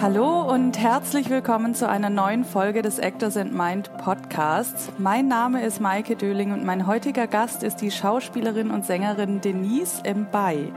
[0.00, 4.90] Hallo und herzlich willkommen zu einer neuen Folge des Actors and Mind Podcasts.
[4.96, 10.00] Mein Name ist Maike Döling und mein heutiger Gast ist die Schauspielerin und Sängerin Denise
[10.02, 10.72] Mbay.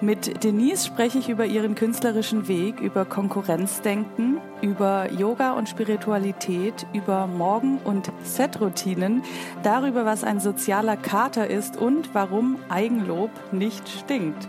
[0.00, 7.28] Mit Denise spreche ich über ihren künstlerischen Weg, über Konkurrenzdenken, über Yoga und Spiritualität, über
[7.28, 9.22] Morgen- und Setroutinen,
[9.62, 14.48] darüber, was ein sozialer Kater ist und warum Eigenlob nicht stinkt.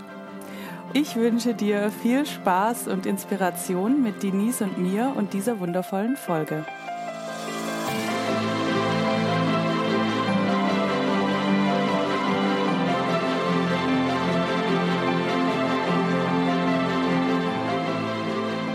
[0.96, 6.64] Ich wünsche dir viel Spaß und Inspiration mit Denise und mir und dieser wundervollen Folge.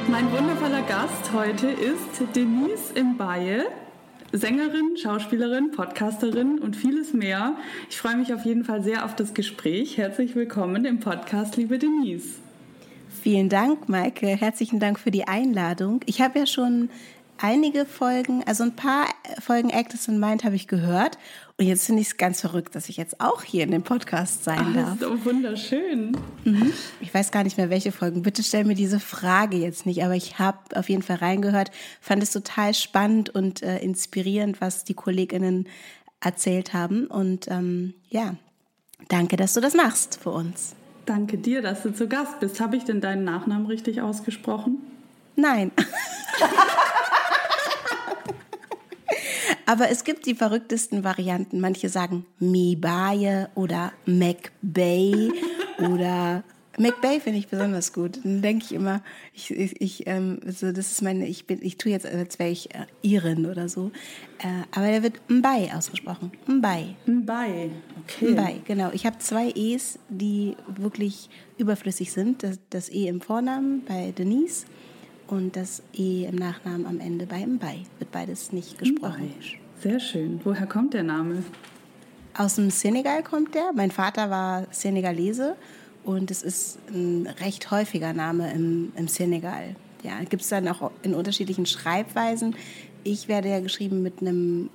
[0.08, 3.66] Mein wundervoller Gast heute ist Denise Imbaye.
[4.32, 7.56] Sängerin, Schauspielerin, Podcasterin und vieles mehr.
[7.88, 9.96] Ich freue mich auf jeden Fall sehr auf das Gespräch.
[9.96, 12.34] Herzlich willkommen im Podcast, liebe Denise.
[13.22, 14.26] Vielen Dank, Maike.
[14.26, 16.00] Herzlichen Dank für die Einladung.
[16.04, 16.90] Ich habe ja schon
[17.38, 19.06] einige Folgen, also ein paar
[19.40, 21.16] Folgen Actors in Mind habe ich gehört.
[21.60, 24.44] Und jetzt finde ich es ganz verrückt, dass ich jetzt auch hier in dem Podcast
[24.44, 24.84] sein Ach, darf.
[24.84, 26.16] Das ist so wunderschön.
[26.44, 26.72] Mhm.
[27.00, 28.22] Ich weiß gar nicht mehr, welche Folgen.
[28.22, 32.22] Bitte stell mir diese Frage jetzt nicht, aber ich habe auf jeden Fall reingehört, fand
[32.22, 35.66] es total spannend und äh, inspirierend, was die KollegInnen
[36.20, 37.08] erzählt haben.
[37.08, 38.36] Und ähm, ja,
[39.08, 40.76] danke, dass du das machst für uns.
[41.06, 42.60] Danke dir, dass du zu Gast bist.
[42.60, 44.78] Habe ich denn deinen Nachnamen richtig ausgesprochen?
[45.34, 45.72] Nein.
[49.66, 51.60] Aber es gibt die verrücktesten Varianten.
[51.60, 55.32] Manche sagen Mibaye oder McBay
[55.78, 56.42] oder
[56.78, 58.20] McBay finde ich besonders gut.
[58.22, 59.02] Dann denke ich immer,
[59.34, 62.50] ich, ich, ich ähm, so, das ist meine, ich bin, ich tue jetzt, als wäre
[62.50, 63.90] ich äh, Irin oder so.
[64.38, 66.32] Äh, aber der wird Mbay ausgesprochen.
[66.46, 66.94] Mbay.
[67.06, 67.70] Mbay,
[68.02, 68.30] okay.
[68.30, 68.90] Mbay, genau.
[68.92, 72.42] Ich habe zwei E's, die wirklich überflüssig sind.
[72.42, 74.66] Das, das E im Vornamen bei Denise
[75.28, 77.84] und das E im Nachnamen am Ende bei Mbay.
[77.98, 79.32] Wird beides nicht gesprochen.
[79.36, 79.58] Mbay.
[79.80, 80.40] Sehr schön.
[80.42, 81.44] Woher kommt der Name?
[82.34, 83.72] Aus dem Senegal kommt der.
[83.74, 85.56] Mein Vater war Senegalese
[86.04, 89.76] und es ist ein recht häufiger Name im, im Senegal.
[90.02, 92.56] Ja, gibt es dann auch in unterschiedlichen Schreibweisen.
[93.04, 94.70] Ich werde ja geschrieben mit einem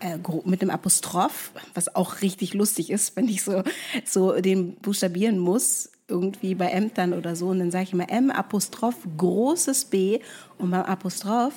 [0.00, 3.62] äh, mit einem Apostroph, was auch richtig lustig ist, wenn ich so,
[4.04, 7.48] so den buchstabieren muss, irgendwie bei Ämtern oder so.
[7.48, 10.20] Und dann sage ich immer M Apostroph großes B
[10.58, 11.54] und beim Apostroph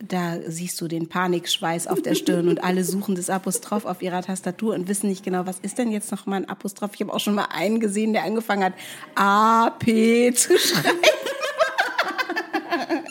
[0.00, 4.22] da siehst du den Panikschweiß auf der Stirn und alle suchen das Apostroph auf ihrer
[4.22, 6.92] Tastatur und wissen nicht genau, was ist denn jetzt noch mal ein Apostroph.
[6.94, 8.74] Ich habe auch schon mal einen gesehen, der angefangen hat,
[9.14, 10.98] A, P zu schreiben.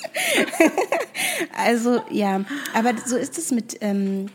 [1.58, 2.42] also ja,
[2.74, 4.30] aber so ist es mit, ähm,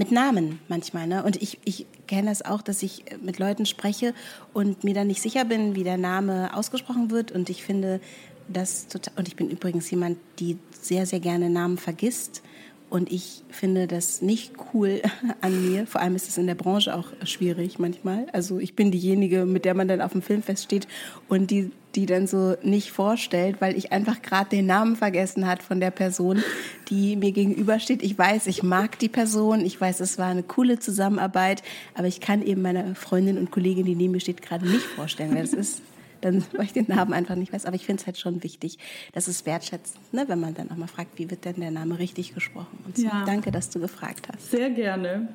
[0.00, 1.06] mit Namen manchmal.
[1.06, 1.22] Ne?
[1.22, 4.14] Und ich, ich kenne das auch, dass ich mit Leuten spreche
[4.54, 7.32] und mir dann nicht sicher bin, wie der Name ausgesprochen wird.
[7.32, 8.00] Und ich finde
[8.48, 12.42] das total, und ich bin übrigens jemand, die sehr, sehr gerne Namen vergisst.
[12.90, 15.00] Und ich finde das nicht cool
[15.40, 15.86] an mir.
[15.86, 18.26] Vor allem ist es in der Branche auch schwierig manchmal.
[18.32, 20.88] Also ich bin diejenige, mit der man dann auf dem Filmfest steht
[21.28, 25.62] und die, die dann so nicht vorstellt, weil ich einfach gerade den Namen vergessen hat
[25.62, 26.42] von der Person,
[26.88, 28.02] die mir gegenübersteht.
[28.02, 29.64] Ich weiß, ich mag die Person.
[29.64, 31.62] Ich weiß, es war eine coole Zusammenarbeit.
[31.94, 35.30] Aber ich kann eben meiner Freundin und Kollegin, die neben mir steht, gerade nicht vorstellen,
[35.32, 35.82] wer das ist
[36.20, 37.66] dann, weil ich den Namen einfach nicht weiß.
[37.66, 38.78] Aber ich finde es halt schon wichtig,
[39.12, 41.98] dass es wertschätzt, ne, wenn man dann auch mal fragt, wie wird denn der Name
[41.98, 42.78] richtig gesprochen.
[42.86, 43.04] Und so.
[43.04, 43.24] Ja.
[43.26, 44.50] Danke, dass du gefragt hast.
[44.50, 45.28] Sehr gerne.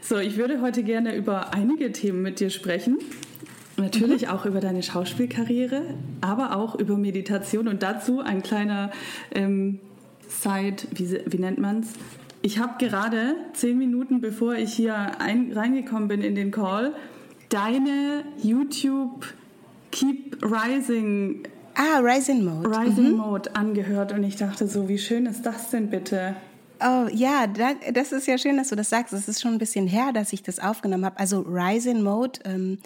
[0.00, 2.98] So, ich würde heute gerne über einige Themen mit dir sprechen.
[3.76, 4.28] Natürlich mhm.
[4.28, 8.90] auch über deine Schauspielkarriere, aber auch über Meditation und dazu ein kleiner
[9.34, 9.80] ähm,
[10.28, 11.92] Side, wie, wie nennt man es?
[12.42, 16.94] Ich habe gerade zehn Minuten bevor ich hier ein, reingekommen bin in den Call,
[17.50, 19.26] deine YouTube
[19.90, 21.42] Keep Rising.
[21.74, 22.68] Ah, Rising Mode.
[22.68, 23.16] Rising mhm.
[23.16, 26.36] Mode angehört und ich dachte so, wie schön ist das denn bitte?
[26.82, 29.12] Oh ja, das ist ja schön, dass du das sagst.
[29.12, 31.18] Es ist schon ein bisschen her, dass ich das aufgenommen habe.
[31.18, 32.78] Also Rising Mode, ähm,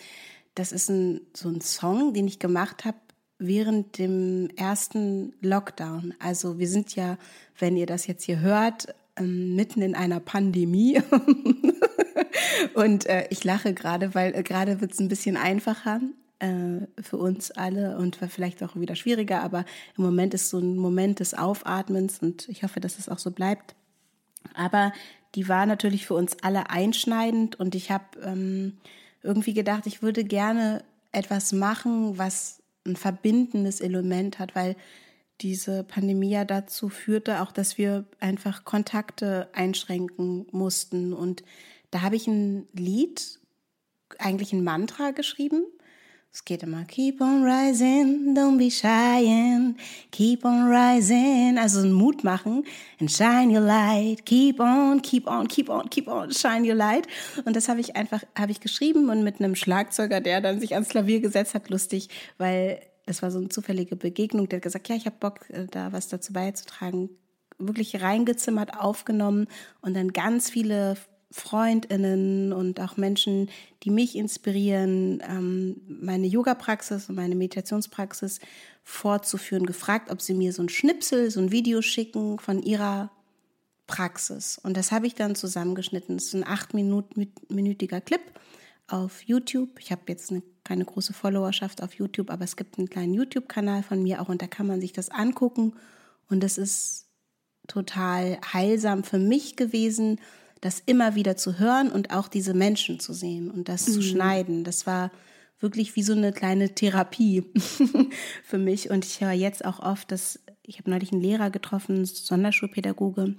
[0.55, 2.99] das ist ein, so ein Song, den ich gemacht habe
[3.39, 6.15] während dem ersten Lockdown.
[6.19, 7.19] Also wir sind ja,
[7.59, 11.01] wenn ihr das jetzt hier hört, ähm, mitten in einer Pandemie.
[12.75, 16.01] Und äh, ich lache gerade, weil äh, gerade wird es ein bisschen einfacher
[16.39, 19.65] äh, für uns alle und war vielleicht auch wieder schwieriger, aber
[19.97, 23.31] im Moment ist so ein Moment des Aufatmens und ich hoffe, dass es auch so
[23.31, 23.75] bleibt.
[24.55, 24.93] Aber
[25.35, 28.79] die war natürlich für uns alle einschneidend und ich habe ähm,
[29.23, 34.77] irgendwie gedacht, ich würde gerne etwas machen, was ein verbindendes Element hat, weil
[35.41, 41.13] diese Pandemie ja dazu führte, auch dass wir einfach Kontakte einschränken mussten.
[41.13, 41.43] Und
[41.91, 43.41] da habe ich ein Lied,
[44.19, 45.65] eigentlich ein Mantra geschrieben,
[46.35, 49.73] Es geht immer Keep on rising, don't be shy
[50.11, 51.57] keep on rising.
[51.59, 52.65] Also ein Mut machen
[52.99, 54.27] and shine your light.
[54.27, 57.07] Keep on, keep on, keep on, keep on, shine your light.
[57.45, 60.75] Und das habe ich einfach, habe ich geschrieben und mit einem Schlagzeuger, der dann sich
[60.75, 64.49] ans Klavier gesetzt hat, lustig, weil das war so eine zufällige Begegnung.
[64.49, 67.11] Der hat gesagt, ja, ich habe Bock, äh, da was dazu beizutragen.
[67.59, 69.47] Wirklich reingezimmert, aufgenommen
[69.83, 70.97] und dann ganz viele
[71.35, 73.51] Freundinnen und auch Menschen,
[73.83, 78.39] die mich inspirieren, ähm, meine Yoga-Praxis und meine Meditationspraxis
[78.85, 83.11] fortzuführen, gefragt, ob sie mir so ein Schnipsel, so ein Video schicken von ihrer
[83.89, 84.61] Praxis.
[84.63, 86.17] Und das habe ich dann zusammengeschnitten.
[86.17, 88.23] Das ist ein achtminütiger Clip
[88.87, 89.81] auf YouTube.
[89.81, 93.83] Ich habe jetzt eine, keine große Followerschaft auf YouTube, aber es gibt einen kleinen YouTube-Kanal
[93.83, 95.75] von mir auch und da kann man sich das angucken.
[96.31, 97.09] Und das ist
[97.67, 100.21] total heilsam für mich gewesen,
[100.65, 103.93] das immer wieder zu hören und auch diese Menschen zu sehen und das mhm.
[103.93, 104.65] zu schneiden.
[104.65, 105.11] Das war
[105.61, 107.45] wirklich wie so eine kleine Therapie
[108.43, 108.89] für mich.
[108.89, 113.35] Und ich höre jetzt auch oft, dass ich habe neulich einen Lehrer getroffen, Sonderschulpädagoge,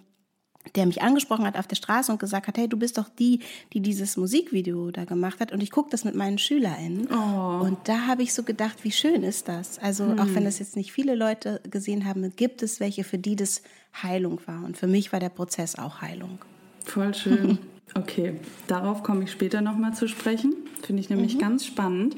[0.75, 3.39] der mich angesprochen hat auf der Straße und gesagt hat, hey, du bist doch die,
[3.73, 5.51] die dieses Musikvideo da gemacht hat.
[5.51, 7.07] Und ich gucke das mit meinen SchülerInnen.
[7.11, 7.63] Oh.
[7.63, 9.79] Und da habe ich so gedacht, wie schön ist das?
[9.79, 10.19] Also hm.
[10.19, 13.63] auch wenn das jetzt nicht viele Leute gesehen haben, gibt es welche, für die das
[13.99, 14.63] Heilung war.
[14.63, 16.37] Und für mich war der Prozess auch Heilung.
[16.85, 17.59] Voll schön.
[17.97, 18.33] Okay,
[18.67, 20.53] darauf komme ich später nochmal zu sprechen.
[20.81, 21.39] Finde ich nämlich mhm.
[21.39, 22.17] ganz spannend.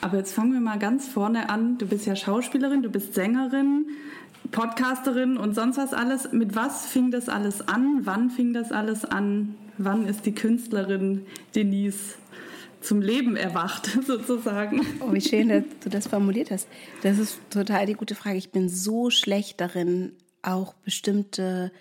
[0.00, 1.76] Aber jetzt fangen wir mal ganz vorne an.
[1.76, 3.86] Du bist ja Schauspielerin, du bist Sängerin,
[4.52, 6.30] Podcasterin und sonst was alles.
[6.30, 8.02] Mit was fing das alles an?
[8.04, 9.56] Wann fing das alles an?
[9.76, 11.26] Wann ist die Künstlerin
[11.56, 12.14] Denise
[12.80, 14.86] zum Leben erwacht, sozusagen.
[15.00, 16.68] Oh, wie schön, dass du das formuliert hast.
[17.02, 18.36] Das ist total die gute Frage.
[18.36, 20.12] Ich bin so schlecht darin,
[20.42, 21.72] auch bestimmte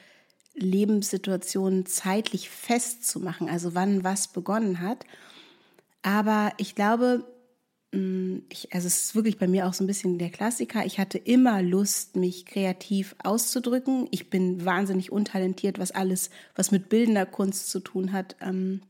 [0.57, 5.05] Lebenssituationen zeitlich festzumachen, also wann was begonnen hat.
[6.01, 7.25] Aber ich glaube,
[7.91, 10.85] mm, ich, also es ist wirklich bei mir auch so ein bisschen der Klassiker.
[10.85, 14.07] Ich hatte immer Lust, mich kreativ auszudrücken.
[14.11, 18.81] Ich bin wahnsinnig untalentiert, was alles, was mit bildender Kunst zu tun hat, ähm,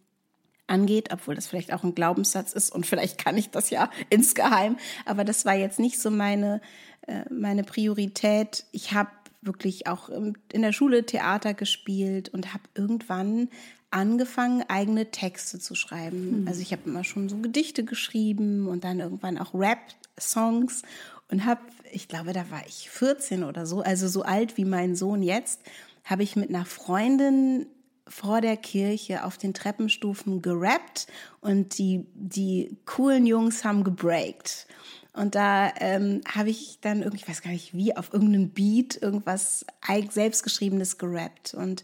[0.68, 4.78] angeht, obwohl das vielleicht auch ein Glaubenssatz ist und vielleicht kann ich das ja insgeheim.
[5.06, 6.62] Aber das war jetzt nicht so meine,
[7.08, 8.66] äh, meine Priorität.
[8.72, 9.10] Ich habe
[9.42, 13.50] wirklich auch in der Schule Theater gespielt und habe irgendwann
[13.92, 16.42] angefangen, eigene Texte zu schreiben.
[16.42, 16.48] Mhm.
[16.48, 20.81] Also ich habe immer schon so Gedichte geschrieben und dann irgendwann auch Rap-Songs
[21.30, 21.62] und habe,
[21.92, 25.62] ich glaube, da war ich 14 oder so, also so alt wie mein Sohn jetzt,
[26.04, 27.68] habe ich mit einer Freundin
[28.07, 31.07] vor der Kirche auf den Treppenstufen gerappt
[31.42, 34.68] und die, die coolen Jungs haben gebreakt.
[35.18, 39.02] Und da ähm, habe ich dann irgendwie, ich weiß gar nicht wie, auf irgendeinem Beat
[39.02, 39.66] irgendwas
[40.12, 41.56] selbstgeschriebenes gerappt.
[41.56, 41.84] Und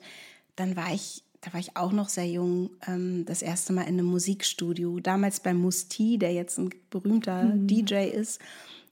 [0.56, 4.00] dann war ich, da war ich auch noch sehr jung, ähm, das erste Mal in
[4.00, 5.00] einem Musikstudio.
[5.00, 7.66] Damals bei Musti, der jetzt ein berühmter mhm.
[7.66, 8.40] DJ ist.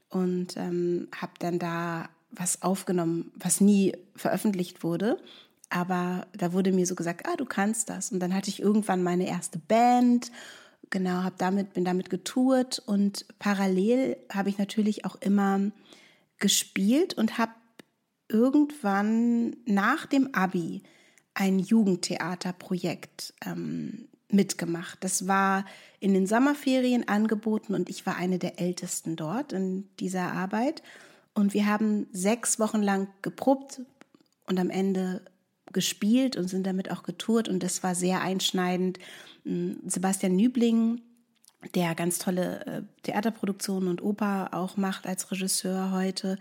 [0.10, 5.18] Und ähm, habe dann da was aufgenommen, was nie veröffentlicht wurde.
[5.70, 8.12] Aber da wurde mir so gesagt, ah, du kannst das.
[8.12, 10.32] Und dann hatte ich irgendwann meine erste Band
[10.92, 15.72] genau, habe damit, bin damit getourt und parallel habe ich natürlich auch immer
[16.38, 17.54] gespielt und habe
[18.30, 20.84] irgendwann nach dem Abi
[21.34, 25.04] ein Jugendtheaterprojekt ähm, mitgemacht.
[25.04, 25.66] Das war
[26.00, 30.83] in den Sommerferien angeboten und ich war eine der Ältesten dort in dieser Arbeit.
[31.33, 33.81] Und wir haben sechs Wochen lang geprobt
[34.48, 35.21] und am Ende
[35.71, 38.99] gespielt und sind damit auch getourt und das war sehr einschneidend.
[39.44, 41.01] Mm, Sebastian Nübling,
[41.75, 46.37] der ganz tolle äh, Theaterproduktionen und Oper auch macht als Regisseur heute,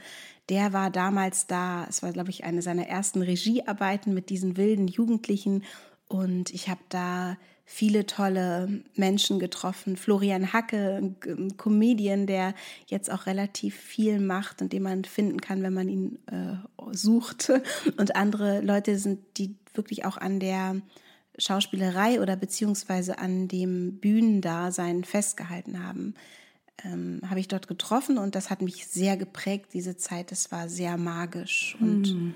[0.49, 1.87] der war damals da.
[1.89, 5.65] Es war, glaube ich, eine seiner ersten Regiearbeiten mit diesen wilden Jugendlichen
[6.09, 7.37] und ich habe da
[7.73, 9.97] viele tolle Menschen getroffen.
[9.97, 12.53] Florian Hacke, ein Comedian, der
[12.87, 16.57] jetzt auch relativ viel macht und den man finden kann, wenn man ihn äh,
[16.91, 17.53] sucht.
[17.97, 20.83] Und andere Leute sind, die wirklich auch an der
[21.39, 26.15] Schauspielerei oder beziehungsweise an dem Bühnendasein festgehalten haben.
[26.85, 30.33] Ähm, habe ich dort getroffen und das hat mich sehr geprägt, diese Zeit.
[30.33, 32.35] Das war sehr magisch und mm.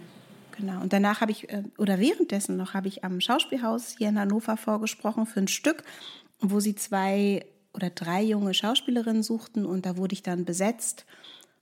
[0.57, 0.81] Genau.
[0.81, 4.57] Und danach habe ich, äh, oder währenddessen noch, habe ich am Schauspielhaus hier in Hannover
[4.57, 5.83] vorgesprochen für ein Stück,
[6.41, 11.07] wo sie zwei oder drei junge Schauspielerinnen suchten und da wurde ich dann besetzt.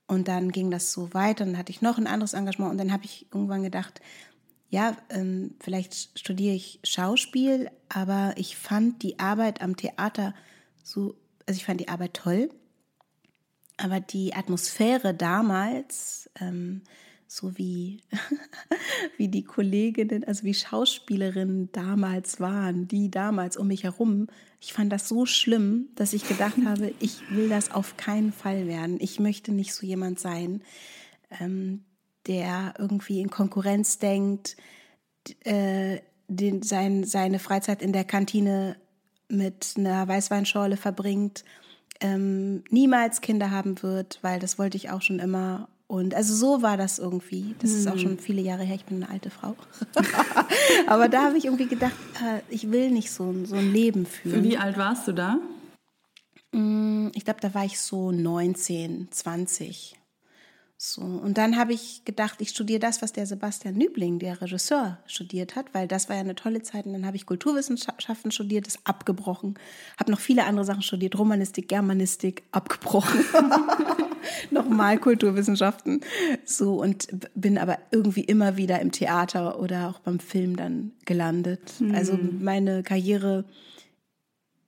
[0.07, 1.47] Und dann ging das so weiter.
[1.47, 4.03] Dann hatte ich noch ein anderes Engagement und dann habe ich irgendwann gedacht,
[4.69, 10.35] ja, ähm, vielleicht studiere ich Schauspiel, aber ich fand die Arbeit am Theater
[10.83, 11.15] so,
[11.47, 12.51] also ich fand die Arbeit toll,
[13.77, 16.83] aber die Atmosphäre damals, ähm,
[17.35, 18.03] so wie,
[19.17, 24.27] wie die Kolleginnen, also wie Schauspielerinnen damals waren, die damals um mich herum.
[24.61, 28.67] Ich fand das so schlimm, dass ich gedacht habe, ich will das auf keinen Fall
[28.67, 28.99] werden.
[29.01, 30.63] Ich möchte nicht so jemand sein,
[31.41, 31.85] ähm,
[32.27, 34.57] der irgendwie in Konkurrenz denkt,
[35.45, 38.77] äh, den, sein, seine Freizeit in der Kantine
[39.29, 41.45] mit einer Weißweinschorle verbringt,
[42.01, 45.69] ähm, niemals Kinder haben wird, weil das wollte ich auch schon immer.
[45.93, 47.55] Und also so war das irgendwie.
[47.59, 47.79] Das hm.
[47.79, 47.99] ist auch hm.
[47.99, 48.77] schon viele Jahre her.
[48.77, 49.55] Ich bin eine alte Frau.
[50.87, 51.93] Aber da habe ich irgendwie gedacht,
[52.25, 54.43] äh, ich will nicht so, so ein Leben führen.
[54.43, 55.39] Wie alt warst du da?
[56.53, 59.99] Mm, ich glaube, da war ich so 19, 20.
[60.85, 64.99] So, und dann habe ich gedacht, ich studiere das, was der Sebastian Nübling, der Regisseur,
[65.07, 66.87] studiert hat, weil das war ja eine tolle Zeit.
[66.87, 69.61] Und dann habe ich Kulturwissenschaften studiert, das abgebrochen.
[69.97, 73.25] Habe noch viele andere Sachen studiert, Romanistik, Germanistik, abgebrochen.
[74.51, 76.01] Nochmal Kulturwissenschaften.
[76.45, 81.75] So, und bin aber irgendwie immer wieder im Theater oder auch beim Film dann gelandet.
[81.79, 81.95] Mhm.
[81.95, 83.45] Also meine Karriere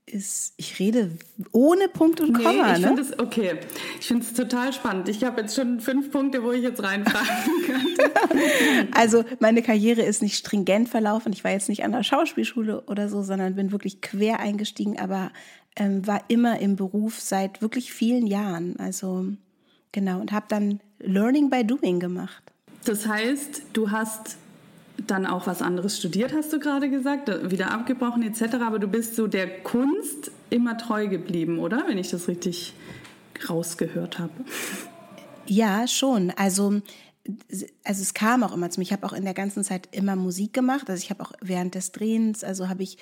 [0.06, 1.11] ist, ich rede
[1.52, 2.50] ohne Punkt und Komma.
[2.50, 2.87] Nee, ich ne?
[2.88, 3.58] finde es okay.
[4.00, 5.08] Ich finde es total spannend.
[5.08, 7.26] Ich habe jetzt schon fünf Punkte, wo ich jetzt reinfragen
[7.66, 8.88] könnte.
[8.92, 11.32] also meine Karriere ist nicht stringent verlaufen.
[11.32, 15.32] Ich war jetzt nicht an der Schauspielschule oder so, sondern bin wirklich quer eingestiegen, aber
[15.76, 18.76] ähm, war immer im Beruf seit wirklich vielen Jahren.
[18.78, 19.26] Also
[19.92, 22.42] genau und habe dann Learning by Doing gemacht.
[22.84, 24.37] Das heißt, du hast
[24.97, 28.55] dann auch was anderes studiert, hast du gerade gesagt, wieder abgebrochen etc.
[28.61, 31.85] Aber du bist so der Kunst immer treu geblieben, oder?
[31.89, 32.75] Wenn ich das richtig
[33.49, 34.33] rausgehört habe.
[35.47, 36.31] Ja, schon.
[36.37, 36.81] Also
[37.85, 38.85] also es kam auch immer zu mir.
[38.85, 40.91] Ich habe auch in der ganzen Zeit immer Musik gemacht.
[40.91, 42.99] Also ich habe auch während des Drehens, also habe ich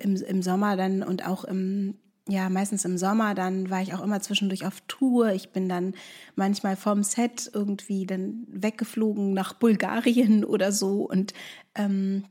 [0.00, 1.94] im, im Sommer dann und auch im
[2.28, 5.32] ja, meistens im Sommer, dann war ich auch immer zwischendurch auf Tour.
[5.32, 5.94] Ich bin dann
[6.36, 11.34] manchmal vom Set irgendwie dann weggeflogen nach Bulgarien oder so und
[11.74, 12.24] ähm,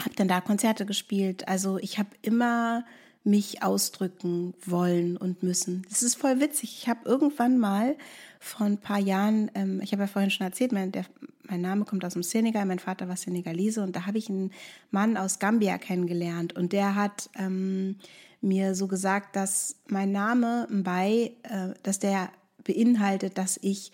[0.00, 1.48] habe dann da Konzerte gespielt.
[1.48, 2.84] Also ich habe immer
[3.24, 5.86] mich ausdrücken wollen und müssen.
[5.88, 6.76] Das ist voll witzig.
[6.78, 7.96] Ich habe irgendwann mal
[8.40, 11.04] vor ein paar Jahren, ähm, ich habe ja vorhin schon erzählt, mein, der,
[11.44, 14.50] mein Name kommt aus dem Senegal, mein Vater war Senegalese und da habe ich einen
[14.90, 17.96] Mann aus Gambia kennengelernt und der hat ähm,
[18.42, 22.30] mir so gesagt, dass mein Name Mbai, äh, dass der
[22.64, 23.92] beinhaltet, dass ich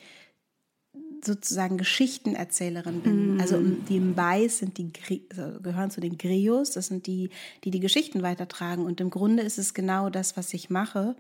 [1.25, 3.37] sozusagen Geschichtenerzählerin bin.
[3.37, 3.41] Mm.
[3.41, 4.93] Also die Mbais sind die
[5.31, 7.31] also gehören zu den Griots, das sind die,
[7.65, 8.85] die die Geschichten weitertragen.
[8.85, 11.17] Und im Grunde ist es genau das, was ich mache.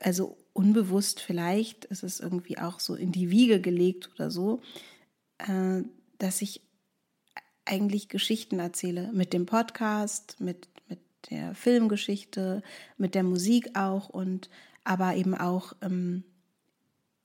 [0.00, 4.60] Also unbewusst vielleicht ist es irgendwie auch so in die Wiege gelegt oder so,
[5.38, 5.82] äh,
[6.18, 6.62] dass ich
[7.66, 10.68] eigentlich Geschichten erzähle mit dem Podcast, mit
[11.30, 12.62] der Filmgeschichte,
[12.96, 14.50] mit der Musik auch und
[14.84, 16.24] aber eben auch ähm,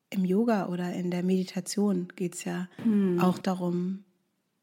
[0.10, 3.20] im Yoga oder in der Meditation geht es ja hm.
[3.20, 4.04] auch darum,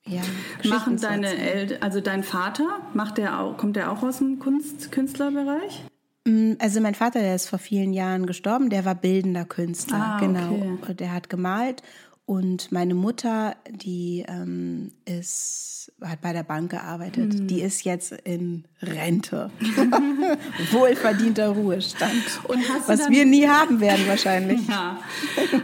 [0.08, 0.22] ja,
[0.68, 4.92] Machen deine Eltern, also dein Vater, macht der auch, kommt der auch aus dem Kunst,
[4.92, 5.84] Künstlerbereich?
[6.24, 10.20] Mm, also mein Vater, der ist vor vielen Jahren gestorben, der war bildender Künstler, ah,
[10.20, 10.78] genau.
[10.80, 10.94] Okay.
[10.94, 11.82] Der hat gemalt
[12.26, 17.34] und meine Mutter, die ähm, ist hat bei der Bank gearbeitet.
[17.34, 17.46] Hm.
[17.46, 19.50] Die ist jetzt in Rente.
[20.70, 22.12] Wohlverdienter Ruhestand.
[22.86, 24.60] was dann, wir nie haben werden wahrscheinlich.
[24.68, 24.98] Ja.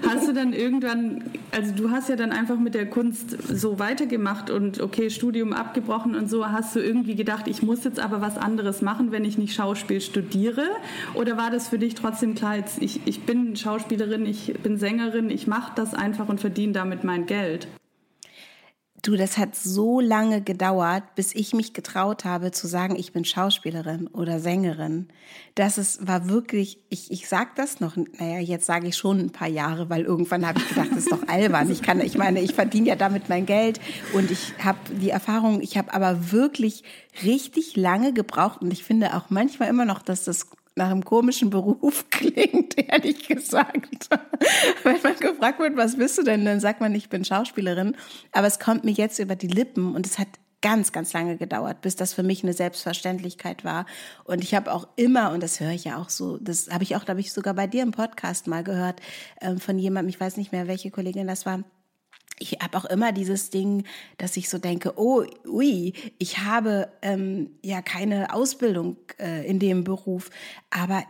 [0.06, 4.48] Hast du dann irgendwann, also du hast ja dann einfach mit der Kunst so weitergemacht
[4.48, 8.38] und okay, Studium abgebrochen und so, hast du irgendwie gedacht, ich muss jetzt aber was
[8.38, 10.66] anderes machen, wenn ich nicht Schauspiel studiere?
[11.14, 15.30] Oder war das für dich trotzdem klar, jetzt, ich, ich bin Schauspielerin, ich bin Sängerin,
[15.30, 17.66] ich mache das einfach und verdiene damit mein Geld?
[19.04, 23.24] Du, das hat so lange gedauert, bis ich mich getraut habe zu sagen, ich bin
[23.24, 25.08] Schauspielerin oder Sängerin.
[25.56, 29.30] Das ist, war wirklich, ich, ich sag das noch, naja, jetzt sage ich schon ein
[29.30, 31.68] paar Jahre, weil irgendwann habe ich gedacht, das ist doch albern.
[31.68, 33.80] Ich kann, ich meine, ich verdiene ja damit mein Geld
[34.12, 36.84] und ich habe die Erfahrung, ich habe aber wirklich
[37.24, 41.50] richtig lange gebraucht und ich finde auch manchmal immer noch, dass das nach einem komischen
[41.50, 44.08] Beruf klingt, ehrlich gesagt.
[44.82, 47.96] Wenn man gefragt wird, was bist du denn, dann sagt man, ich bin Schauspielerin.
[48.32, 50.28] Aber es kommt mir jetzt über die Lippen und es hat
[50.62, 53.84] ganz, ganz lange gedauert, bis das für mich eine Selbstverständlichkeit war.
[54.24, 56.96] Und ich habe auch immer, und das höre ich ja auch so, das habe ich
[56.96, 59.00] auch, glaube ich, sogar bei dir im Podcast mal gehört,
[59.40, 61.64] äh, von jemandem, ich weiß nicht mehr, welche Kollegin das war,
[62.38, 63.84] ich habe auch immer dieses Ding,
[64.18, 69.84] dass ich so denke, oh, ui, ich habe ähm, ja keine Ausbildung äh, in dem
[69.84, 70.30] Beruf,
[70.70, 71.04] aber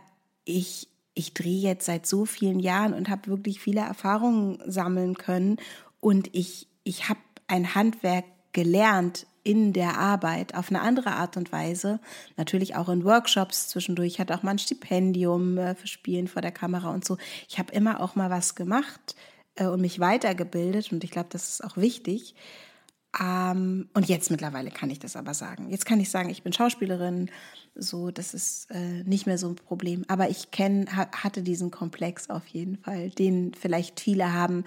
[0.45, 5.57] ich, ich drehe jetzt seit so vielen Jahren und habe wirklich viele Erfahrungen sammeln können
[5.99, 11.51] und ich, ich habe ein Handwerk gelernt in der Arbeit auf eine andere Art und
[11.51, 11.99] Weise.
[12.37, 14.13] Natürlich auch in Workshops zwischendurch.
[14.13, 17.17] Ich hatte auch mal ein Stipendium äh, für Spielen vor der Kamera und so.
[17.49, 19.15] Ich habe immer auch mal was gemacht
[19.59, 22.35] und mich weitergebildet und ich glaube, das ist auch wichtig.
[23.21, 25.69] Ähm, und jetzt mittlerweile kann ich das aber sagen.
[25.69, 27.29] Jetzt kann ich sagen, ich bin Schauspielerin,
[27.75, 30.03] so, das ist äh, nicht mehr so ein Problem.
[30.07, 34.63] Aber ich kenn, ha, hatte diesen Komplex auf jeden Fall, den vielleicht viele haben,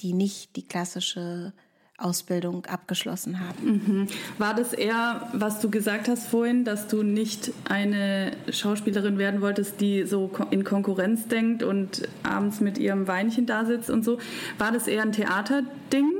[0.00, 1.52] die nicht die klassische
[2.00, 3.64] Ausbildung abgeschlossen haben.
[3.64, 4.06] Mhm.
[4.38, 9.80] War das eher, was du gesagt hast vorhin, dass du nicht eine Schauspielerin werden wolltest,
[9.80, 14.18] die so in Konkurrenz denkt und abends mit ihrem Weinchen da sitzt und so?
[14.58, 16.10] War das eher ein Theaterding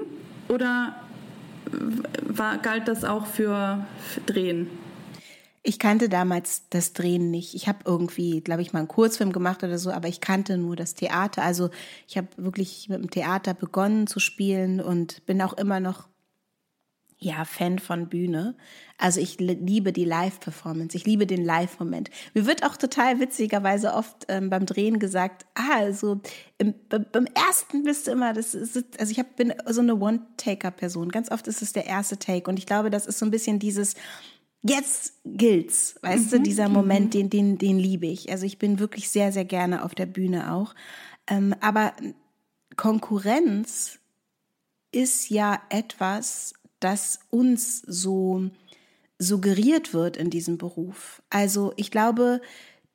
[0.48, 0.96] oder
[2.26, 4.68] war, galt das auch für, für Drehen?
[5.62, 7.54] Ich kannte damals das Drehen nicht.
[7.54, 10.74] Ich habe irgendwie, glaube ich, mal einen Kurzfilm gemacht oder so, aber ich kannte nur
[10.74, 11.42] das Theater.
[11.42, 11.68] Also
[12.08, 16.08] ich habe wirklich mit dem Theater begonnen zu spielen und bin auch immer noch
[17.22, 18.56] ja, Fan von Bühne.
[18.96, 22.08] Also ich liebe die Live-Performance, ich liebe den Live-Moment.
[22.32, 26.20] Mir wird auch total witzigerweise oft ähm, beim Drehen gesagt, ah, also
[26.56, 31.10] im, beim ersten bist du immer, das ist, also ich hab, bin so eine One-Taker-Person.
[31.10, 33.58] Ganz oft ist es der erste Take und ich glaube, das ist so ein bisschen
[33.58, 33.96] dieses,
[34.62, 36.30] jetzt gilt's, weißt mhm.
[36.30, 37.10] du, dieser Moment, mhm.
[37.10, 38.30] den, den, den liebe ich.
[38.30, 40.74] Also ich bin wirklich sehr, sehr gerne auf der Bühne auch.
[41.26, 41.92] Ähm, aber
[42.76, 43.98] Konkurrenz
[44.92, 48.50] ist ja etwas, das uns so
[49.18, 51.22] suggeriert wird in diesem Beruf.
[51.30, 52.40] Also ich glaube,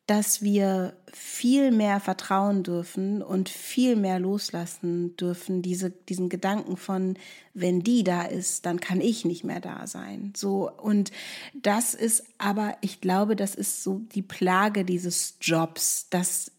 [0.07, 7.17] dass wir viel mehr vertrauen dürfen und viel mehr loslassen dürfen, diese, diesen Gedanken von,
[7.53, 10.33] wenn die da ist, dann kann ich nicht mehr da sein.
[10.35, 11.11] So, und
[11.53, 16.51] das ist aber, ich glaube, das ist so die Plage dieses Jobs, dass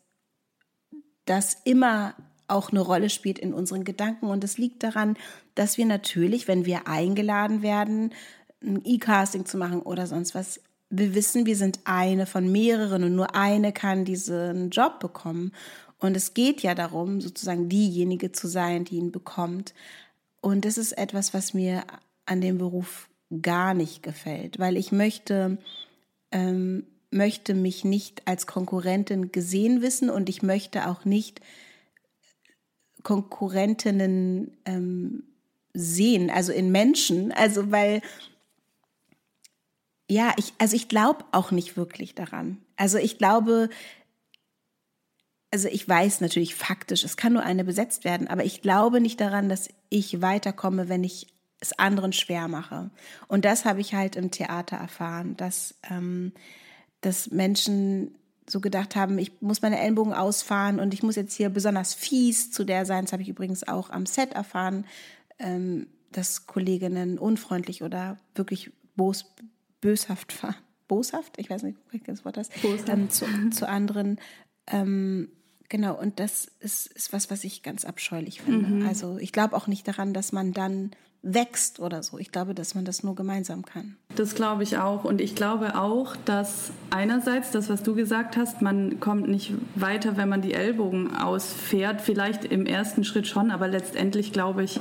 [1.24, 2.14] das immer
[2.48, 4.26] auch eine Rolle spielt in unseren Gedanken.
[4.26, 5.16] Und es liegt daran,
[5.54, 8.12] dass wir natürlich, wenn wir eingeladen werden,
[8.62, 10.60] ein E-Casting zu machen oder sonst was,
[10.90, 15.52] wir wissen, wir sind eine von mehreren und nur eine kann diesen Job bekommen.
[15.98, 19.74] Und es geht ja darum, sozusagen diejenige zu sein, die ihn bekommt.
[20.40, 21.84] Und das ist etwas, was mir
[22.26, 23.08] an dem Beruf
[23.42, 25.58] gar nicht gefällt, weil ich möchte,
[26.30, 31.40] ähm, möchte mich nicht als Konkurrentin gesehen wissen und ich möchte auch nicht
[33.02, 35.24] Konkurrentinnen ähm,
[35.72, 38.00] sehen, also in Menschen, also weil
[40.08, 42.58] ja, ich, also ich glaube auch nicht wirklich daran.
[42.76, 43.68] Also ich glaube,
[45.50, 49.20] also ich weiß natürlich faktisch, es kann nur eine besetzt werden, aber ich glaube nicht
[49.20, 51.28] daran, dass ich weiterkomme, wenn ich
[51.60, 52.90] es anderen schwer mache.
[53.28, 56.32] Und das habe ich halt im Theater erfahren, dass, ähm,
[57.00, 58.14] dass Menschen
[58.48, 62.52] so gedacht haben, ich muss meine Ellenbogen ausfahren und ich muss jetzt hier besonders fies
[62.52, 63.04] zu der sein.
[63.04, 64.84] Das habe ich übrigens auch am Set erfahren,
[65.38, 69.24] ähm, dass Kolleginnen unfreundlich oder wirklich bos,
[69.80, 70.56] böshaft waren.
[70.88, 71.38] Boshaft?
[71.38, 72.48] Ich weiß nicht, welches Wort das
[72.88, 74.20] ähm, zu, zu anderen.
[74.68, 75.28] Ähm,
[75.68, 78.68] genau, und das ist, ist was, was ich ganz abscheulich finde.
[78.68, 78.86] Mhm.
[78.86, 82.18] Also ich glaube auch nicht daran, dass man dann wächst oder so.
[82.18, 83.96] Ich glaube, dass man das nur gemeinsam kann.
[84.14, 85.02] Das glaube ich auch.
[85.02, 90.16] Und ich glaube auch, dass einerseits das, was du gesagt hast, man kommt nicht weiter,
[90.16, 92.00] wenn man die Ellbogen ausfährt.
[92.00, 94.78] Vielleicht im ersten Schritt schon, aber letztendlich glaube ich,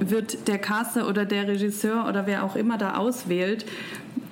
[0.00, 3.66] wird der Caster oder der Regisseur oder wer auch immer da auswählt,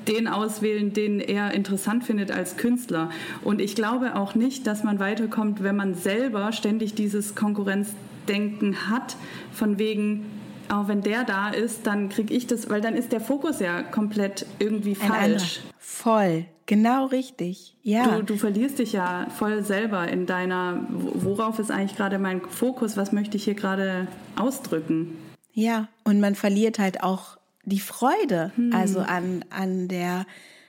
[0.08, 3.10] den auswählen, den er interessant findet als Künstler.
[3.42, 9.16] Und ich glaube auch nicht, dass man weiterkommt, wenn man selber ständig dieses Konkurrenzdenken hat,
[9.52, 10.26] von wegen,
[10.68, 13.82] auch wenn der da ist, dann kriege ich das, weil dann ist der Fokus ja
[13.82, 15.60] komplett irgendwie falsch.
[15.78, 17.74] Voll, genau richtig.
[17.82, 18.18] Ja.
[18.18, 22.96] Du, du verlierst dich ja voll selber in deiner, worauf ist eigentlich gerade mein Fokus,
[22.96, 24.06] was möchte ich hier gerade
[24.36, 25.18] ausdrücken?
[25.52, 28.72] Ja, und man verliert halt auch die Freude, hm.
[28.72, 30.26] also an, an, der,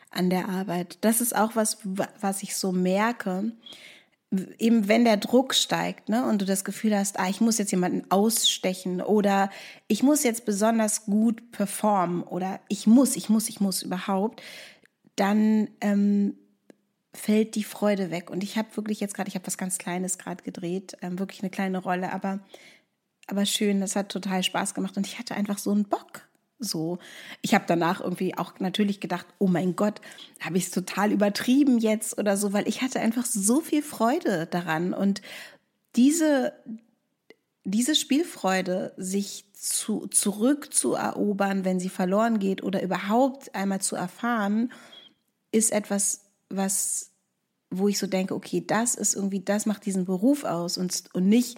[0.10, 0.98] an der Arbeit.
[1.02, 1.78] Das ist auch was,
[2.20, 3.52] was ich so merke
[4.60, 7.72] eben wenn der Druck steigt, ne, und du das Gefühl hast, ah, ich muss jetzt
[7.72, 9.50] jemanden ausstechen oder
[9.90, 14.42] ich muss jetzt besonders gut performen oder ich muss, ich muss, ich muss überhaupt,
[15.16, 16.36] dann ähm,
[17.14, 18.30] fällt die Freude weg.
[18.30, 21.42] Und ich habe wirklich jetzt gerade, ich habe was ganz Kleines gerade gedreht, ähm, wirklich
[21.42, 22.40] eine kleine Rolle, aber
[23.28, 24.98] aber schön, das hat total Spaß gemacht.
[24.98, 26.28] Und ich hatte einfach so einen Bock
[26.64, 27.00] so,
[27.42, 30.00] ich habe danach irgendwie auch natürlich gedacht, oh mein Gott,
[30.40, 34.46] habe ich es total übertrieben jetzt oder so, weil ich hatte einfach so viel Freude
[34.46, 34.94] daran.
[34.94, 35.24] Und
[35.96, 36.54] diese
[37.64, 44.72] diese Spielfreude, sich zu, zurückzuerobern, wenn sie verloren geht oder überhaupt einmal zu erfahren,
[45.52, 47.12] ist etwas, was,
[47.70, 51.28] wo ich so denke, okay, das ist irgendwie, das macht diesen Beruf aus und, und
[51.28, 51.58] nicht,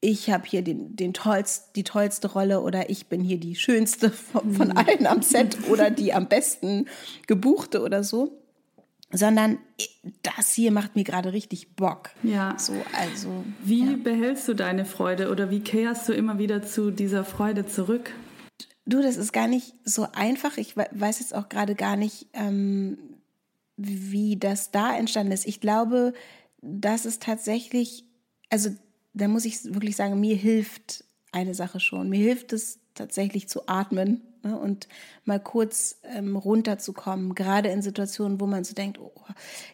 [0.00, 4.10] ich habe hier den, den tollst, die tollste Rolle oder ich bin hier die schönste
[4.10, 4.76] von, von mhm.
[4.76, 6.86] allen am Set oder die am besten
[7.26, 8.42] gebuchte oder so.
[9.12, 9.58] sondern
[10.22, 12.10] das hier macht mir gerade richtig Bock.
[12.22, 12.56] Ja.
[12.58, 13.44] So, also.
[13.62, 13.96] Wie ja.
[14.02, 18.12] behältst du deine Freude oder wie kehrst du immer wieder zu dieser Freude zurück?
[18.84, 20.56] Du, das ist gar nicht so einfach.
[20.56, 22.98] Ich weiß jetzt auch gerade gar nicht, ähm,
[23.76, 25.46] wie das da entstanden ist.
[25.46, 26.12] Ich glaube,
[26.60, 28.04] dass es tatsächlich,
[28.50, 28.70] also
[29.14, 32.08] da muss ich wirklich sagen, mir hilft eine Sache schon.
[32.08, 34.88] Mir hilft es tatsächlich zu atmen ne, und
[35.24, 39.12] mal kurz ähm, runterzukommen, gerade in Situationen, wo man so denkt, oh,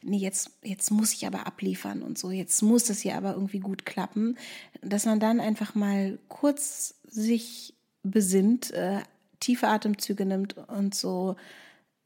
[0.03, 3.61] nee, jetzt, jetzt muss ich aber abliefern und so, jetzt muss das hier aber irgendwie
[3.61, 4.39] gut klappen,
[4.83, 9.01] dass man dann einfach mal kurz sich besinnt, äh,
[9.41, 11.37] tiefe Atemzüge nimmt und so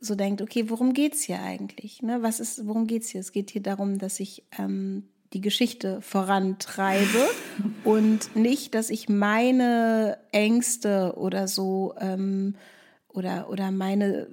[0.05, 2.03] so denkt, okay, worum geht es hier eigentlich?
[2.03, 2.23] Ne?
[2.23, 3.21] Was ist, worum geht es hier?
[3.21, 7.29] Es geht hier darum, dass ich ähm, die Geschichte vorantreibe
[7.85, 12.57] und nicht, dass ich meine Ängste oder so ähm,
[13.09, 14.29] oder, oder meine,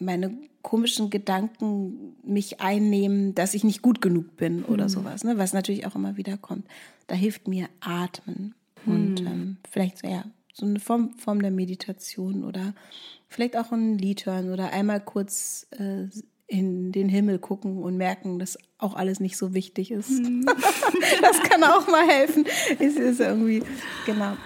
[0.00, 4.88] meine komischen Gedanken mich einnehmen, dass ich nicht gut genug bin oder mhm.
[4.88, 5.36] sowas, ne?
[5.36, 6.66] was natürlich auch immer wieder kommt.
[7.06, 8.54] Da hilft mir Atmen
[8.86, 9.26] und mhm.
[9.26, 12.74] ähm, vielleicht so, ja, so eine Form, Form der Meditation oder
[13.34, 16.06] vielleicht auch ein Lied hören oder einmal kurz äh,
[16.46, 20.10] in den Himmel gucken und merken, dass auch alles nicht so wichtig ist.
[20.10, 20.46] Mhm.
[21.20, 22.44] das kann auch mal helfen.
[22.78, 23.62] Es ist irgendwie,
[24.06, 24.36] genau.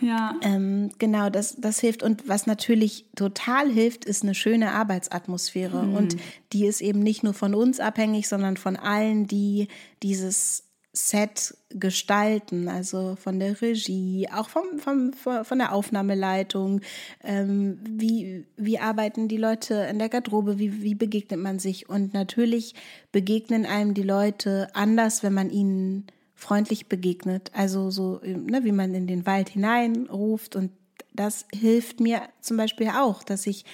[0.00, 0.34] Ja.
[0.42, 2.02] Ähm, genau, das, das hilft.
[2.02, 5.84] Und was natürlich total hilft, ist eine schöne Arbeitsatmosphäre.
[5.84, 5.94] Mhm.
[5.94, 6.16] Und
[6.52, 9.68] die ist eben nicht nur von uns abhängig, sondern von allen, die
[10.02, 10.64] dieses
[10.96, 16.82] Set gestalten, also von der Regie, auch vom, vom, von der Aufnahmeleitung.
[17.24, 20.60] Ähm, wie, wie arbeiten die Leute in der Garderobe?
[20.60, 21.88] Wie, wie begegnet man sich?
[21.88, 22.74] Und natürlich
[23.10, 27.50] begegnen einem die Leute anders, wenn man ihnen freundlich begegnet.
[27.54, 30.54] Also so, ne, wie man in den Wald hineinruft.
[30.54, 30.70] Und
[31.12, 33.64] das hilft mir zum Beispiel auch, dass ich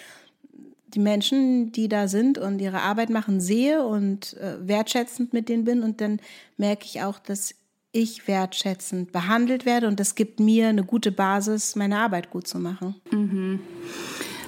[0.94, 5.64] die Menschen, die da sind und ihre Arbeit machen, sehe und äh, wertschätzend mit denen
[5.64, 5.82] bin.
[5.82, 6.20] Und dann
[6.56, 7.54] merke ich auch, dass
[7.92, 12.58] ich wertschätzend behandelt werde und das gibt mir eine gute Basis, meine Arbeit gut zu
[12.58, 12.94] machen.
[13.10, 13.60] Mhm.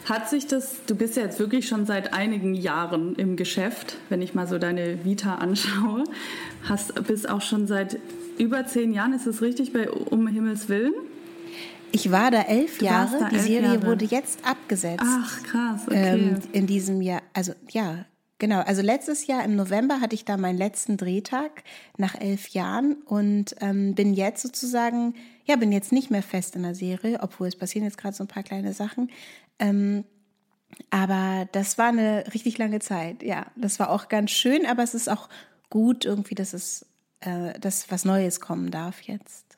[0.04, 4.20] Hat sich das, du bist ja jetzt wirklich schon seit einigen Jahren im Geschäft, wenn
[4.22, 6.04] ich mal so deine Vita anschaue,
[6.68, 7.98] hast, bist auch schon seit
[8.38, 10.94] über zehn Jahren, ist es richtig, bei Um Himmels Willen?
[11.92, 13.18] Ich war da elf du Jahre.
[13.18, 13.86] Da die elf Serie Jahre.
[13.86, 15.04] wurde jetzt abgesetzt.
[15.06, 16.14] Ach, krass, okay.
[16.14, 17.22] Ähm, in diesem Jahr.
[17.34, 18.06] Also, ja,
[18.38, 18.60] genau.
[18.60, 21.62] Also, letztes Jahr im November hatte ich da meinen letzten Drehtag
[21.98, 26.62] nach elf Jahren und ähm, bin jetzt sozusagen, ja, bin jetzt nicht mehr fest in
[26.62, 29.10] der Serie, obwohl es passieren jetzt gerade so ein paar kleine Sachen.
[29.58, 30.04] Ähm,
[30.90, 33.22] aber das war eine richtig lange Zeit.
[33.22, 35.28] Ja, das war auch ganz schön, aber es ist auch
[35.68, 36.86] gut irgendwie, dass es,
[37.20, 39.56] äh, dass was Neues kommen darf jetzt.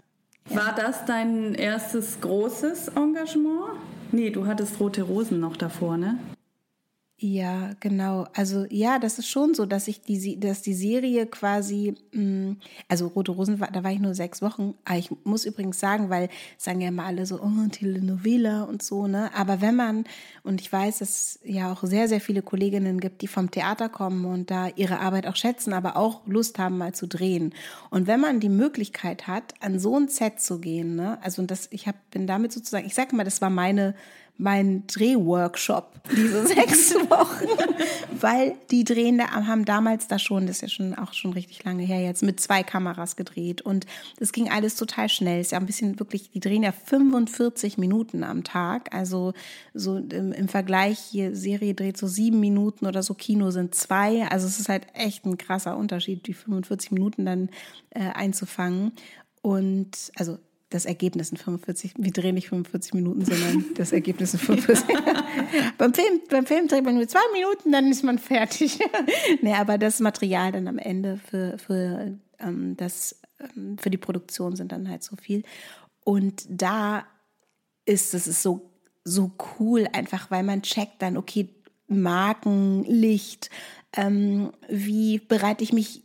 [0.50, 3.80] War das dein erstes großes Engagement?
[4.12, 6.18] Nee, du hattest Rote Rosen noch davor, ne?
[7.26, 8.26] Ja, genau.
[8.34, 13.06] Also ja, das ist schon so, dass ich die, dass die Serie quasi, mm, also
[13.06, 14.74] Rote Rosen, da war ich nur sechs Wochen.
[14.84, 19.06] Aber ich muss übrigens sagen, weil sagen ja immer alle so, oh, Telenovela und so,
[19.06, 19.30] ne?
[19.34, 20.04] Aber wenn man,
[20.42, 23.88] und ich weiß, dass es ja auch sehr, sehr viele Kolleginnen gibt, die vom Theater
[23.88, 27.54] kommen und da ihre Arbeit auch schätzen, aber auch Lust haben, mal zu drehen.
[27.88, 31.18] Und wenn man die Möglichkeit hat, an so ein Set zu gehen, ne?
[31.22, 33.94] Also das, ich hab, bin damit sozusagen, ich sag mal, das war meine
[34.36, 37.48] mein Drehworkshop diese sechs Wochen,
[38.20, 41.64] weil die drehen da, haben damals da schon, das ist ja schon auch schon richtig
[41.64, 43.62] lange her jetzt, mit zwei Kameras gedreht.
[43.62, 43.86] Und
[44.18, 45.40] das ging alles total schnell.
[45.40, 49.32] Ist ja ein bisschen wirklich, die drehen ja 45 Minuten am Tag, also
[49.72, 54.26] so im, im Vergleich hier Serie dreht so sieben Minuten oder so, Kino sind zwei,
[54.28, 57.48] also es ist halt echt ein krasser Unterschied, die 45 Minuten dann
[57.90, 58.92] äh, einzufangen.
[59.42, 60.38] Und also
[60.74, 64.84] das Ergebnis in 45, wir drehen nicht 45 Minuten, sondern das Ergebnis in 45.
[65.78, 68.80] beim, Film, beim Film dreht man nur zwei Minuten, dann ist man fertig.
[69.40, 74.56] nee, aber das Material dann am Ende für, für, ähm, das, ähm, für die Produktion
[74.56, 75.44] sind dann halt so viel.
[76.02, 77.06] Und da
[77.84, 78.68] ist es ist so,
[79.04, 81.50] so cool, einfach weil man checkt dann, okay,
[81.86, 83.48] Marken, Licht,
[83.96, 86.03] ähm, wie bereite ich mich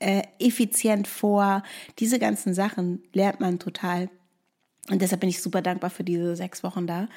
[0.00, 1.62] äh, effizient vor.
[1.98, 4.10] Diese ganzen Sachen lernt man total.
[4.90, 7.08] Und deshalb bin ich super dankbar für diese sechs Wochen da,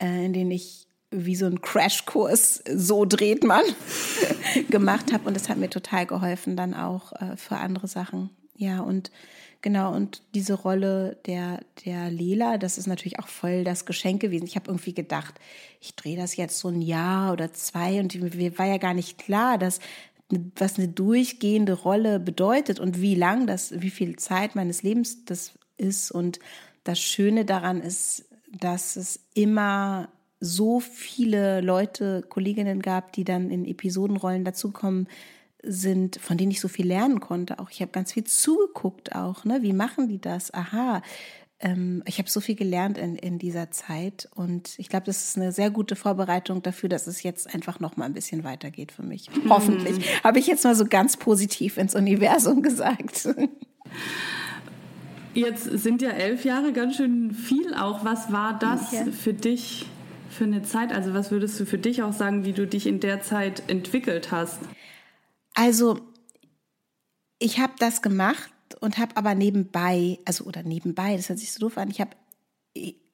[0.00, 3.62] äh, in denen ich wie so einen Crashkurs, so dreht man,
[4.70, 5.28] gemacht habe.
[5.28, 8.30] Und das hat mir total geholfen, dann auch äh, für andere Sachen.
[8.56, 9.10] Ja, und
[9.60, 14.46] genau, und diese Rolle der, der Lela, das ist natürlich auch voll das Geschenk gewesen.
[14.46, 15.34] Ich habe irgendwie gedacht,
[15.80, 19.18] ich drehe das jetzt so ein Jahr oder zwei und mir war ja gar nicht
[19.18, 19.80] klar, dass
[20.56, 25.52] was eine durchgehende Rolle bedeutet und wie lang das, wie viel Zeit meines Lebens das
[25.76, 26.10] ist.
[26.10, 26.38] Und
[26.84, 30.08] das Schöne daran ist, dass es immer
[30.40, 35.06] so viele Leute, Kolleginnen gab, die dann in Episodenrollen dazukommen
[35.62, 37.60] sind, von denen ich so viel lernen konnte.
[37.60, 39.62] Auch ich habe ganz viel zugeguckt auch, ne?
[39.62, 40.52] Wie machen die das?
[40.52, 41.02] Aha.
[41.62, 45.36] Ähm, ich habe so viel gelernt in, in dieser Zeit und ich glaube, das ist
[45.36, 49.04] eine sehr gute Vorbereitung dafür, dass es jetzt einfach noch mal ein bisschen weitergeht für
[49.04, 49.28] mich.
[49.32, 49.48] Hm.
[49.48, 50.24] Hoffentlich.
[50.24, 53.28] Habe ich jetzt mal so ganz positiv ins Universum gesagt.
[55.34, 58.04] Jetzt sind ja elf Jahre ganz schön viel auch.
[58.04, 59.04] Was war das ja.
[59.06, 59.86] für dich
[60.28, 60.92] für eine Zeit?
[60.92, 64.32] Also was würdest du für dich auch sagen, wie du dich in der Zeit entwickelt
[64.32, 64.58] hast?
[65.54, 66.00] Also,
[67.38, 71.60] ich habe das gemacht und habe aber nebenbei, also oder nebenbei, das hört sich so
[71.60, 72.10] doof an, ich habe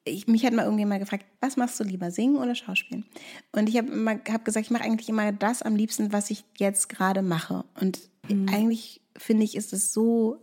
[0.08, 3.04] ich, mich hat mal irgendjemand gefragt, was machst du lieber, singen oder schauspielen?
[3.52, 6.44] Und ich habe immer hab gesagt, ich mache eigentlich immer das am liebsten, was ich
[6.56, 7.64] jetzt gerade mache.
[7.78, 8.48] Und mhm.
[8.48, 10.42] eigentlich finde ich, ist es so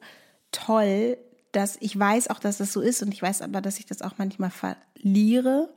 [0.51, 1.17] toll,
[1.51, 4.01] dass ich weiß auch, dass das so ist und ich weiß aber, dass ich das
[4.01, 5.73] auch manchmal verliere,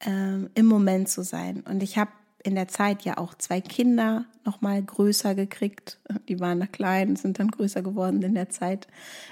[0.00, 1.62] ähm, im Moment zu sein.
[1.62, 2.10] Und ich habe
[2.42, 5.98] in der Zeit ja auch zwei Kinder noch mal größer gekriegt.
[6.28, 8.86] Die waren noch klein, sind dann größer geworden in der Zeit.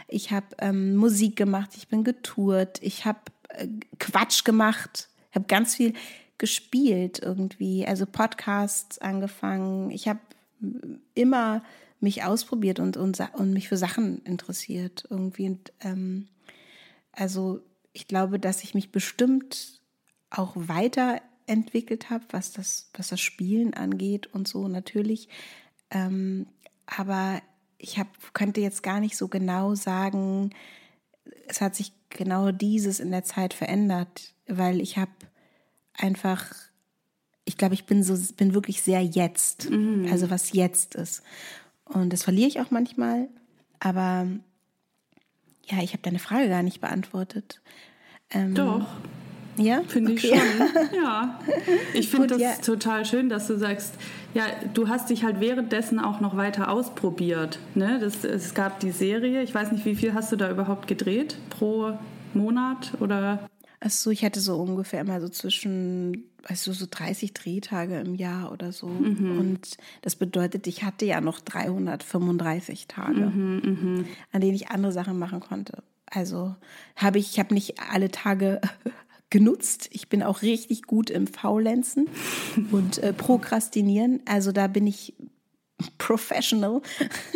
[0.09, 5.77] Ich habe ähm, Musik gemacht, ich bin getourt, ich habe äh, Quatsch gemacht, habe ganz
[5.77, 5.95] viel
[6.39, 9.91] gespielt irgendwie, also Podcasts angefangen.
[9.91, 10.21] Ich habe
[11.15, 11.63] immer
[12.01, 15.49] mich ausprobiert und, und, und mich für Sachen interessiert irgendwie.
[15.49, 16.29] Und, ähm,
[17.13, 17.61] also
[17.93, 19.81] ich glaube, dass ich mich bestimmt
[20.29, 25.29] auch weiter entwickelt habe, was das, was das Spielen angeht und so natürlich.
[25.91, 26.47] Ähm,
[26.87, 27.41] aber
[27.79, 30.51] ich hab, könnte jetzt gar nicht so genau sagen,
[31.49, 35.13] es hat sich genau dieses in der Zeit verändert, weil ich habe
[35.95, 36.53] einfach,
[37.45, 40.09] ich glaube, ich bin so, bin wirklich sehr jetzt, mhm.
[40.11, 41.23] also was jetzt ist.
[41.85, 43.29] Und das verliere ich auch manchmal,
[43.79, 44.27] aber
[45.67, 47.61] ja, ich habe deine Frage gar nicht beantwortet.
[48.31, 48.87] Ähm, Doch.
[49.57, 50.33] Ja, finde okay.
[50.33, 50.97] ich schon.
[51.03, 51.41] Ja,
[51.95, 52.53] ich finde das ja.
[52.65, 53.95] total schön, dass du sagst,
[54.35, 57.59] ja, du hast dich halt währenddessen auch noch weiter ausprobiert.
[57.75, 57.99] Ne?
[58.01, 59.43] Das, es gab die Serie.
[59.43, 61.99] Ich weiß nicht, wie viel hast du da überhaupt gedreht pro
[62.35, 63.49] Monat oder?
[63.81, 68.53] Achso, ich hatte so ungefähr immer so zwischen, weißt du, so 30 Drehtage im Jahr
[68.53, 68.89] oder so.
[68.89, 69.39] Mhm.
[69.39, 74.05] Und das bedeutet, ich hatte ja noch 335 Tage, mhm, mh.
[74.33, 75.83] an denen ich andere Sachen machen konnte.
[76.07, 76.55] Also
[76.95, 78.61] habe ich, ich habe nicht alle Tage
[79.31, 79.89] genutzt.
[79.93, 82.09] Ich bin auch richtig gut im Faulenzen
[82.71, 84.23] und äh, Prokrastinieren.
[84.25, 85.15] Also da bin ich
[85.99, 86.81] professional.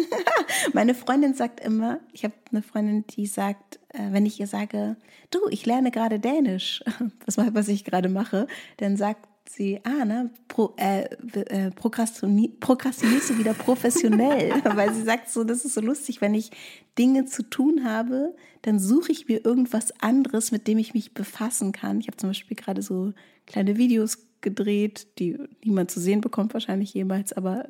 [0.73, 4.97] Meine Freundin sagt immer, ich habe eine Freundin, die sagt, äh, wenn ich ihr sage,
[5.31, 6.83] du, ich lerne gerade Dänisch,
[7.27, 8.47] was, was ich gerade mache,
[8.79, 15.31] dann sagt sie, ah, ne, pro, äh, äh, prokrastinierst du wieder professionell, weil sie sagt
[15.31, 16.51] so, das ist so lustig, wenn ich
[16.99, 21.73] Dinge zu tun habe, dann suche ich mir irgendwas anderes, mit dem ich mich befassen
[21.73, 22.01] kann.
[22.01, 23.13] Ich habe zum Beispiel gerade so
[23.47, 27.69] kleine Videos gedreht, die niemand zu sehen bekommt wahrscheinlich jemals, aber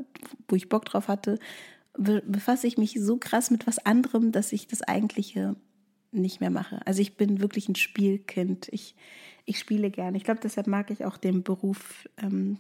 [0.48, 1.38] wo ich Bock drauf hatte,
[1.94, 5.56] befasse ich mich so krass mit was anderem, dass ich das eigentliche
[6.12, 6.85] nicht mehr mache.
[6.87, 8.68] Also ich bin wirklich ein Spielkind.
[8.70, 8.94] Ich,
[9.50, 10.16] ich spiele gerne.
[10.16, 12.58] Ich glaube, deshalb mag ich auch den Beruf ähm,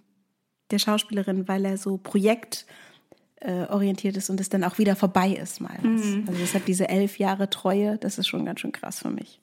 [0.72, 5.78] der Schauspielerin, weil er so projektorientiert ist und es dann auch wieder vorbei ist mal.
[5.80, 6.24] Mhm.
[6.26, 9.38] Also deshalb diese elf Jahre Treue, das ist schon ganz schön krass für mich.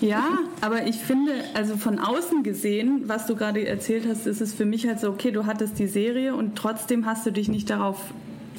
[0.00, 4.54] Ja, aber ich finde, also von außen gesehen, was du gerade erzählt hast, ist es
[4.54, 7.70] für mich halt so, okay, du hattest die Serie und trotzdem hast du dich nicht
[7.70, 8.00] darauf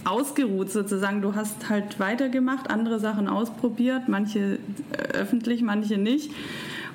[0.04, 1.22] ausgeruht sozusagen.
[1.22, 4.60] Du hast halt weitergemacht, andere Sachen ausprobiert, manche
[5.14, 6.34] öffentlich, manche nicht.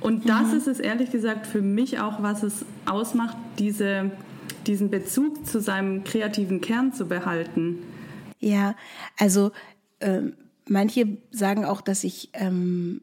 [0.04, 0.58] Und das mhm.
[0.58, 4.10] ist es ehrlich gesagt für mich auch, was es ausmacht, diese,
[4.66, 7.78] diesen Bezug zu seinem kreativen Kern zu behalten.
[8.38, 8.76] Ja,
[9.16, 9.50] also
[10.00, 10.20] äh,
[10.68, 13.00] manche sagen auch, dass ich ähm,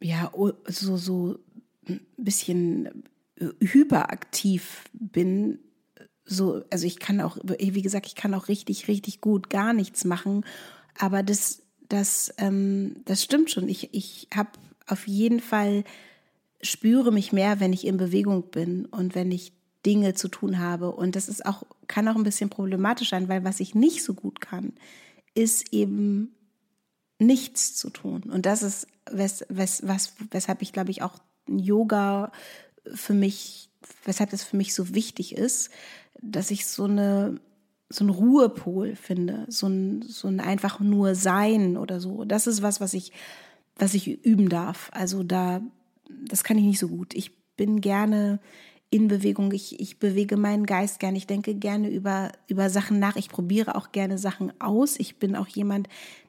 [0.00, 0.32] ja
[0.66, 1.38] so, so
[1.88, 3.04] ein bisschen
[3.60, 5.60] hyperaktiv bin.
[6.24, 10.04] So, also ich kann auch, wie gesagt, ich kann auch richtig, richtig gut gar nichts
[10.04, 10.44] machen.
[10.98, 13.68] Aber das, das, ähm, das stimmt schon.
[13.68, 14.50] Ich, ich habe
[14.88, 15.84] auf jeden Fall
[16.60, 19.52] spüre mich mehr, wenn ich in Bewegung bin und wenn ich
[19.86, 20.90] Dinge zu tun habe.
[20.92, 24.14] Und das ist auch, kann auch ein bisschen problematisch sein, weil was ich nicht so
[24.14, 24.72] gut kann,
[25.34, 26.34] ist eben
[27.18, 28.24] nichts zu tun.
[28.24, 32.32] Und das ist, wes, wes, was, weshalb ich, glaube ich, auch Yoga
[32.92, 33.70] für mich,
[34.04, 35.70] weshalb das für mich so wichtig ist,
[36.20, 37.40] dass ich so eine
[37.90, 42.24] so ein Ruhepol finde, so ein, so ein einfach nur Sein oder so.
[42.24, 43.12] Das ist was, was ich,
[43.78, 44.90] was ich üben darf.
[44.92, 45.62] Also da
[46.08, 47.14] das kann ich nicht so gut.
[47.14, 48.40] Ich bin gerne
[48.90, 53.16] in Bewegung, ich, ich bewege meinen Geist gerne, ich denke gerne über, über Sachen nach,
[53.16, 54.98] ich probiere auch gerne Sachen aus.
[54.98, 55.88] Ich bin auch jemand,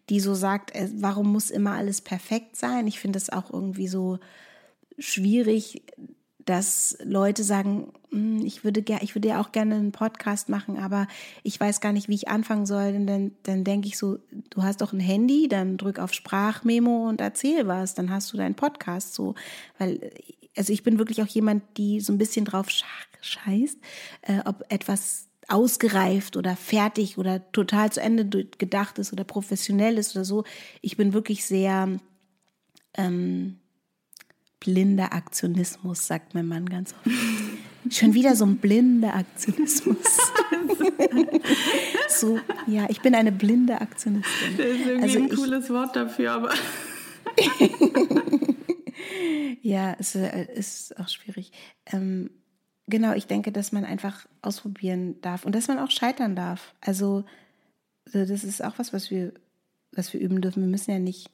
[0.09, 2.87] die so sagt, äh, warum muss immer alles perfekt sein?
[2.87, 4.19] Ich finde es auch irgendwie so
[4.97, 5.83] schwierig,
[6.49, 11.07] dass Leute sagen, hm, ich würde, ich würde ja auch gerne einen Podcast machen, aber
[11.43, 12.95] ich weiß gar nicht, wie ich anfangen soll.
[12.95, 14.17] Und dann, dann denke ich so,
[14.49, 18.37] du hast doch ein Handy, dann drück auf Sprachmemo und erzähl was, dann hast du
[18.37, 19.35] deinen Podcast so.
[19.77, 20.09] Weil,
[20.57, 22.65] also ich bin wirklich auch jemand, die so ein bisschen drauf
[23.21, 23.77] scheißt,
[24.23, 30.15] äh, ob etwas ausgereift oder fertig oder total zu Ende gedacht ist oder professionell ist
[30.15, 30.45] oder so.
[30.81, 31.99] Ich bin wirklich sehr
[32.95, 33.59] ähm,
[34.59, 37.93] blinder Aktionismus, sagt mein Mann ganz oft.
[37.93, 39.97] Schon wieder so ein blinder Aktionismus.
[42.09, 44.57] so, ja, ich bin eine blinde Aktionistin.
[44.57, 46.53] Das ist irgendwie also ein ich, cooles Wort dafür, aber.
[49.61, 51.51] ja, es äh, ist auch schwierig.
[51.85, 52.29] Ähm,
[52.87, 56.73] genau, ich denke, dass man einfach ausprobieren darf und dass man auch scheitern darf.
[56.81, 57.23] Also,
[58.11, 59.33] das ist auch was, was wir,
[59.93, 60.63] was wir üben dürfen.
[60.63, 61.29] Wir müssen ja nicht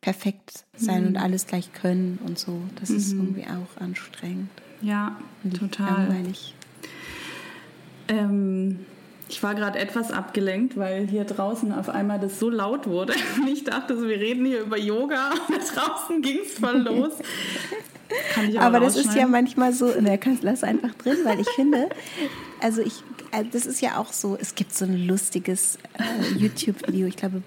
[0.00, 1.08] perfekt sein mhm.
[1.08, 2.62] und alles gleich können und so.
[2.80, 2.96] Das mhm.
[2.96, 4.50] ist irgendwie auch anstrengend.
[4.80, 5.16] Ja,
[5.58, 6.06] total.
[6.08, 6.54] Langweilig.
[8.08, 8.80] Ähm,
[9.28, 13.14] ich war gerade etwas abgelenkt, weil hier draußen auf einmal das so laut wurde.
[13.36, 17.12] Und ich dachte, wir reden hier über Yoga und draußen ging es voll los.
[18.36, 21.88] aber, aber das ist ja manchmal so, ne, kannst, lass einfach drin, weil ich finde,
[22.60, 27.06] also ich, äh, das ist ja auch so, es gibt so ein lustiges äh, YouTube-Video,
[27.06, 27.42] ich glaube,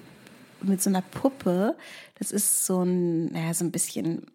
[0.63, 1.75] mit so einer Puppe.
[2.19, 4.25] Das ist so ein, naja, so ein bisschen,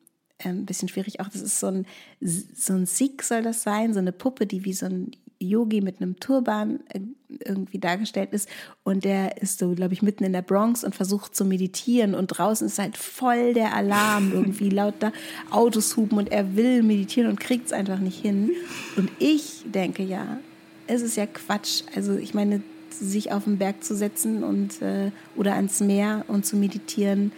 [0.44, 1.28] ein bisschen schwierig auch.
[1.28, 1.86] Das ist so ein,
[2.20, 6.00] so ein Sikh soll das sein, so eine Puppe, die wie so ein Yogi mit
[6.00, 7.00] einem Turban äh,
[7.44, 8.48] irgendwie dargestellt ist.
[8.82, 12.14] Und der ist so, glaube ich, mitten in der Bronx und versucht zu meditieren.
[12.14, 15.12] Und draußen ist halt voll der Alarm, irgendwie lauter
[15.50, 18.50] Autos hupen und er will meditieren und kriegt es einfach nicht hin.
[18.96, 20.38] Und ich denke ja,
[20.86, 21.82] es ist ja Quatsch.
[21.94, 22.62] Also ich meine,
[22.98, 27.32] sich auf den Berg zu setzen und äh, oder ans Meer und zu meditieren,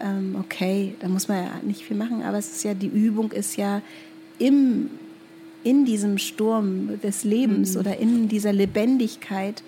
[0.00, 3.32] ähm, okay, da muss man ja nicht viel machen, aber es ist ja, die Übung
[3.32, 3.82] ist ja
[4.38, 4.90] im,
[5.62, 7.80] in diesem Sturm des Lebens mhm.
[7.80, 9.62] oder in dieser Lebendigkeit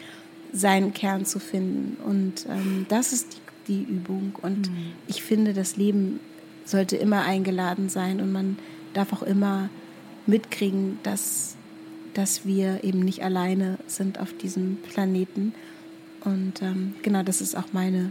[0.52, 1.96] seinen Kern zu finden.
[2.04, 3.34] Und ähm, das ist
[3.68, 4.34] die, die Übung.
[4.42, 4.92] Und mhm.
[5.06, 6.20] ich finde, das Leben
[6.64, 8.58] sollte immer eingeladen sein und man
[8.92, 9.68] darf auch immer
[10.26, 11.55] mitkriegen, dass
[12.16, 15.52] dass wir eben nicht alleine sind auf diesem Planeten.
[16.24, 18.10] Und ähm, genau, das ist auch meine,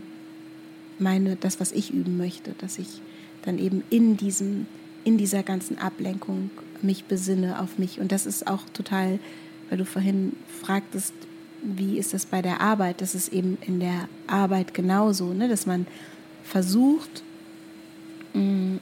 [1.00, 3.02] meine, das, was ich üben möchte, dass ich
[3.41, 4.68] dann eben in diesem,
[5.04, 6.52] in dieser ganzen Ablenkung
[6.84, 8.00] mich besinne auf mich.
[8.00, 9.18] Und das ist auch total,
[9.70, 11.13] weil du vorhin fragtest,
[11.63, 13.02] wie ist das bei der Arbeit?
[13.02, 15.50] Das ist eben in der Arbeit genauso, ne?
[15.50, 15.88] dass man
[16.44, 17.24] versucht,
[18.36, 18.80] mh, mm,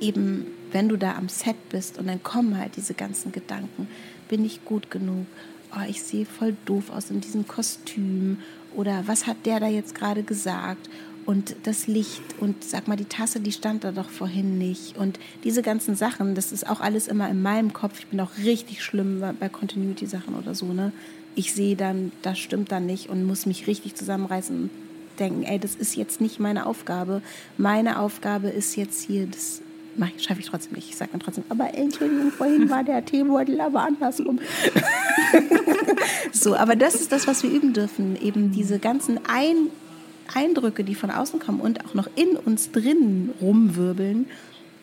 [0.00, 3.86] eben, wenn du da am Set bist und dann kommen halt diese ganzen Gedanken,
[4.28, 5.26] bin ich gut genug?
[5.74, 8.38] Oh, ich sehe voll doof aus in diesem Kostüm.
[8.74, 10.88] Oder was hat der da jetzt gerade gesagt?
[11.26, 14.96] Und das Licht und sag mal, die Tasse, die stand da doch vorhin nicht.
[14.96, 17.98] Und diese ganzen Sachen, das ist auch alles immer in meinem Kopf.
[17.98, 20.72] Ich bin auch richtig schlimm bei Continuity-Sachen oder so.
[20.72, 20.92] Ne?
[21.34, 24.70] Ich sehe dann, das stimmt dann nicht und muss mich richtig zusammenreißen und
[25.18, 27.20] denken, ey, das ist jetzt nicht meine Aufgabe.
[27.58, 29.60] Meine Aufgabe ist jetzt hier das
[30.18, 30.88] schaffe ich trotzdem nicht.
[30.88, 34.38] Ich sage dann trotzdem, aber Entschuldigung, vorhin war der Teebeutel aber andersrum.
[36.32, 38.20] so, aber das ist das, was wir üben dürfen.
[38.20, 39.70] Eben diese ganzen Ein
[40.34, 44.26] Eindrücke, die von außen kommen und auch noch in uns drin rumwirbeln,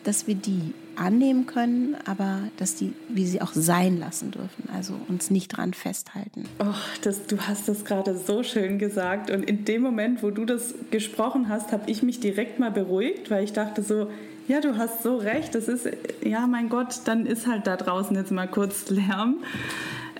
[0.04, 4.94] dass wir die annehmen können, aber dass die, wie sie auch sein lassen dürfen, also
[5.08, 6.44] uns nicht dran festhalten.
[6.58, 10.44] Oh, das, du hast das gerade so schön gesagt und in dem Moment, wo du
[10.44, 14.08] das gesprochen hast, habe ich mich direkt mal beruhigt, weil ich dachte so,
[14.48, 15.54] ja, du hast so recht.
[15.54, 15.88] Das ist,
[16.22, 19.38] ja, mein Gott, dann ist halt da draußen jetzt mal kurz Lärm.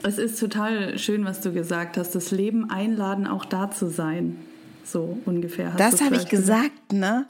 [0.03, 2.15] Es ist total schön, was du gesagt hast.
[2.15, 4.37] Das Leben einladen, auch da zu sein.
[4.85, 5.73] So ungefähr.
[5.77, 7.27] das habe ich gesagt, ne?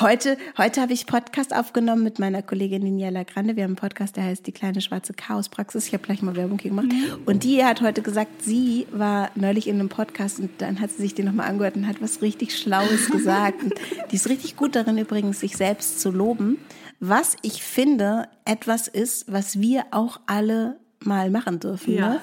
[0.00, 3.56] Heute, heute habe ich Podcast aufgenommen mit meiner Kollegin Daniela Grande.
[3.56, 5.86] Wir haben einen Podcast, der heißt Die kleine schwarze Chaospraxis.
[5.86, 6.88] Ich habe gleich mal Werbung hier gemacht.
[6.88, 7.22] Mhm.
[7.26, 11.02] Und die hat heute gesagt, sie war neulich in einem Podcast und dann hat sie
[11.02, 13.62] sich den nochmal angehört und hat was richtig Schlaues gesagt.
[13.62, 13.74] Und
[14.10, 16.58] die ist richtig gut darin übrigens, sich selbst zu loben.
[17.00, 21.94] Was ich finde, etwas ist, was wir auch alle mal machen dürfen.
[21.94, 22.08] Ja.
[22.10, 22.20] Ne?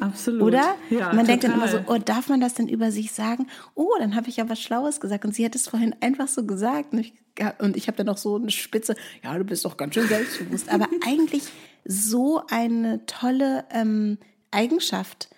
[0.00, 0.42] Absolut.
[0.42, 0.74] Oder?
[0.88, 1.26] Ja, man total.
[1.26, 3.46] denkt dann immer so, oh, darf man das denn über sich sagen?
[3.74, 5.24] Oh, dann habe ich ja was Schlaues gesagt.
[5.24, 6.92] Und sie hat es vorhin einfach so gesagt.
[6.92, 7.12] Und ich,
[7.58, 10.68] und ich habe dann noch so eine Spitze, ja, du bist doch ganz schön selbstbewusst.
[10.72, 11.44] Aber eigentlich
[11.84, 14.18] so eine tolle ähm,
[14.50, 15.28] Eigenschaft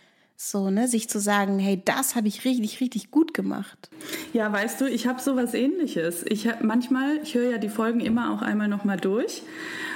[0.44, 3.90] so, ne, sich zu sagen, hey, das habe ich richtig, richtig gut gemacht.
[4.32, 6.24] Ja, weißt du, ich habe so was ähnliches.
[6.28, 9.42] Ich hab manchmal, ich höre ja die Folgen immer auch einmal nochmal durch.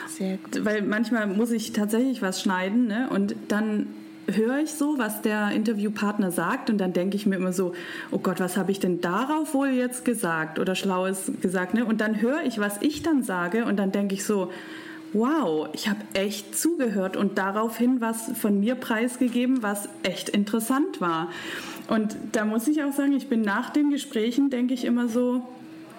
[0.08, 0.64] Sehr gut.
[0.64, 3.08] Weil manchmal muss ich tatsächlich was schneiden, ne?
[3.10, 3.88] Und dann
[4.30, 7.72] höre ich so, was der Interviewpartner sagt und dann denke ich mir immer so,
[8.10, 11.84] oh Gott, was habe ich denn darauf wohl jetzt gesagt oder Schlaues gesagt, ne?
[11.84, 14.50] Und dann höre ich, was ich dann sage und dann denke ich so,
[15.12, 21.28] wow, ich habe echt zugehört und daraufhin was von mir preisgegeben, was echt interessant war.
[21.88, 25.42] Und da muss ich auch sagen, ich bin nach den Gesprächen, denke ich immer so,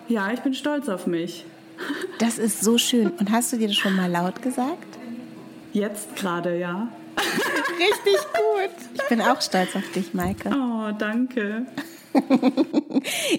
[0.08, 1.46] ja, ich bin stolz auf mich.
[2.20, 3.12] Das ist so schön.
[3.12, 4.88] Und hast du dir das schon mal laut gesagt?
[5.74, 6.90] Jetzt gerade, ja.
[7.80, 8.90] Richtig gut.
[8.94, 10.50] Ich bin auch stolz auf dich, Maike.
[10.50, 11.66] Oh, danke.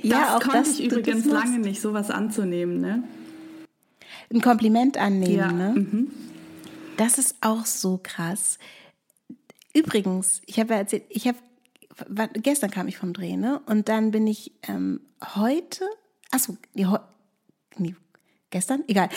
[0.03, 3.03] ja, das auch konnte das, ich übrigens lange nicht, sowas anzunehmen, ne?
[4.33, 5.53] Ein Kompliment annehmen, ja.
[5.53, 5.73] ne?
[5.75, 6.11] Mhm.
[6.97, 8.59] Das ist auch so krass.
[9.75, 11.39] Übrigens, ich habe ja erzählt, ich habe
[12.35, 13.61] gestern kam ich vom Dreh, ne?
[13.67, 15.01] Und dann bin ich ähm,
[15.37, 15.85] heute,
[16.31, 16.87] achso, nee,
[17.77, 17.95] nee,
[18.51, 18.85] gestern?
[18.87, 19.09] Egal.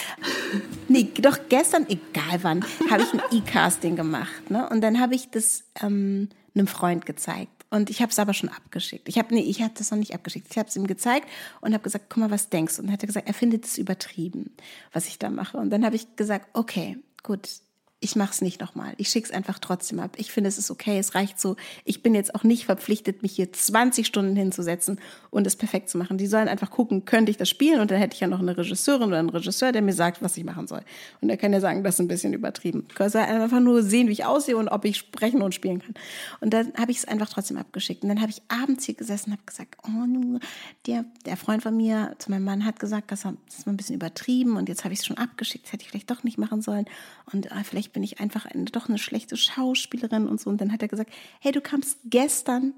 [0.88, 4.68] Nee, doch gestern, egal wann, habe ich ein E-Casting gemacht, ne?
[4.70, 7.66] Und dann habe ich das ähm, einem Freund gezeigt.
[7.70, 9.08] Und ich habe es aber schon abgeschickt.
[9.08, 10.48] Ich habe nee, ich habe das noch nicht abgeschickt.
[10.52, 11.28] Ich habe es ihm gezeigt
[11.62, 12.82] und habe gesagt, guck mal, was denkst du?
[12.82, 14.54] Und er hat gesagt, er findet es übertrieben,
[14.92, 15.58] was ich da mache.
[15.58, 17.48] Und dann habe ich gesagt, okay, gut,
[18.04, 18.94] ich mache es nicht nochmal.
[18.98, 20.16] Ich schicke es einfach trotzdem ab.
[20.18, 21.56] Ich finde, es ist okay, es reicht so.
[21.86, 25.00] Ich bin jetzt auch nicht verpflichtet, mich hier 20 Stunden hinzusetzen
[25.30, 26.18] und es perfekt zu machen.
[26.18, 27.80] Die sollen einfach gucken, könnte ich das spielen?
[27.80, 30.36] Und dann hätte ich ja noch eine Regisseurin oder einen Regisseur, der mir sagt, was
[30.36, 30.82] ich machen soll.
[31.22, 32.88] Und der kann ja sagen, das ist ein bisschen übertrieben.
[32.90, 35.94] Ich soll einfach nur sehen, wie ich aussehe und ob ich sprechen und spielen kann.
[36.40, 38.02] Und dann habe ich es einfach trotzdem abgeschickt.
[38.02, 40.40] Und dann habe ich abends hier gesessen und habe gesagt, oh,
[40.88, 43.96] der, der Freund von mir zu meinem Mann hat gesagt, das ist mal ein bisschen
[43.96, 46.64] übertrieben und jetzt habe ich es schon abgeschickt, das hätte ich vielleicht doch nicht machen
[46.64, 46.86] sollen.
[47.32, 50.50] Und äh, vielleicht bin ich einfach eine, doch eine schlechte Schauspielerin und so.
[50.50, 52.74] Und dann hat er gesagt, hey, du kamst gestern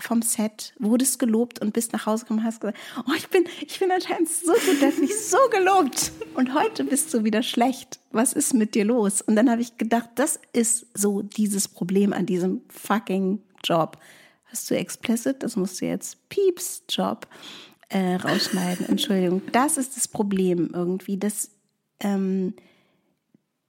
[0.00, 3.44] vom Set, wurdest gelobt und bist nach Hause gekommen und hast gesagt, oh, ich bin,
[3.66, 6.12] ich bin anscheinend so gut, der hat mich so gelobt.
[6.34, 7.98] Und heute bist du wieder schlecht.
[8.10, 9.22] Was ist mit dir los?
[9.22, 13.98] Und dann habe ich gedacht, das ist so dieses Problem an diesem fucking Job.
[14.46, 15.42] Hast du explicit?
[15.42, 17.26] Das musst du jetzt Pieps Job
[17.88, 18.86] äh, rausschneiden.
[18.88, 19.42] Entschuldigung.
[19.52, 21.50] Das ist das Problem irgendwie, dass
[22.00, 22.54] ähm,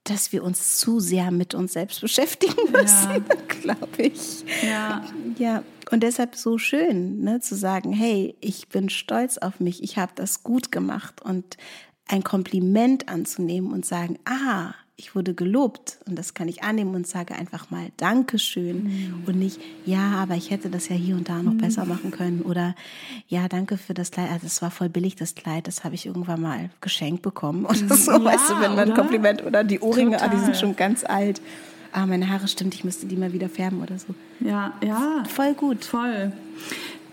[0.04, 3.36] dass wir uns zu sehr mit uns selbst beschäftigen müssen, ja.
[3.48, 4.44] glaube ich.
[4.62, 5.04] Ja.
[5.38, 5.62] Ja.
[5.90, 10.12] Und deshalb so schön, ne, zu sagen, hey, ich bin stolz auf mich, ich habe
[10.14, 11.56] das gut gemacht und
[12.08, 17.06] ein Kompliment anzunehmen und sagen, ah, ich wurde gelobt und das kann ich annehmen und
[17.06, 19.24] sage einfach mal Dankeschön mhm.
[19.26, 21.58] und nicht, ja, aber ich hätte das ja hier und da noch mhm.
[21.58, 22.74] besser machen können oder
[23.26, 26.04] ja, danke für das Kleid, also das war voll billig, das Kleid, das habe ich
[26.04, 27.92] irgendwann mal geschenkt bekommen oder mhm.
[27.94, 30.76] so, ja, weißt du, wenn man ein Kompliment oder die Ohrringe, ah, die sind schon
[30.76, 31.40] ganz alt.
[31.92, 34.14] Ah, meine Haare stimmt, ich müsste die mal wieder färben oder so.
[34.38, 35.24] Ja, ja.
[35.28, 35.84] Voll gut.
[35.84, 36.32] Voll.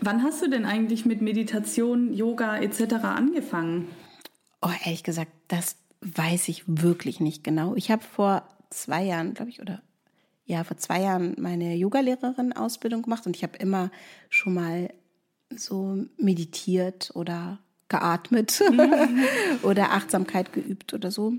[0.01, 2.93] Wann hast du denn eigentlich mit Meditation, Yoga etc.
[3.03, 3.87] angefangen?
[4.61, 7.75] Oh, ehrlich gesagt, das weiß ich wirklich nicht genau.
[7.75, 9.81] Ich habe vor zwei Jahren, glaube ich, oder
[10.45, 13.91] ja, vor zwei Jahren meine Yogalehrerin-Ausbildung gemacht und ich habe immer
[14.29, 14.93] schon mal
[15.53, 18.61] so meditiert oder geatmet
[19.63, 21.33] oder Achtsamkeit geübt oder so.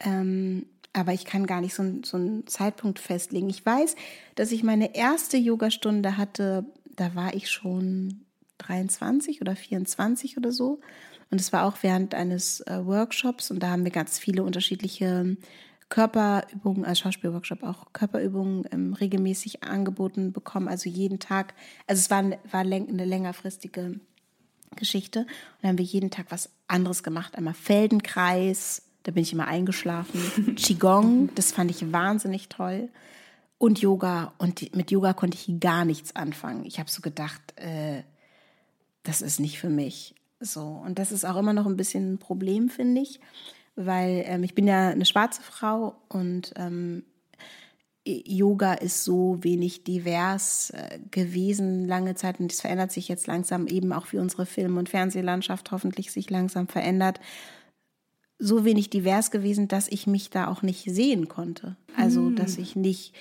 [0.00, 3.48] Ähm, aber ich kann gar nicht so, so einen Zeitpunkt festlegen.
[3.48, 3.96] Ich weiß,
[4.34, 8.26] dass ich meine erste Yogastunde hatte, da war ich schon
[8.58, 10.80] 23 oder 24 oder so.
[11.30, 15.36] Und es war auch während eines äh, Workshops und da haben wir ganz viele unterschiedliche
[15.88, 21.54] Körperübungen, als Schauspielworkshop auch Körperübungen ähm, regelmäßig angeboten bekommen, also jeden Tag.
[21.86, 24.00] Also es war, war eine längerfristige
[24.76, 25.20] Geschichte.
[25.20, 25.28] Und
[25.62, 27.36] dann haben wir jeden Tag was anderes gemacht.
[27.36, 30.54] Einmal Feldenkreis, da bin ich immer eingeschlafen.
[30.56, 32.88] Qigong, das fand ich wahnsinnig toll.
[33.58, 34.32] Und Yoga.
[34.38, 36.64] Und mit Yoga konnte ich gar nichts anfangen.
[36.64, 38.04] Ich habe so gedacht, äh,
[39.02, 40.14] das ist nicht für mich.
[40.40, 43.20] So, und das ist auch immer noch ein bisschen ein Problem, finde ich,
[43.76, 47.04] weil ähm, ich bin ja eine schwarze Frau und ähm,
[48.06, 53.66] Yoga ist so wenig divers äh, gewesen lange Zeit und das verändert sich jetzt langsam
[53.66, 57.20] eben auch wie unsere Film- und Fernsehlandschaft hoffentlich sich langsam verändert.
[58.38, 61.76] So wenig divers gewesen, dass ich mich da auch nicht sehen konnte.
[61.94, 62.36] Also, hm.
[62.36, 63.14] dass ich nicht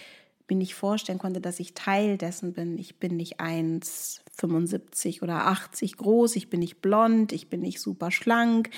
[0.50, 2.78] mir nicht vorstellen konnte, dass ich Teil dessen bin.
[2.78, 8.12] Ich bin nicht 1,75 oder 80 groß, ich bin nicht blond, ich bin nicht super
[8.12, 8.70] schlank.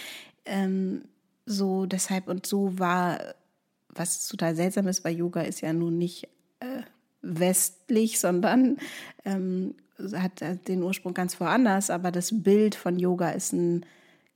[0.46, 1.04] Ähm,
[1.46, 3.20] so deshalb und so war,
[3.90, 6.28] was total seltsam ist, weil Yoga ist ja nun nicht
[6.60, 6.82] äh,
[7.22, 8.78] westlich, sondern
[9.26, 9.76] ähm,
[10.14, 13.86] hat den Ursprung ganz woanders, aber das Bild von Yoga ist ein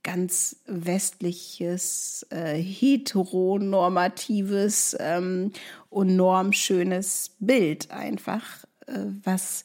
[0.02, 5.52] ganz westliches, äh, heteronormatives ähm,
[5.90, 9.64] und normschönes Bild einfach, äh, was,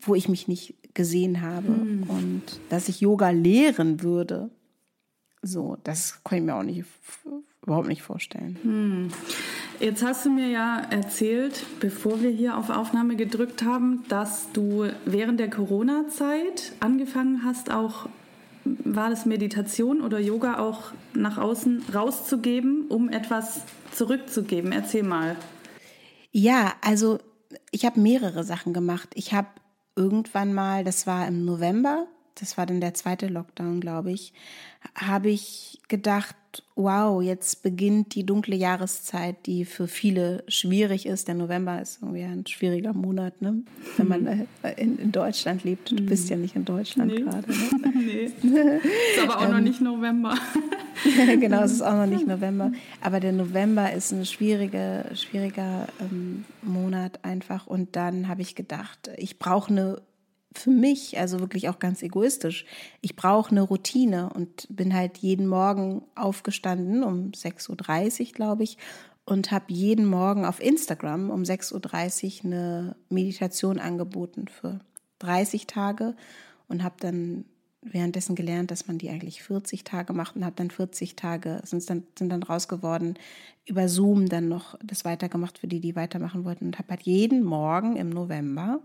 [0.00, 2.04] wo ich mich nicht gesehen habe hm.
[2.08, 4.50] und dass ich Yoga lehren würde.
[5.42, 6.84] So, das kann ich mir auch nicht
[7.62, 8.58] überhaupt nicht vorstellen.
[8.62, 9.08] Hm.
[9.78, 14.90] Jetzt hast du mir ja erzählt, bevor wir hier auf Aufnahme gedrückt haben, dass du
[15.06, 18.08] während der Corona-Zeit angefangen hast, auch
[18.64, 24.72] war das Meditation oder Yoga auch nach außen rauszugeben, um etwas zurückzugeben?
[24.72, 25.36] Erzähl mal.
[26.32, 27.18] Ja, also
[27.70, 29.08] ich habe mehrere Sachen gemacht.
[29.14, 29.48] Ich habe
[29.96, 32.06] irgendwann mal, das war im November,
[32.40, 34.32] das war dann der zweite Lockdown, glaube ich,
[34.94, 36.36] habe ich gedacht,
[36.74, 41.28] wow, jetzt beginnt die dunkle Jahreszeit, die für viele schwierig ist.
[41.28, 43.62] Der November ist irgendwie ein schwieriger Monat, ne?
[43.96, 44.46] wenn man hm.
[44.76, 45.90] in, in, Deutschland lebt.
[45.92, 47.20] Du bist ja nicht in Deutschland nee.
[47.20, 47.48] gerade.
[47.50, 47.92] Ne?
[47.94, 48.24] nee.
[48.24, 49.64] Ist aber auch noch ähm.
[49.64, 50.34] nicht November.
[51.38, 52.72] genau, es ist auch noch nicht November.
[53.00, 57.66] Aber der November ist ein schwieriger, schwieriger ähm, Monat einfach.
[57.66, 60.02] Und dann habe ich gedacht, ich brauche eine
[60.52, 62.64] für mich, also wirklich auch ganz egoistisch,
[63.00, 68.76] ich brauche eine Routine und bin halt jeden Morgen aufgestanden um 6.30 Uhr, glaube ich,
[69.24, 74.80] und habe jeden Morgen auf Instagram um 6.30 Uhr eine Meditation angeboten für
[75.20, 76.16] 30 Tage
[76.68, 77.44] und habe dann
[77.82, 81.88] währenddessen gelernt, dass man die eigentlich 40 Tage macht und habe dann 40 Tage, sind
[81.88, 83.14] dann, sind dann raus geworden,
[83.64, 87.42] über Zoom dann noch das weitergemacht für die, die weitermachen wollten und habe halt jeden
[87.42, 88.80] Morgen im November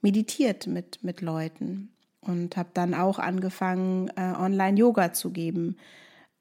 [0.00, 1.90] meditiert mit, mit Leuten
[2.20, 5.76] und habe dann auch angefangen, äh, Online-Yoga zu geben.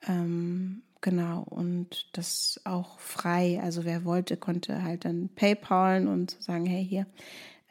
[0.07, 3.59] Ähm, genau, und das auch frei.
[3.61, 7.07] Also wer wollte, konnte halt dann PayPalen und sagen, hey, hier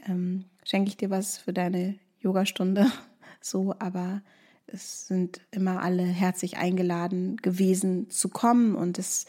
[0.07, 2.87] ähm, schenke ich dir was für deine Yogastunde.
[3.43, 4.23] So, aber
[4.67, 9.27] es sind immer alle herzlich eingeladen gewesen zu kommen und es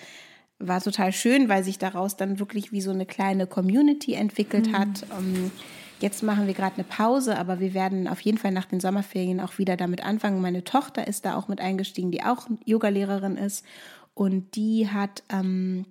[0.57, 4.77] war total schön, weil sich daraus dann wirklich wie so eine kleine Community entwickelt mhm.
[4.77, 5.05] hat.
[5.17, 5.51] Ähm,
[5.99, 9.39] Jetzt machen wir gerade eine Pause, aber wir werden auf jeden Fall nach den Sommerferien
[9.39, 10.41] auch wieder damit anfangen.
[10.41, 13.65] Meine Tochter ist da auch mit eingestiegen, die auch Yogalehrerin ist.
[14.13, 15.85] Und die hat ähm,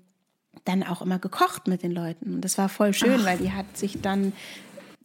[0.65, 2.35] dann auch immer gekocht mit den Leuten.
[2.35, 3.25] Und das war voll schön, Ach.
[3.25, 4.33] weil die hat sich dann,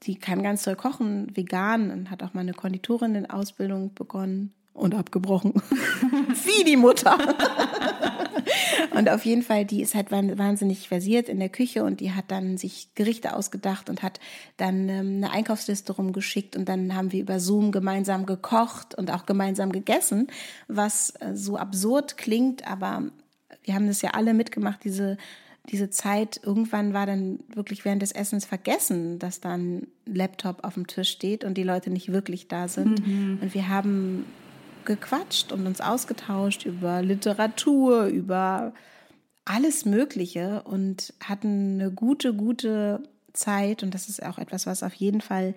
[0.03, 4.53] die kann ganz toll kochen, vegan und hat auch mal eine Konditorin in Ausbildung begonnen
[4.73, 5.53] und abgebrochen.
[6.45, 7.17] Wie die Mutter.
[8.95, 12.25] und auf jeden Fall, die ist halt wahnsinnig versiert in der Küche und die hat
[12.29, 14.19] dann sich Gerichte ausgedacht und hat
[14.57, 19.25] dann ähm, eine Einkaufsliste rumgeschickt und dann haben wir über Zoom gemeinsam gekocht und auch
[19.25, 20.27] gemeinsam gegessen,
[20.67, 23.03] was äh, so absurd klingt, aber
[23.63, 25.17] wir haben das ja alle mitgemacht, diese
[25.69, 30.87] diese Zeit, irgendwann war dann wirklich während des Essens vergessen, dass dann Laptop auf dem
[30.87, 33.05] Tisch steht und die Leute nicht wirklich da sind.
[33.05, 33.39] Mhm.
[33.41, 34.25] Und wir haben
[34.85, 38.73] gequatscht und uns ausgetauscht über Literatur, über
[39.45, 43.03] alles Mögliche und hatten eine gute, gute
[43.33, 43.83] Zeit.
[43.83, 45.55] Und das ist auch etwas, was auf jeden Fall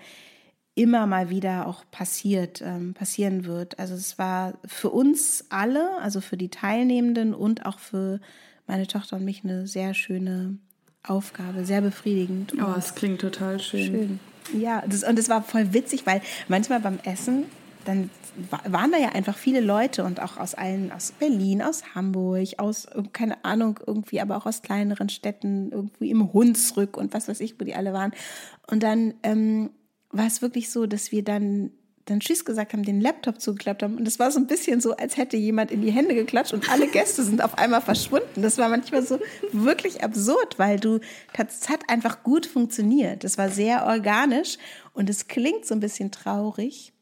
[0.75, 3.79] immer mal wieder auch passiert, ähm, passieren wird.
[3.79, 8.21] Also es war für uns alle, also für die Teilnehmenden und auch für
[8.67, 10.59] meine Tochter und mich eine sehr schöne
[11.07, 12.55] Aufgabe, sehr befriedigend.
[12.61, 13.85] Oh, es klingt total schön.
[13.85, 14.21] schön.
[14.61, 17.45] Ja, das, und es war voll witzig, weil manchmal beim Essen
[17.85, 18.11] dann
[18.65, 22.87] waren da ja einfach viele Leute und auch aus allen, aus Berlin, aus Hamburg, aus,
[23.13, 27.59] keine Ahnung, irgendwie, aber auch aus kleineren Städten, irgendwie im Hunsrück und was weiß ich,
[27.61, 28.13] wo die alle waren.
[28.71, 29.71] Und dann ähm,
[30.11, 31.71] war es wirklich so, dass wir dann
[32.07, 33.97] dann Tschüss gesagt haben, den Laptop zugeklappt haben.
[33.97, 36.71] Und es war so ein bisschen so, als hätte jemand in die Hände geklatscht und
[36.71, 38.43] alle Gäste sind auf einmal verschwunden.
[38.43, 39.21] Das war manchmal so
[39.53, 41.01] wirklich absurd, weil du,
[41.37, 43.25] das hat einfach gut funktioniert.
[43.25, 44.59] Das war sehr organisch
[44.93, 46.94] und es klingt so ein bisschen traurig.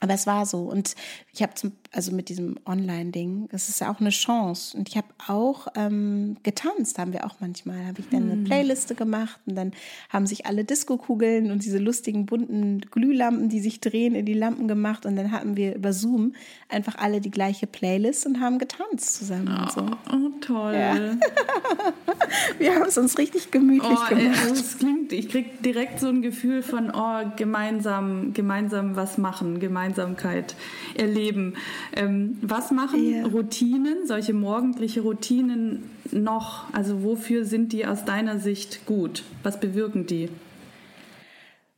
[0.00, 0.62] Aber es war so.
[0.62, 0.94] Und
[1.32, 4.76] ich habe zum, also mit diesem Online-Ding, das ist ja auch eine Chance.
[4.76, 7.86] Und ich habe auch ähm, getanzt, haben wir auch manchmal.
[7.86, 8.44] Habe ich dann eine hm.
[8.44, 9.72] Playliste gemacht und dann
[10.10, 14.66] haben sich alle Disco-Kugeln und diese lustigen bunten Glühlampen, die sich drehen, in die Lampen
[14.66, 15.06] gemacht.
[15.06, 16.34] Und dann hatten wir über Zoom
[16.68, 19.86] einfach alle die gleiche Playlist und haben getanzt zusammen oh, und so.
[20.12, 20.74] Oh, toll.
[20.74, 20.94] Ja.
[22.58, 24.38] wir haben es uns richtig gemütlich oh, gemacht.
[24.42, 29.60] Also es klingt, ich kriege direkt so ein Gefühl von, oh, gemeinsam, gemeinsam was machen,
[29.60, 30.56] Gemeinsamkeit
[30.96, 31.54] erleben.
[31.94, 33.26] Ähm, was machen yeah.
[33.26, 36.72] Routinen, solche morgendliche Routinen noch?
[36.72, 39.22] Also wofür sind die aus deiner Sicht gut?
[39.42, 40.28] Was bewirken die?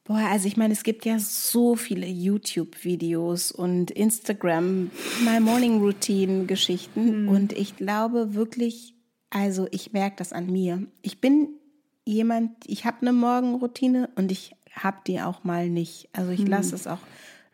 [0.05, 4.93] Boah, also ich meine, es gibt ja so viele YouTube-Videos und Instagram,
[5.25, 7.09] My Morning Routine-Geschichten.
[7.09, 7.29] Hm.
[7.29, 8.95] Und ich glaube wirklich,
[9.31, 10.87] also ich merke das an mir.
[11.03, 11.49] Ich bin
[12.05, 16.09] jemand, ich habe eine Morgenroutine und ich habe die auch mal nicht.
[16.13, 17.01] Also ich lasse es auch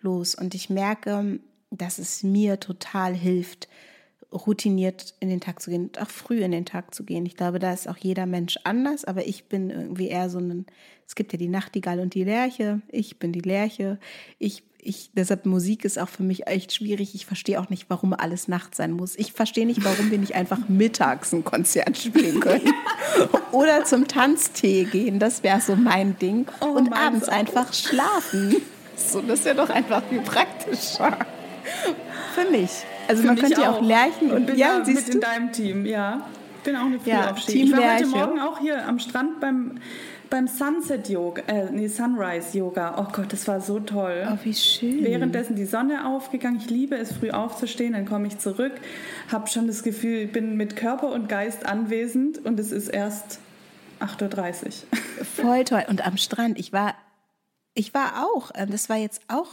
[0.02, 0.34] los.
[0.34, 1.40] Und ich merke,
[1.72, 3.68] dass es mir total hilft,
[4.32, 7.26] routiniert in den Tag zu gehen und auch früh in den Tag zu gehen.
[7.26, 10.66] Ich glaube, da ist auch jeder Mensch anders, aber ich bin irgendwie eher so ein,
[11.06, 13.98] es gibt ja die Nachtigall und die Lerche, ich bin die Lerche,
[14.38, 17.14] ich, ich, deshalb Musik ist auch für mich echt schwierig.
[17.14, 19.16] Ich verstehe auch nicht, warum alles Nacht sein muss.
[19.16, 22.72] Ich verstehe nicht, warum wir nicht einfach mittags ein Konzert spielen können.
[23.52, 26.46] Oder zum Tanztee gehen, das wäre so mein Ding.
[26.60, 27.32] Oh, und abends auch.
[27.32, 28.56] einfach schlafen.
[28.94, 31.18] So, das wäre doch einfach viel praktischer.
[32.34, 32.70] Für mich.
[33.08, 35.18] Also Für man könnte ja auch Lerchen und bin ja, siehst mit du?
[35.18, 36.26] in deinem Team, ja.
[36.58, 37.56] Ich bin auch eine Frühaufsteher.
[37.56, 39.78] Ja, ich war heute Morgen auch hier am Strand beim
[40.32, 42.94] beim Sunset Yoga, äh, nee, Sunrise Yoga.
[42.98, 44.26] Oh Gott, das war so toll.
[44.32, 45.04] Oh, wie schön.
[45.04, 46.56] Währenddessen die Sonne aufgegangen.
[46.56, 47.92] Ich liebe es, früh aufzustehen.
[47.92, 48.72] Dann komme ich zurück,
[49.30, 53.40] habe schon das Gefühl, ich bin mit Körper und Geist anwesend und es ist erst
[54.00, 55.24] 8.30 Uhr.
[55.24, 55.84] Voll toll.
[55.88, 56.94] Und am Strand, ich war,
[57.74, 59.50] ich war auch, ähm, das war jetzt auch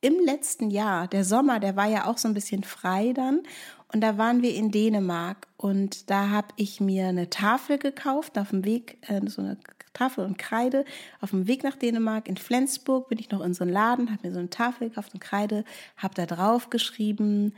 [0.00, 3.40] im letzten Jahr, der Sommer, der war ja auch so ein bisschen frei dann.
[3.92, 8.50] Und da waren wir in Dänemark und da habe ich mir eine Tafel gekauft auf
[8.50, 9.58] dem Weg, äh, so eine
[9.92, 10.84] Tafel und Kreide.
[11.20, 14.28] Auf dem Weg nach Dänemark in Flensburg bin ich noch in so einen Laden, habe
[14.28, 15.64] mir so eine Tafel gekauft und Kreide,
[15.96, 17.52] habe da drauf geschrieben,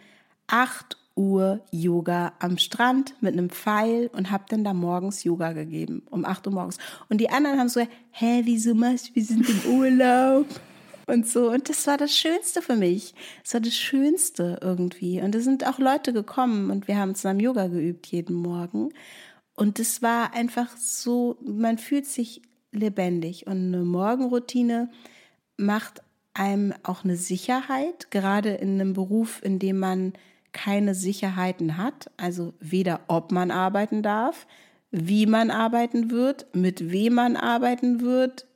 [0.46, 6.02] 8 Uhr Yoga am Strand mit einem Pfeil und habe dann da morgens Yoga gegeben,
[6.10, 6.78] um 8 Uhr morgens.
[7.10, 10.46] Und die anderen haben so, hä, wieso machst du, wir sind im Urlaub
[11.06, 11.50] und so.
[11.50, 13.14] Und das war das Schönste für mich.
[13.42, 15.20] Das war das Schönste irgendwie.
[15.20, 18.90] Und es sind auch Leute gekommen und wir haben zusammen Yoga geübt jeden Morgen.
[19.54, 22.42] Und es war einfach so, man fühlt sich
[22.72, 23.46] lebendig.
[23.46, 24.90] Und eine Morgenroutine
[25.56, 26.02] macht
[26.34, 30.14] einem auch eine Sicherheit, gerade in einem Beruf, in dem man
[30.52, 32.10] keine Sicherheiten hat.
[32.16, 34.46] Also weder ob man arbeiten darf,
[34.90, 38.46] wie man arbeiten wird, mit wem man arbeiten wird.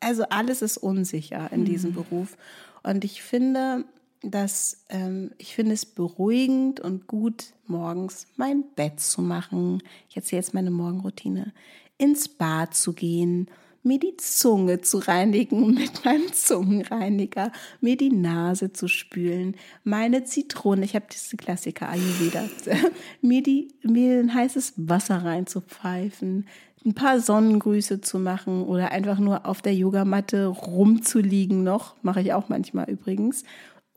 [0.00, 1.94] Also alles ist unsicher in diesem mhm.
[1.94, 2.36] Beruf.
[2.82, 3.84] Und ich finde,
[4.22, 9.82] dass ähm, ich finde es beruhigend und gut, morgens mein Bett zu machen.
[10.08, 11.52] Ich erzähle jetzt meine Morgenroutine.
[11.98, 13.48] Ins Bad zu gehen,
[13.82, 20.84] mir die Zunge zu reinigen mit meinem Zungenreiniger, mir die Nase zu spülen, meine Zitrone,
[20.84, 22.48] ich habe diese Klassiker Ayurveda,
[23.22, 26.46] mir, die, mir ein heißes Wasser reinzupfeifen,
[26.84, 32.32] ein paar Sonnengrüße zu machen oder einfach nur auf der Yogamatte rumzuliegen noch, mache ich
[32.32, 33.44] auch manchmal übrigens,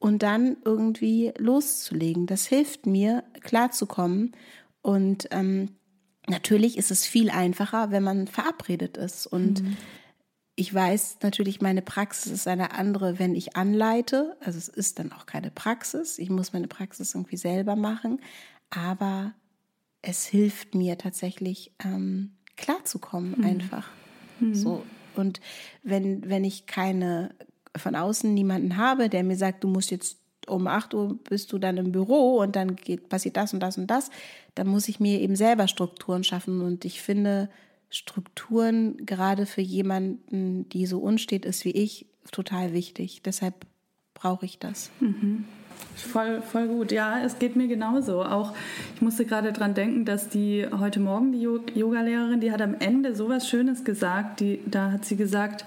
[0.04, 2.28] und dann irgendwie loszulegen.
[2.28, 4.36] Das hilft mir, klarzukommen.
[4.82, 5.70] Und ähm,
[6.28, 9.28] natürlich ist es viel einfacher, wenn man verabredet ist.
[9.28, 9.78] Und mhm.
[10.58, 14.36] ich weiß natürlich, meine Praxis ist eine andere, wenn ich anleite.
[14.42, 16.20] Also es ist dann auch keine Praxis.
[16.20, 18.20] Ich muss meine Praxis irgendwie selber machen.
[18.72, 19.34] Aber
[20.02, 23.46] es hilft mir tatsächlich, ähm, klarzukommen, mhm.
[23.46, 23.90] einfach.
[24.40, 24.56] Mhm.
[24.56, 24.84] So.
[25.16, 25.42] Und
[25.84, 27.32] wenn, wenn ich keine
[27.76, 31.58] von außen niemanden habe, der mir sagt, du musst jetzt um 8 Uhr bist du
[31.58, 34.10] dann im Büro und dann geht, passiert das und das und das,
[34.56, 36.62] dann muss ich mir eben selber Strukturen schaffen.
[36.62, 37.50] Und ich finde
[37.90, 43.22] Strukturen gerade für jemanden, die so unstet ist wie ich, total wichtig.
[43.24, 43.66] Deshalb
[44.14, 44.92] brauche ich das.
[45.00, 45.46] Mhm.
[45.96, 46.92] Voll, voll gut.
[46.92, 48.24] Ja, es geht mir genauso.
[48.24, 48.54] Auch
[48.96, 53.16] ich musste gerade dran denken, dass die heute Morgen die Yogalehrerin, die hat am Ende
[53.16, 54.40] sowas Schönes gesagt.
[54.40, 55.66] Die, da hat sie gesagt,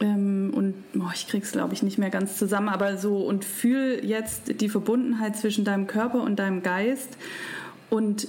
[0.00, 4.00] ähm, und oh, ich krieg's glaube ich nicht mehr ganz zusammen, aber so und fühl
[4.04, 7.16] jetzt die Verbundenheit zwischen deinem Körper und deinem Geist
[7.88, 8.26] und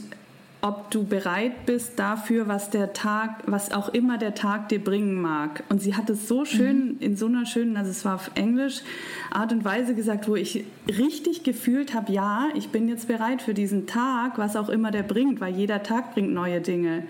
[0.64, 5.22] ob du bereit bist dafür, was der Tag, was auch immer der Tag dir bringen
[5.22, 5.62] mag.
[5.68, 6.98] Und sie hat es so schön, mhm.
[7.02, 8.82] in so einer schönen, also es war auf Englisch,
[9.30, 13.54] Art und Weise gesagt, wo ich richtig gefühlt habe, ja, ich bin jetzt bereit für
[13.54, 17.04] diesen Tag, was auch immer der bringt, weil jeder Tag bringt neue Dinge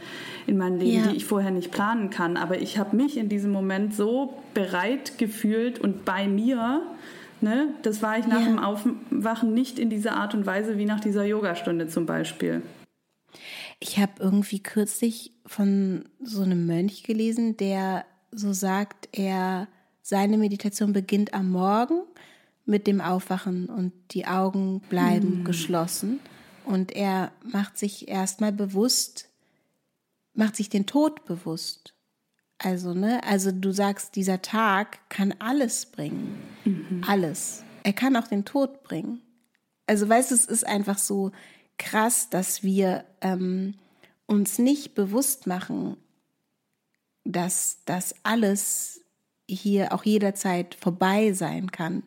[0.48, 1.12] in mein Leben, ja.
[1.12, 2.38] die ich vorher nicht planen kann.
[2.38, 6.82] Aber ich habe mich in diesem Moment so bereit gefühlt und bei mir,
[7.42, 7.74] Ne?
[7.82, 8.46] Das war ich nach ja.
[8.46, 12.62] dem Aufwachen nicht in dieser Art und Weise wie nach dieser Yogastunde zum Beispiel.
[13.86, 19.68] Ich habe irgendwie kürzlich von so einem Mönch gelesen, der so sagt, er
[20.02, 22.04] seine Meditation beginnt am Morgen
[22.66, 25.44] mit dem Aufwachen und die Augen bleiben hm.
[25.44, 26.22] geschlossen
[26.64, 29.30] und er macht sich erstmal bewusst,
[30.34, 31.94] macht sich den Tod bewusst.
[32.60, 36.42] Also, ne, also du sagst, dieser Tag kann alles bringen.
[36.64, 37.04] Mhm.
[37.06, 37.66] Alles.
[37.84, 39.22] Er kann auch den Tod bringen.
[39.88, 41.34] Also, weißt du, es ist einfach so,
[41.78, 43.76] krass, dass wir ähm,
[44.26, 45.98] uns nicht bewusst machen,
[47.24, 49.02] dass das alles
[49.48, 52.04] hier auch jederzeit vorbei sein kann.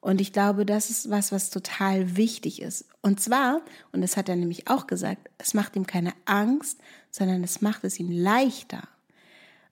[0.00, 2.86] Und ich glaube, das ist was, was total wichtig ist.
[3.02, 3.60] Und zwar,
[3.92, 6.78] und das hat er nämlich auch gesagt, es macht ihm keine Angst,
[7.10, 8.88] sondern es macht es ihm leichter.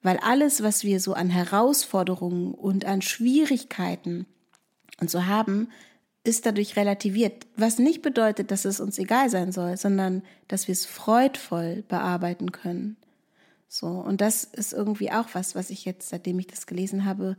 [0.03, 4.27] Weil alles, was wir so an Herausforderungen und an Schwierigkeiten
[5.01, 5.71] und so haben,
[6.25, 10.73] ist dadurch relativiert, was nicht bedeutet, dass es uns egal sein soll, sondern dass wir
[10.73, 12.97] es freudvoll bearbeiten können.
[13.69, 17.37] So, und das ist irgendwie auch was, was ich jetzt, seitdem ich das gelesen habe,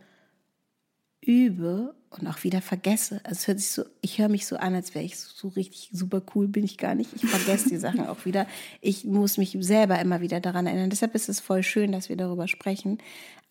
[1.22, 3.22] übe und auch wieder vergesse.
[3.24, 5.90] Also es hört sich so, ich höre mich so an, als wäre ich so, richtig
[5.92, 7.12] super cool, bin ich gar nicht.
[7.16, 8.48] Ich vergesse die Sachen auch wieder.
[8.82, 10.90] Ich muss mich selber immer wieder daran erinnern.
[10.90, 13.00] Deshalb ist es voll schön, dass wir darüber sprechen.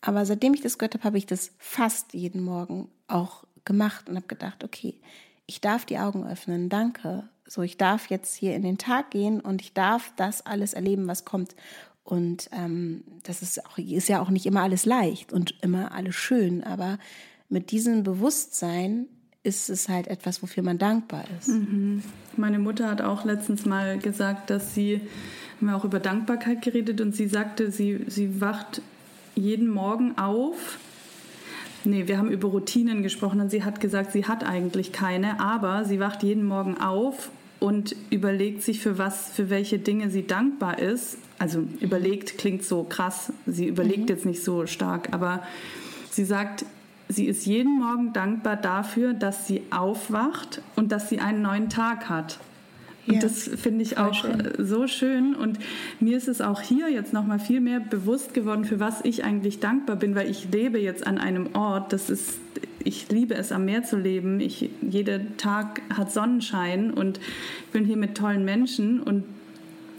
[0.01, 4.15] Aber seitdem ich das gehört habe, habe ich das fast jeden Morgen auch gemacht und
[4.15, 4.95] habe gedacht, okay,
[5.45, 7.29] ich darf die Augen öffnen, danke.
[7.45, 11.07] So, ich darf jetzt hier in den Tag gehen und ich darf das alles erleben,
[11.07, 11.55] was kommt.
[12.03, 16.15] Und ähm, das ist, auch, ist ja auch nicht immer alles leicht und immer alles
[16.15, 16.97] schön, aber
[17.47, 19.05] mit diesem Bewusstsein
[19.43, 21.49] ist es halt etwas, wofür man dankbar ist.
[21.49, 22.03] Mhm.
[22.35, 25.01] Meine Mutter hat auch letztens mal gesagt, dass sie,
[25.57, 28.81] haben wir auch über Dankbarkeit geredet und sie sagte, sie, sie wacht
[29.35, 30.79] jeden Morgen auf.
[31.85, 35.85] Nee, wir haben über Routinen gesprochen und sie hat gesagt, sie hat eigentlich keine, aber
[35.85, 40.79] sie wacht jeden Morgen auf und überlegt sich, für was, für welche Dinge sie dankbar
[40.79, 41.17] ist.
[41.37, 44.07] Also überlegt klingt so krass, sie überlegt mhm.
[44.07, 45.41] jetzt nicht so stark, aber
[46.11, 46.65] sie sagt,
[47.07, 52.09] sie ist jeden Morgen dankbar dafür, dass sie aufwacht und dass sie einen neuen Tag
[52.09, 52.39] hat.
[53.09, 54.53] Und ja, das finde ich auch schön.
[54.59, 55.35] so schön.
[55.35, 55.57] Und
[55.99, 59.59] mir ist es auch hier jetzt nochmal viel mehr bewusst geworden, für was ich eigentlich
[59.59, 62.35] dankbar bin, weil ich lebe jetzt an einem Ort, das ist,
[62.83, 64.39] ich liebe es, am Meer zu leben.
[64.39, 67.17] Ich, jeder Tag hat Sonnenschein und
[67.65, 69.23] ich bin hier mit tollen Menschen und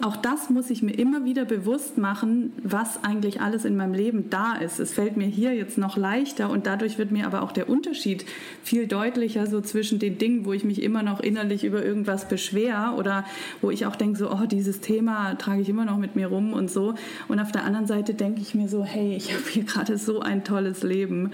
[0.02, 4.30] auch das muss ich mir immer wieder bewusst machen, was eigentlich alles in meinem Leben
[4.30, 4.80] da ist.
[4.80, 8.24] Es fällt mir hier jetzt noch leichter und dadurch wird mir aber auch der Unterschied
[8.62, 12.94] viel deutlicher so zwischen den Dingen, wo ich mich immer noch innerlich über irgendwas beschwer
[12.98, 13.24] oder
[13.60, 16.52] wo ich auch denke so, oh, dieses Thema trage ich immer noch mit mir rum
[16.52, 16.94] und so.
[17.28, 20.20] Und auf der anderen Seite denke ich mir so, hey, ich habe hier gerade so
[20.20, 21.32] ein tolles Leben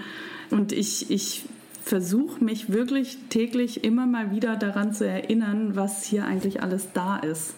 [0.49, 1.45] und ich, ich
[1.83, 7.17] versuche mich wirklich täglich immer mal wieder daran zu erinnern, was hier eigentlich alles da
[7.17, 7.53] ist.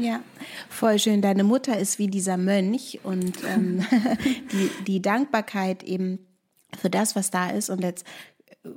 [0.00, 0.20] Ja,
[0.68, 1.22] voll schön.
[1.22, 3.84] Deine Mutter ist wie dieser Mönch und ähm,
[4.52, 6.18] die, die Dankbarkeit eben
[6.76, 8.06] für das, was da ist und jetzt
[8.64, 8.68] äh,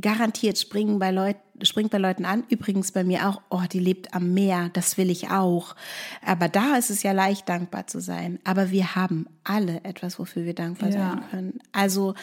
[0.00, 2.44] garantiert springen bei Leuten, springt bei Leuten an.
[2.50, 5.74] Übrigens bei mir auch, oh, die lebt am Meer, das will ich auch.
[6.24, 8.38] Aber da ist es ja leicht, dankbar zu sein.
[8.44, 10.96] Aber wir haben alle etwas, wofür wir dankbar ja.
[10.96, 11.58] sein können.
[11.72, 12.14] Also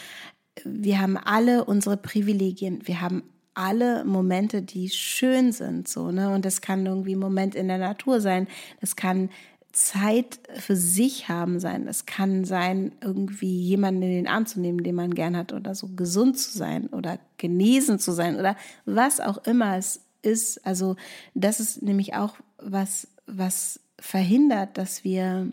[0.64, 3.24] wir haben alle unsere Privilegien, wir haben
[3.54, 6.34] alle Momente, die schön sind, so, ne?
[6.34, 8.48] Und das kann irgendwie ein Moment in der Natur sein.
[8.82, 9.30] Das kann
[9.74, 11.88] Zeit für sich haben sein.
[11.88, 15.74] Es kann sein, irgendwie jemanden in den Arm zu nehmen, den man gern hat oder
[15.74, 20.66] so gesund zu sein oder genesen zu sein oder was auch immer es ist.
[20.66, 20.96] Also
[21.34, 25.52] das ist nämlich auch was, was verhindert, dass wir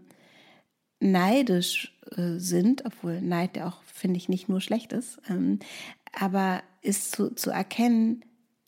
[1.01, 5.19] neidisch äh, sind, obwohl Neid ja auch, finde ich, nicht nur schlecht ist.
[5.31, 5.61] Ähm,
[6.13, 8.25] aber ist zu, zu erkennen,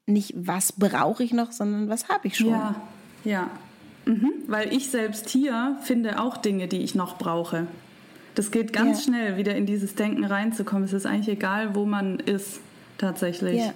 [0.07, 2.51] nicht was brauche ich noch, sondern was habe ich schon.
[2.51, 2.83] Ja,
[3.25, 3.51] ja.
[4.05, 4.33] Mhm.
[4.49, 7.67] Weil ich selbst hier finde auch Dinge, die ich noch brauche.
[8.35, 9.05] Das geht ganz ja.
[9.05, 10.85] schnell, wieder in dieses Denken reinzukommen.
[10.85, 12.61] Es ist eigentlich egal, wo man ist,
[12.99, 13.61] tatsächlich.
[13.61, 13.75] Ja.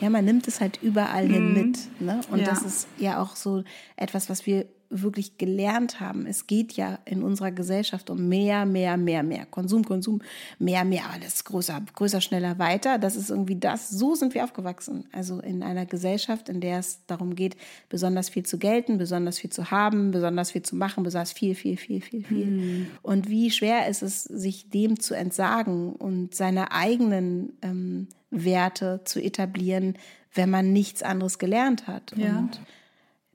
[0.00, 1.32] Ja, man nimmt es halt überall mhm.
[1.32, 2.00] hin mit.
[2.00, 2.20] Ne?
[2.30, 2.46] Und ja.
[2.46, 3.62] das ist ja auch so
[3.96, 6.26] etwas, was wir wirklich gelernt haben.
[6.26, 9.46] Es geht ja in unserer Gesellschaft um mehr, mehr, mehr, mehr.
[9.46, 10.22] Konsum, Konsum,
[10.58, 12.98] mehr, mehr, alles größer, größer, schneller, weiter.
[12.98, 13.90] Das ist irgendwie das.
[13.90, 15.06] So sind wir aufgewachsen.
[15.12, 17.56] Also in einer Gesellschaft, in der es darum geht,
[17.88, 21.76] besonders viel zu gelten, besonders viel zu haben, besonders viel zu machen, besonders viel, viel,
[21.76, 22.46] viel, viel, viel.
[22.46, 22.86] Hm.
[23.02, 29.20] Und wie schwer ist es, sich dem zu entsagen und seine eigenen ähm, Werte zu
[29.20, 29.94] etablieren,
[30.34, 32.12] wenn man nichts anderes gelernt hat.
[32.16, 32.38] Ja.
[32.38, 32.60] Und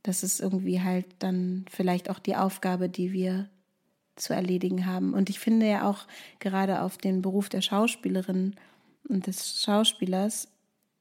[0.10, 3.48] das ist irgendwie halt dann vielleicht auch die Aufgabe, die wir
[4.16, 5.14] zu erledigen haben.
[5.14, 6.08] Und ich finde ja auch
[6.40, 8.56] gerade auf den Beruf der Schauspielerin
[9.08, 10.48] und des Schauspielers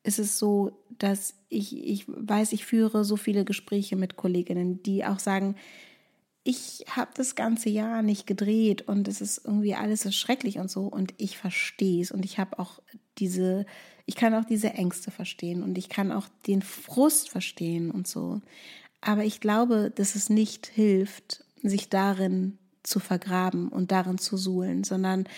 [0.02, 5.06] ist es so, dass ich, ich weiß, ich führe so viele Gespräche mit Kolleginnen, die
[5.06, 5.56] auch sagen,
[6.44, 10.70] ich habe das ganze Jahr nicht gedreht und es ist irgendwie alles so schrecklich und
[10.70, 12.82] so und ich verstehe es und ich habe auch
[13.16, 13.64] diese,
[14.04, 18.42] ich kann auch diese Ängste verstehen und ich kann auch den Frust verstehen und so.
[19.00, 24.84] Aber ich glaube, dass es nicht hilft, sich darin zu vergraben und darin zu suhlen,
[24.84, 25.28] sondern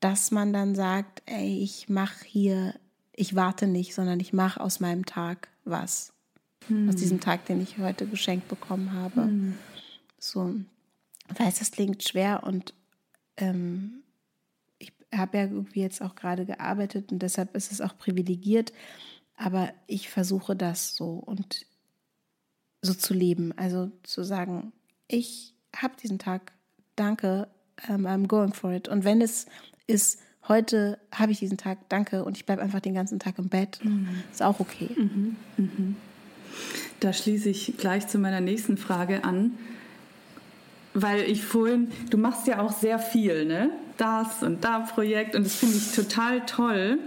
[0.00, 2.74] dass man dann sagt, ey, ich mache hier,
[3.12, 6.12] ich warte nicht, sondern ich mache aus meinem Tag was.
[6.68, 6.88] Hm.
[6.88, 9.22] Aus diesem Tag, den ich heute geschenkt bekommen habe.
[9.22, 9.58] Hm.
[10.18, 10.54] So,
[11.38, 12.74] weiß, das klingt schwer und
[13.36, 14.02] ähm,
[14.78, 18.72] ich habe ja irgendwie jetzt auch gerade gearbeitet und deshalb ist es auch privilegiert,
[19.36, 21.66] aber ich versuche das so und
[22.82, 23.52] so zu leben.
[23.56, 24.72] Also zu sagen,
[25.08, 26.52] ich habe diesen Tag,
[26.96, 27.48] danke,
[27.88, 28.88] um, ähm, I'm going for it.
[28.88, 29.46] Und wenn es
[29.86, 33.48] ist, heute habe ich diesen Tag, danke, und ich bleibe einfach den ganzen Tag im
[33.48, 34.08] Bett, mhm.
[34.30, 34.90] ist auch okay.
[34.96, 35.36] Mhm.
[35.56, 35.96] Mhm.
[37.00, 39.52] Da schließe ich gleich zu meiner nächsten Frage an.
[40.92, 43.70] Weil ich vorhin, du machst ja auch sehr viel, ne?
[43.96, 46.98] Das und da Projekt und das finde ich total toll.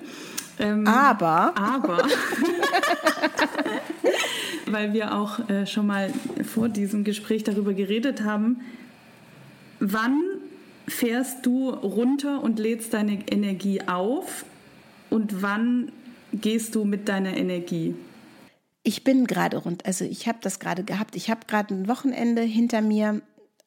[0.58, 1.58] Ähm, aber.
[1.58, 2.08] Aber.
[4.66, 6.12] weil wir auch äh, schon mal
[6.44, 8.62] vor diesem Gespräch darüber geredet haben,
[9.80, 10.22] wann
[10.88, 14.46] fährst du runter und lädst deine Energie auf
[15.10, 15.92] und wann
[16.34, 17.96] gehst du mit deiner Energie?
[18.84, 21.16] ich bin gerade rund, also ich habe das gerade gehabt.
[21.16, 23.22] Ich habe gerade ein Wochenende hinter mir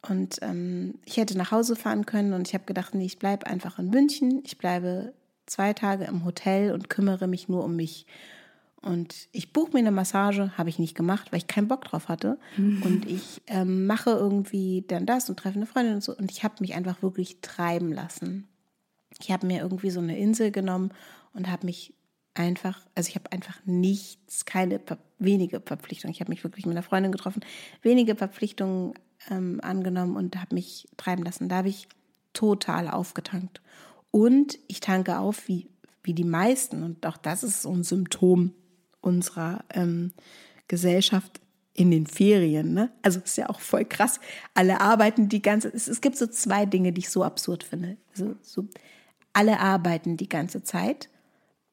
[0.06, 3.46] und ähm, ich hätte nach Hause fahren können und ich habe gedacht, nee, ich bleibe
[3.46, 4.42] einfach in München.
[4.44, 5.14] Ich bleibe
[5.46, 8.06] zwei Tage im Hotel und kümmere mich nur um mich.
[8.86, 12.08] Und ich buche mir eine Massage, habe ich nicht gemacht, weil ich keinen Bock drauf
[12.08, 12.38] hatte.
[12.56, 12.82] Mhm.
[12.84, 16.16] Und ich ähm, mache irgendwie dann das und treffe eine Freundin und so.
[16.16, 18.46] Und ich habe mich einfach wirklich treiben lassen.
[19.20, 20.92] Ich habe mir irgendwie so eine Insel genommen
[21.32, 21.94] und habe mich
[22.34, 24.80] einfach, also ich habe einfach nichts, keine
[25.18, 26.12] wenige Verpflichtungen.
[26.12, 27.44] Ich habe mich wirklich mit einer Freundin getroffen,
[27.82, 28.94] wenige Verpflichtungen
[29.28, 31.48] ähm, angenommen und habe mich treiben lassen.
[31.48, 31.88] Da habe ich
[32.34, 33.62] total aufgetankt.
[34.12, 35.66] Und ich tanke auf wie,
[36.04, 36.84] wie die meisten.
[36.84, 38.52] Und auch das ist so ein Symptom
[39.00, 40.12] unserer ähm,
[40.68, 41.40] Gesellschaft
[41.74, 42.74] in den Ferien.
[42.74, 42.90] Ne?
[43.02, 44.18] Also ist ja auch voll krass.
[44.54, 47.96] Alle arbeiten die ganze es, es gibt so zwei Dinge, die ich so absurd finde.
[48.12, 48.66] Also, so,
[49.32, 51.10] alle arbeiten die ganze Zeit,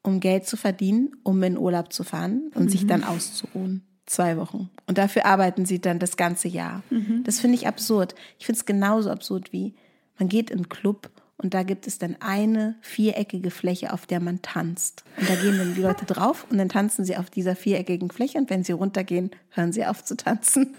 [0.02, 2.70] um Geld zu verdienen, um in Urlaub zu fahren und mhm.
[2.70, 3.84] sich dann auszuruhen.
[4.06, 4.70] Zwei Wochen.
[4.86, 6.84] Und dafür arbeiten sie dann das ganze Jahr.
[6.90, 7.24] Mhm.
[7.24, 8.16] Das finde ich absurd.
[8.38, 9.76] Ich finde es genauso absurd wie,
[10.20, 14.20] man geht in einen Club und da gibt es dann eine viereckige Fläche, auf der
[14.20, 15.04] man tanzt.
[15.20, 18.38] Und da gehen dann die Leute drauf und dann tanzen sie auf dieser viereckigen Fläche
[18.38, 20.76] und wenn sie runtergehen, hören sie auf zu tanzen.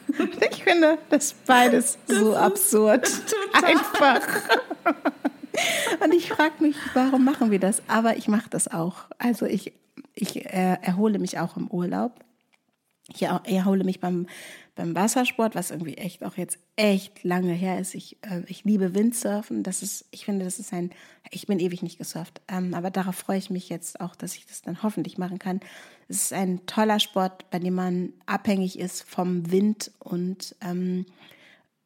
[0.51, 3.11] Ich finde das beides das so absurd.
[3.53, 4.21] Einfach.
[6.03, 7.83] Und ich frage mich, warum machen wir das?
[7.89, 9.07] Aber ich mache das auch.
[9.19, 9.73] Also ich,
[10.15, 12.13] ich äh, erhole mich auch im Urlaub.
[13.09, 14.27] Ich erhole mich beim,
[14.77, 17.95] beim Wassersport, was irgendwie echt auch jetzt echt lange her ist.
[17.95, 19.63] Ich, äh, ich liebe Windsurfen.
[19.63, 20.91] Das ist, ich finde, das ist ein,
[21.31, 22.41] ich bin ewig nicht gesurft.
[22.49, 25.61] Ähm, aber darauf freue ich mich jetzt auch, dass ich das dann hoffentlich machen kann.
[26.09, 31.05] Es ist ein toller Sport, bei dem man abhängig ist vom Wind und ähm,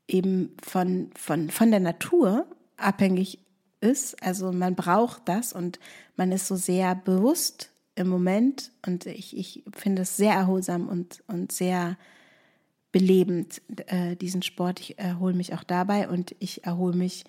[0.07, 2.47] eben von, von, von der Natur
[2.77, 3.41] abhängig
[3.81, 4.23] ist.
[4.23, 5.81] Also man braucht das und
[6.17, 11.23] man ist so sehr bewusst im Moment und ich, ich finde es sehr erholsam und,
[11.27, 11.97] und sehr
[12.93, 14.81] belebend, äh, diesen Sport.
[14.81, 17.25] Ich erhole mich auch dabei und ich erhole mich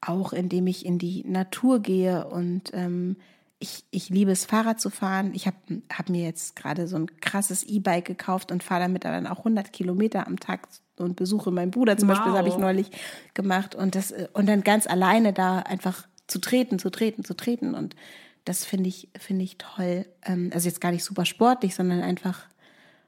[0.00, 3.16] auch, indem ich in die Natur gehe und ähm,
[3.58, 5.32] ich, ich liebe es, Fahrrad zu fahren.
[5.34, 5.56] Ich habe
[5.92, 9.72] hab mir jetzt gerade so ein krasses E-Bike gekauft und fahre damit dann auch 100
[9.72, 12.16] Kilometer am Tag und besuche meinen Bruder zum wow.
[12.16, 12.90] Beispiel, habe ich neulich
[13.32, 13.74] gemacht.
[13.74, 17.74] Und, das, und dann ganz alleine da einfach zu treten, zu treten, zu treten.
[17.74, 17.96] Und
[18.44, 20.06] das finde ich, finde ich toll.
[20.24, 22.46] Ähm, also jetzt gar nicht super sportlich, sondern einfach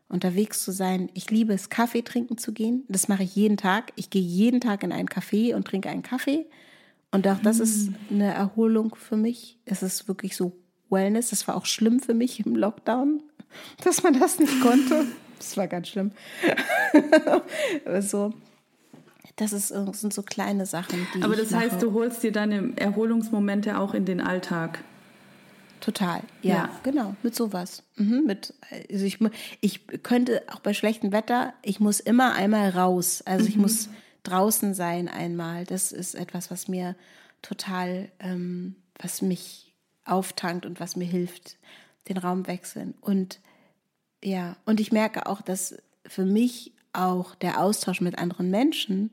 [0.08, 1.10] unterwegs zu sein.
[1.14, 2.84] Ich liebe es, Kaffee trinken zu gehen.
[2.88, 3.92] Das mache ich jeden Tag.
[3.96, 6.46] Ich gehe jeden Tag in einen Café und trinke einen Kaffee.
[7.10, 7.94] Und auch das ist mm.
[8.10, 9.58] eine Erholung für mich.
[9.64, 10.52] Es ist wirklich so
[10.90, 11.30] Wellness.
[11.30, 13.22] Das war auch schlimm für mich im Lockdown,
[13.84, 15.06] dass man das nicht konnte.
[15.38, 16.12] Das war ganz schlimm.
[18.00, 18.32] so,
[19.36, 21.22] das ist, sind so kleine Sachen, die.
[21.22, 24.82] Aber das heißt, du holst dir deine Erholungsmomente auch in den Alltag.
[25.80, 27.82] Total, ja, ja, genau, mit sowas.
[27.96, 28.54] Mhm, mit,
[28.90, 29.18] also ich,
[29.60, 33.22] ich könnte auch bei schlechtem Wetter, ich muss immer einmal raus.
[33.22, 33.50] Also mhm.
[33.50, 33.88] ich muss
[34.22, 35.64] draußen sein einmal.
[35.64, 36.96] Das ist etwas, was mir
[37.42, 39.74] total, ähm, was mich
[40.04, 41.56] auftankt und was mir hilft,
[42.08, 42.94] den Raum wechseln.
[43.00, 43.40] Und
[44.22, 49.10] ja, und ich merke auch, dass für mich auch der Austausch mit anderen Menschen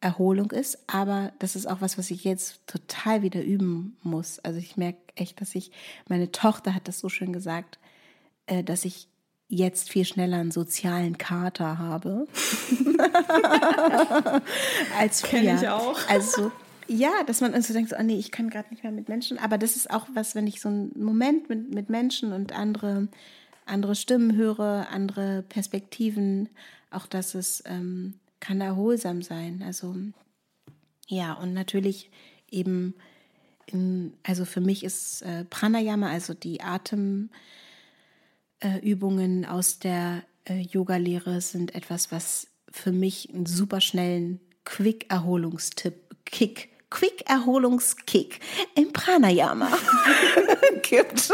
[0.00, 4.38] Erholung ist, aber das ist auch was, was ich jetzt total wieder üben muss.
[4.38, 5.72] Also ich merke echt, dass ich,
[6.08, 7.78] meine Tochter hat das so schön gesagt,
[8.46, 9.08] äh, dass ich
[9.48, 12.26] jetzt viel schneller einen sozialen Kater habe.
[14.98, 15.40] als früher.
[15.40, 15.98] Kenn ich auch.
[16.08, 16.50] Also
[16.86, 19.38] ja, dass man so denkt, so, oh nee, ich kann gerade nicht mehr mit Menschen.
[19.38, 23.08] Aber das ist auch was, wenn ich so einen Moment mit, mit Menschen und andere,
[23.66, 26.48] andere Stimmen höre, andere Perspektiven,
[26.90, 29.62] auch dass es ähm, kann erholsam sein.
[29.64, 29.94] Also
[31.06, 32.10] ja, und natürlich
[32.50, 32.94] eben,
[33.66, 37.30] in, also für mich ist äh, Pranayama, also die Atemübungen
[39.44, 46.68] äh, aus der äh, Yoga-Lehre sind etwas, was für mich einen super schnellen Quick-Erholungstipp, Kick,
[46.90, 48.40] Quick-Erholungskick
[48.74, 49.70] im Pranayama
[50.82, 51.32] gibt.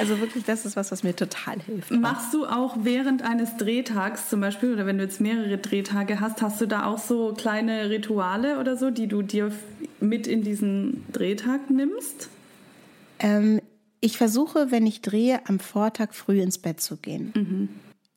[0.00, 1.90] Also wirklich, das ist was, was mir total hilft.
[1.90, 6.40] Machst du auch während eines Drehtags zum Beispiel oder wenn du jetzt mehrere Drehtage hast,
[6.40, 9.52] hast du da auch so kleine Rituale oder so, die du dir
[10.00, 12.30] mit in diesen Drehtag nimmst?
[13.18, 13.60] Ähm,
[14.00, 17.32] ich versuche, wenn ich drehe, am Vortag früh ins Bett zu gehen.
[17.34, 17.68] Mhm.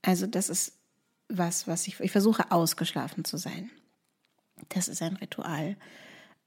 [0.02, 0.78] Also das ist
[1.28, 3.70] was, was ich, ich versuche ausgeschlafen zu sein.
[4.70, 5.76] Das ist ein Ritual.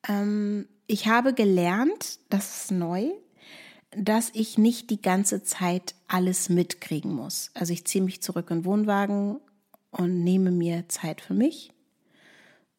[0.09, 3.11] Ähm, ich habe gelernt, das ist neu,
[3.97, 7.51] dass ich nicht die ganze Zeit alles mitkriegen muss.
[7.55, 9.41] Also ich ziehe mich zurück in den Wohnwagen
[9.91, 11.73] und nehme mir Zeit für mich.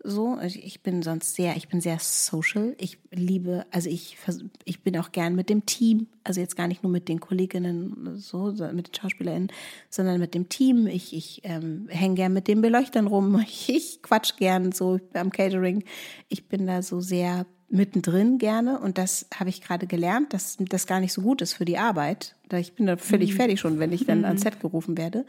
[0.03, 0.37] so.
[0.41, 2.75] Ich bin sonst sehr, ich bin sehr social.
[2.79, 4.17] Ich liebe, also ich,
[4.63, 6.07] ich bin auch gern mit dem Team.
[6.23, 9.51] Also jetzt gar nicht nur mit den Kolleginnen so, mit den SchauspielerInnen,
[9.89, 10.87] sondern mit dem Team.
[10.87, 13.43] Ich, ich ähm, hänge gern mit den Beleuchtern rum.
[13.47, 15.83] Ich, ich quatsch gern so am Catering.
[16.29, 20.87] Ich bin da so sehr mittendrin gerne und das habe ich gerade gelernt, dass das
[20.87, 22.35] gar nicht so gut ist für die Arbeit.
[22.53, 23.35] Ich bin da völlig mhm.
[23.35, 24.25] fertig schon, wenn ich dann mhm.
[24.25, 25.25] ans Set gerufen werde.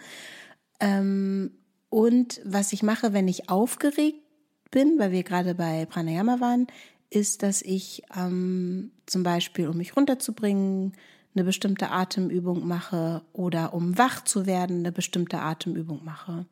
[0.80, 1.50] Ähm,
[1.90, 4.22] und was ich mache, wenn ich aufgeregt
[4.70, 6.66] bin, weil wir gerade bei Pranayama waren,
[7.10, 10.92] ist, dass ich ähm, zum Beispiel, um mich runterzubringen,
[11.34, 16.46] eine bestimmte Atemübung mache oder um wach zu werden, eine bestimmte Atemübung mache.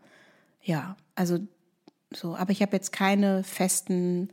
[0.62, 1.38] Ja, also
[2.12, 2.34] so.
[2.36, 4.30] Aber ich habe jetzt keine festen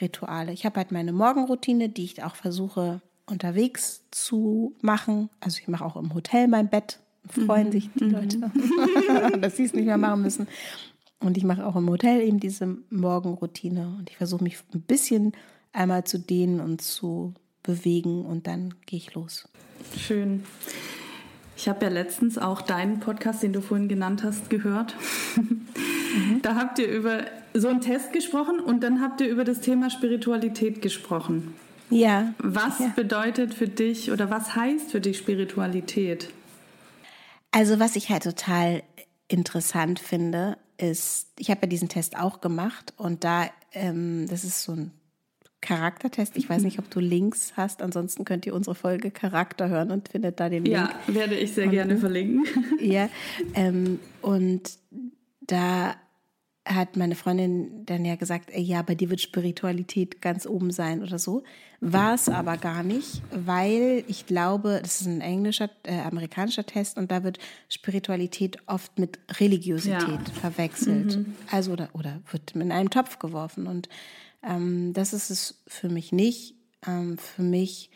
[0.00, 0.52] Rituale.
[0.52, 5.30] Ich habe halt meine Morgenroutine, die ich auch versuche unterwegs zu machen.
[5.40, 8.10] Also ich mache auch im Hotel mein Bett freuen sich die mhm.
[8.10, 8.38] Leute,
[9.40, 10.46] dass sie es nicht mehr machen müssen.
[11.20, 15.32] Und ich mache auch im Hotel eben diese Morgenroutine und ich versuche mich ein bisschen
[15.72, 19.48] einmal zu dehnen und zu bewegen und dann gehe ich los.
[19.96, 20.44] Schön.
[21.56, 24.94] Ich habe ja letztens auch deinen Podcast, den du vorhin genannt hast, gehört.
[26.16, 26.40] Mhm.
[26.40, 27.26] Da habt ihr über
[27.60, 31.54] so einen Test gesprochen und dann habt ihr über das Thema Spiritualität gesprochen.
[31.90, 32.34] Ja.
[32.38, 32.92] Was ja.
[32.94, 36.30] bedeutet für dich oder was heißt für dich Spiritualität?
[37.52, 38.82] Also was ich halt total
[39.28, 44.62] interessant finde, ist, ich habe ja diesen Test auch gemacht und da, ähm, das ist
[44.62, 44.90] so ein
[45.62, 46.36] Charaktertest.
[46.36, 47.82] Ich weiß nicht, ob du Links hast.
[47.82, 50.76] Ansonsten könnt ihr unsere Folge Charakter hören und findet da den Link.
[50.76, 52.44] Ja, werde ich sehr und, gerne verlinken.
[52.80, 53.08] Ja,
[53.54, 54.78] ähm, und
[55.40, 55.96] da
[56.66, 61.02] hat meine Freundin dann ja gesagt, ey, ja, bei dir wird Spiritualität ganz oben sein
[61.02, 61.44] oder so.
[61.80, 66.98] War es aber gar nicht, weil ich glaube, das ist ein englischer, äh, amerikanischer Test
[66.98, 67.38] und da wird
[67.68, 70.34] Spiritualität oft mit Religiosität ja.
[70.40, 71.18] verwechselt.
[71.18, 71.34] Mhm.
[71.50, 73.66] Also oder, oder wird in einen Topf geworfen.
[73.66, 73.88] Und
[74.42, 76.56] ähm, das ist es für mich nicht.
[76.86, 77.90] Ähm, für mich,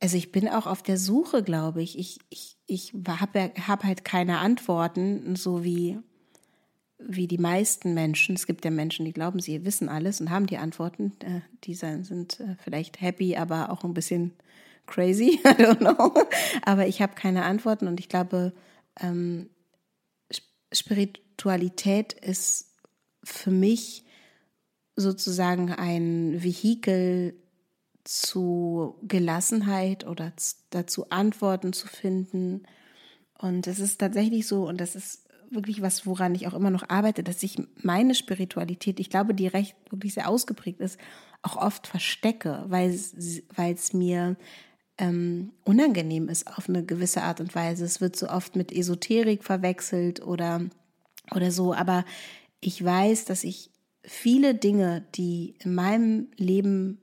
[0.00, 1.98] also ich bin auch auf der Suche, glaube ich.
[1.98, 5.98] Ich, ich, ich habe hab halt keine Antworten, so wie
[6.98, 10.46] wie die meisten Menschen, es gibt ja Menschen, die glauben, sie wissen alles und haben
[10.46, 14.32] die Antworten, äh, die sind äh, vielleicht happy, aber auch ein bisschen
[14.86, 16.14] crazy, I don't know.
[16.62, 18.52] Aber ich habe keine Antworten und ich glaube,
[19.00, 19.50] ähm,
[20.72, 22.72] Spiritualität ist
[23.22, 24.04] für mich
[24.96, 27.34] sozusagen ein Vehikel
[28.04, 30.32] zu Gelassenheit oder
[30.70, 32.62] dazu Antworten zu finden.
[33.38, 36.88] Und es ist tatsächlich so, und das ist wirklich was, woran ich auch immer noch
[36.88, 40.98] arbeite, dass ich meine Spiritualität, ich glaube, die recht wirklich sehr ausgeprägt ist,
[41.42, 44.36] auch oft verstecke, weil es mir
[44.98, 47.84] ähm, unangenehm ist auf eine gewisse Art und Weise.
[47.84, 50.66] Es wird so oft mit Esoterik verwechselt oder,
[51.34, 52.04] oder so, aber
[52.60, 53.70] ich weiß, dass ich
[54.02, 57.00] viele Dinge, die in meinem Leben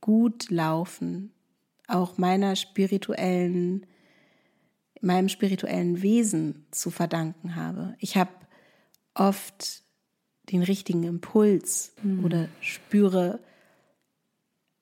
[0.00, 1.32] gut laufen,
[1.88, 3.86] auch meiner spirituellen
[5.00, 7.94] meinem spirituellen Wesen zu verdanken habe.
[7.98, 8.30] Ich habe
[9.14, 9.82] oft
[10.50, 12.24] den richtigen Impuls mhm.
[12.24, 13.40] oder spüre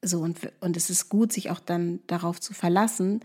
[0.03, 3.21] so und, und es ist gut, sich auch dann darauf zu verlassen.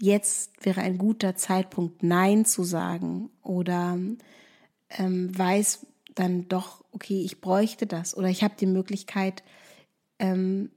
[0.00, 3.98] Jetzt wäre ein guter Zeitpunkt, Nein zu sagen oder
[4.90, 9.42] ähm, weiß dann doch, okay, ich bräuchte das oder ich habe die Möglichkeit,
[10.18, 10.70] ähm,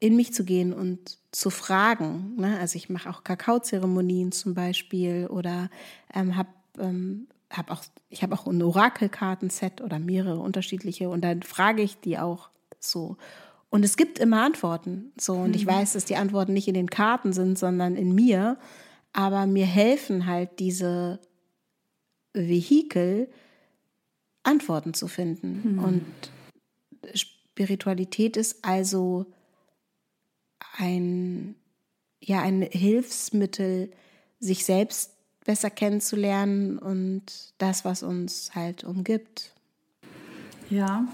[0.00, 2.34] in mich zu gehen und zu fragen.
[2.36, 2.58] Ne?
[2.58, 5.68] Also ich mache auch Kakaozeremonien zum Beispiel oder
[6.14, 11.42] ähm, habe ähm, hab auch, ich habe auch ein Orakelkartenset oder mehrere unterschiedliche und dann
[11.42, 13.16] frage ich die auch so.
[13.70, 15.12] Und es gibt immer Antworten.
[15.18, 15.54] So, und mhm.
[15.54, 18.56] ich weiß, dass die Antworten nicht in den Karten sind, sondern in mir.
[19.12, 21.18] Aber mir helfen halt diese
[22.32, 23.28] Vehikel,
[24.44, 25.72] Antworten zu finden.
[25.74, 25.78] Mhm.
[25.78, 26.04] Und
[27.14, 29.26] Spiritualität ist also
[30.76, 31.54] ein,
[32.20, 33.90] ja, ein Hilfsmittel,
[34.40, 35.12] sich selbst
[35.44, 37.24] besser kennenzulernen und
[37.58, 39.52] das, was uns halt umgibt.
[40.70, 41.06] Ja.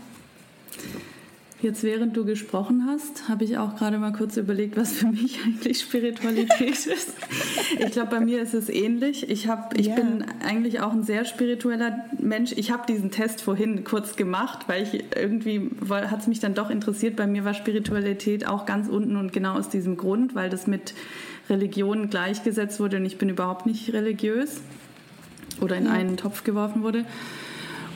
[1.63, 5.41] Jetzt, während du gesprochen hast, habe ich auch gerade mal kurz überlegt, was für mich
[5.45, 7.13] eigentlich Spiritualität ist.
[7.79, 9.29] Ich glaube, bei mir ist es ähnlich.
[9.29, 9.95] Ich, hab, ich ja.
[9.95, 12.53] bin eigentlich auch ein sehr spiritueller Mensch.
[12.57, 16.71] Ich habe diesen Test vorhin kurz gemacht, weil ich irgendwie, hat es mich dann doch
[16.71, 17.17] interessiert.
[17.17, 20.95] Bei mir war Spiritualität auch ganz unten und genau aus diesem Grund, weil das mit
[21.51, 24.63] Religion gleichgesetzt wurde und ich bin überhaupt nicht religiös
[25.61, 27.05] oder in einen Topf geworfen wurde.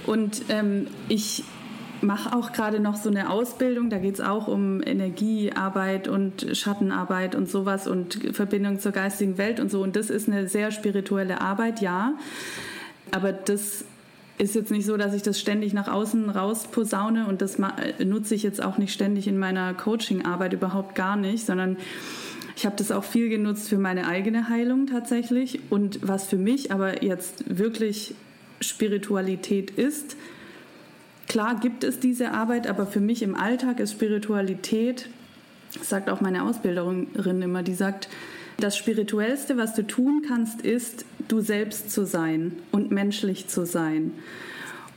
[0.07, 1.45] Und ähm, ich
[2.03, 7.35] mache auch gerade noch so eine Ausbildung, da geht es auch um Energiearbeit und Schattenarbeit
[7.35, 9.83] und sowas und Verbindung zur geistigen Welt und so.
[9.83, 12.15] Und das ist eine sehr spirituelle Arbeit, ja.
[13.11, 13.85] Aber das
[14.39, 17.59] ist jetzt nicht so, dass ich das ständig nach außen raus posaune und das
[18.05, 21.77] nutze ich jetzt auch nicht ständig in meiner Coaching-Arbeit überhaupt gar nicht, sondern
[22.57, 25.61] ich habe das auch viel genutzt für meine eigene Heilung tatsächlich.
[25.71, 28.15] Und was für mich aber jetzt wirklich
[28.61, 30.17] Spiritualität ist,
[31.27, 35.09] klar gibt es diese Arbeit, aber für mich im Alltag ist Spiritualität,
[35.83, 38.09] sagt auch meine Ausbilderin immer, die sagt,
[38.59, 44.12] das Spirituellste, was du tun kannst, ist, du selbst zu sein und menschlich zu sein.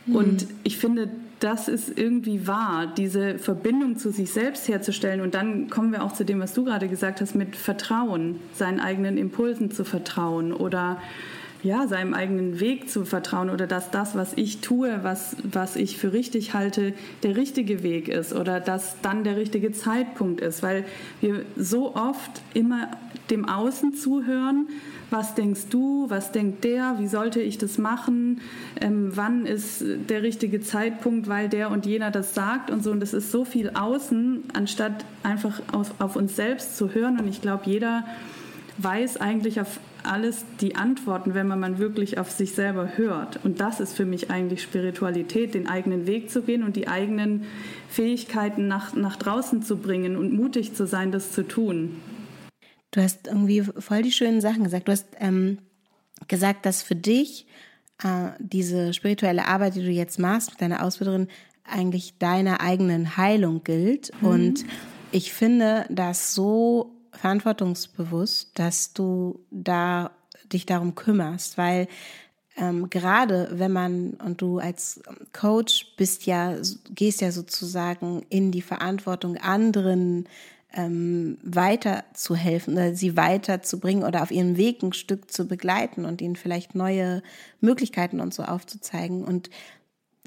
[0.05, 0.15] Mhm.
[0.15, 1.09] Und ich finde,
[1.39, 5.21] das ist irgendwie wahr, diese Verbindung zu sich selbst herzustellen.
[5.21, 8.79] Und dann kommen wir auch zu dem, was du gerade gesagt hast, mit Vertrauen, seinen
[8.79, 10.99] eigenen Impulsen zu vertrauen oder
[11.63, 15.97] ja, seinem eigenen Weg zu vertrauen oder dass das, was ich tue, was, was ich
[15.97, 16.93] für richtig halte,
[17.23, 20.85] der richtige Weg ist oder dass dann der richtige Zeitpunkt ist, weil
[21.21, 22.89] wir so oft immer
[23.29, 24.67] dem Außen zuhören,
[25.09, 28.41] was denkst du, was denkt der, wie sollte ich das machen,
[28.81, 32.91] ähm, wann ist der richtige Zeitpunkt, weil der und jener das sagt und so.
[32.91, 37.19] Und das ist so viel außen, anstatt einfach auf, auf uns selbst zu hören.
[37.19, 38.03] Und ich glaube, jeder
[38.79, 43.43] weiß eigentlich auf alles die Antworten, wenn man wirklich auf sich selber hört.
[43.43, 47.45] Und das ist für mich eigentlich Spiritualität, den eigenen Weg zu gehen und die eigenen
[47.89, 51.99] Fähigkeiten nach, nach draußen zu bringen und mutig zu sein, das zu tun.
[52.91, 54.87] Du hast irgendwie voll die schönen Sachen gesagt.
[54.87, 55.59] Du hast ähm,
[56.27, 57.45] gesagt, dass für dich
[58.03, 61.27] äh, diese spirituelle Arbeit, die du jetzt machst mit deiner Ausbilderin,
[61.63, 64.11] eigentlich deiner eigenen Heilung gilt.
[64.21, 64.27] Mhm.
[64.27, 64.65] Und
[65.11, 70.11] ich finde das so verantwortungsbewusst, dass du da
[70.51, 71.87] dich darum kümmerst, weil
[72.55, 75.01] ähm, gerade wenn man und du als
[75.31, 76.55] Coach bist ja,
[76.89, 80.27] gehst ja sozusagen in die Verantwortung anderen
[80.73, 86.35] ähm, weiterzuhelfen oder sie weiterzubringen oder auf ihrem Weg ein Stück zu begleiten und ihnen
[86.35, 87.21] vielleicht neue
[87.61, 89.23] Möglichkeiten und so aufzuzeigen.
[89.23, 89.49] Und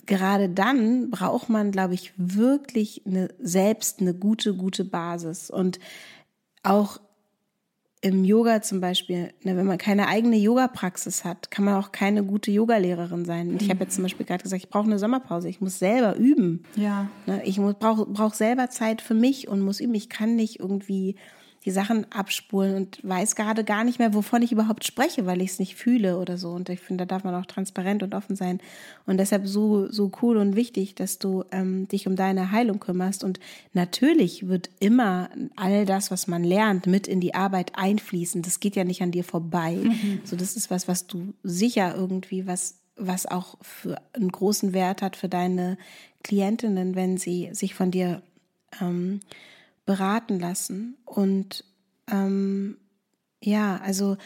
[0.06, 5.50] gerade dann braucht man, glaube ich, wirklich eine, selbst eine gute, gute Basis.
[5.50, 5.78] Und
[6.62, 7.00] auch
[8.02, 12.24] im Yoga zum Beispiel, ne, wenn man keine eigene Yoga-Praxis hat, kann man auch keine
[12.24, 13.50] gute Yogalehrerin sein.
[13.50, 16.16] Und ich habe jetzt zum Beispiel gerade gesagt, ich brauche eine Sommerpause, ich muss selber
[16.16, 16.64] üben.
[16.76, 17.08] Ja.
[17.26, 19.94] Ne, ich brauche brauch selber Zeit für mich und muss üben.
[19.94, 21.16] Ich kann nicht irgendwie
[21.64, 25.50] die Sachen abspulen und weiß gerade gar nicht mehr, wovon ich überhaupt spreche, weil ich
[25.50, 26.50] es nicht fühle oder so.
[26.52, 28.60] Und ich finde, da darf man auch transparent und offen sein.
[29.04, 33.24] Und deshalb so, so cool und wichtig, dass du ähm, dich um deine Heilung kümmerst.
[33.24, 33.40] Und
[33.74, 38.40] natürlich wird immer all das, was man lernt, mit in die Arbeit einfließen.
[38.40, 39.76] Das geht ja nicht an dir vorbei.
[39.82, 40.20] Mhm.
[40.24, 45.00] So, das ist was, was du sicher irgendwie, was was auch für einen großen Wert
[45.00, 45.78] hat für deine
[46.22, 48.20] Klientinnen, wenn sie sich von dir
[48.78, 49.20] ähm,
[49.90, 50.96] beraten lassen.
[51.04, 51.64] Und
[52.08, 52.76] ähm,
[53.42, 54.16] ja, also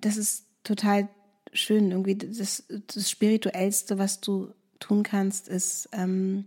[0.00, 1.08] das ist total
[1.52, 1.90] schön.
[1.90, 6.44] Irgendwie das, das Spirituellste, was du tun kannst, ist ähm,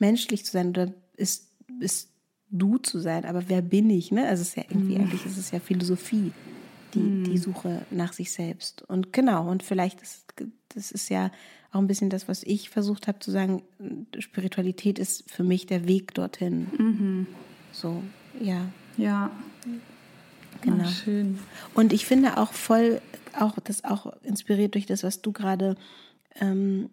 [0.00, 2.10] menschlich zu sein oder ist, ist
[2.50, 3.24] du zu sein.
[3.24, 4.10] Aber wer bin ich?
[4.10, 4.26] Ne?
[4.26, 5.02] Also es ist ja irgendwie, mhm.
[5.02, 6.32] eigentlich ist es ja Philosophie,
[6.92, 7.22] die, mhm.
[7.22, 8.82] die Suche nach sich selbst.
[8.82, 10.24] Und genau, und vielleicht ist
[10.74, 11.30] das ist ja
[11.72, 13.62] auch ein bisschen das, was ich versucht habe zu sagen.
[14.18, 16.66] Spiritualität ist für mich der Weg dorthin.
[16.78, 17.26] Mhm.
[17.72, 18.02] So,
[18.40, 18.66] ja.
[18.96, 19.30] Ja.
[20.60, 20.84] Genau.
[20.86, 21.38] Ach, schön.
[21.74, 23.00] Und ich finde auch voll,
[23.38, 25.76] auch das auch inspiriert durch das, was du gerade
[26.40, 26.90] ähm,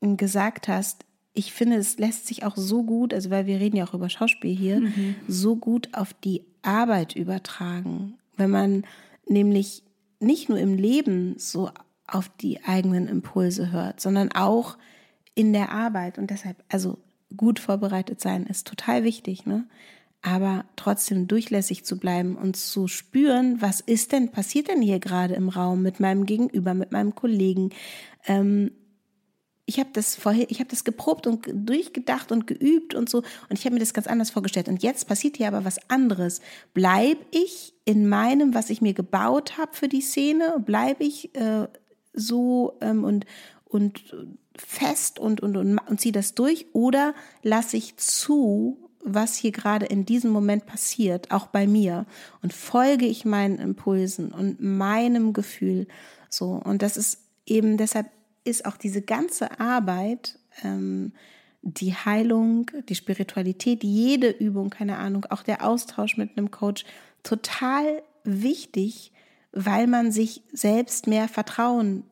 [0.00, 1.04] gesagt hast.
[1.32, 4.10] Ich finde, es lässt sich auch so gut, also weil wir reden ja auch über
[4.10, 5.14] Schauspiel hier, mhm.
[5.28, 8.18] so gut auf die Arbeit übertragen.
[8.36, 8.84] Wenn man
[9.26, 9.82] nämlich
[10.18, 11.70] nicht nur im Leben so
[12.10, 14.76] auf die eigenen Impulse hört, sondern auch
[15.34, 16.18] in der Arbeit.
[16.18, 16.98] Und deshalb, also
[17.36, 19.66] gut vorbereitet sein ist total wichtig, ne?
[20.22, 25.32] Aber trotzdem durchlässig zu bleiben und zu spüren, was ist denn, passiert denn hier gerade
[25.34, 27.70] im Raum mit meinem Gegenüber, mit meinem Kollegen?
[28.26, 28.72] Ähm,
[29.64, 33.58] ich habe das vorher, ich habe das geprobt und durchgedacht und geübt und so und
[33.58, 34.68] ich habe mir das ganz anders vorgestellt.
[34.68, 36.40] Und jetzt passiert hier aber was anderes.
[36.74, 40.56] Bleib ich in meinem, was ich mir gebaut habe für die Szene?
[40.66, 41.68] Bleib ich äh,
[42.12, 43.26] so ähm, und,
[43.64, 44.14] und
[44.56, 49.86] fest und, und, und, und ziehe das durch oder lasse ich zu, was hier gerade
[49.86, 52.06] in diesem Moment passiert, auch bei mir
[52.42, 55.86] und folge ich meinen Impulsen und meinem Gefühl
[56.28, 56.50] so.
[56.52, 58.10] Und das ist eben deshalb
[58.44, 61.12] ist auch diese ganze Arbeit, ähm,
[61.62, 66.84] die Heilung, die Spiritualität, jede Übung, keine Ahnung, auch der Austausch mit einem Coach
[67.22, 69.12] total wichtig,
[69.52, 72.04] weil man sich selbst mehr vertrauen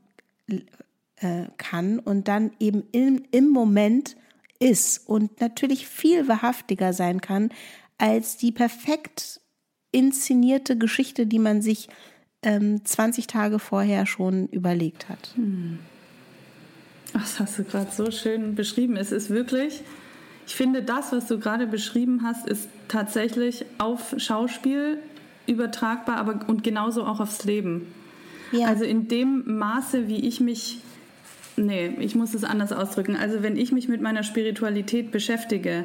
[0.49, 4.17] äh, kann und dann eben im, im Moment
[4.61, 7.51] ist und natürlich viel wahrhaftiger sein kann
[7.99, 9.41] als die perfekt
[9.91, 11.89] inszenierte Geschichte, die man sich
[12.43, 15.31] ähm, 20 Tage vorher schon überlegt hat.
[15.35, 15.79] Hm.
[17.13, 18.97] Das hast du gerade so schön beschrieben.
[18.97, 19.83] Es ist wirklich,
[20.47, 24.99] ich finde, das, was du gerade beschrieben hast, ist tatsächlich auf Schauspiel
[25.49, 27.87] übertragbar, aber und genauso auch aufs Leben.
[28.53, 28.69] Ja.
[28.69, 30.81] Also in dem Maße, wie ich mich,
[31.57, 33.17] nee, ich muss es anders ausdrücken.
[33.17, 35.85] Also wenn ich mich mit meiner Spiritualität beschäftige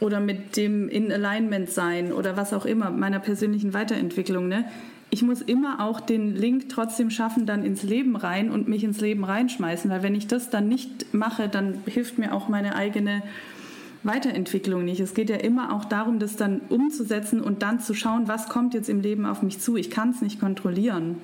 [0.00, 4.64] oder mit dem in Alignment sein oder was auch immer, meiner persönlichen Weiterentwicklung, ne,
[5.10, 8.98] ich muss immer auch den Link trotzdem schaffen, dann ins Leben rein und mich ins
[8.98, 13.22] Leben reinschmeißen, weil wenn ich das dann nicht mache, dann hilft mir auch meine eigene
[14.04, 15.00] Weiterentwicklung nicht.
[15.00, 18.74] Es geht ja immer auch darum, das dann umzusetzen und dann zu schauen, was kommt
[18.74, 19.76] jetzt im Leben auf mich zu.
[19.76, 21.18] Ich kann es nicht kontrollieren.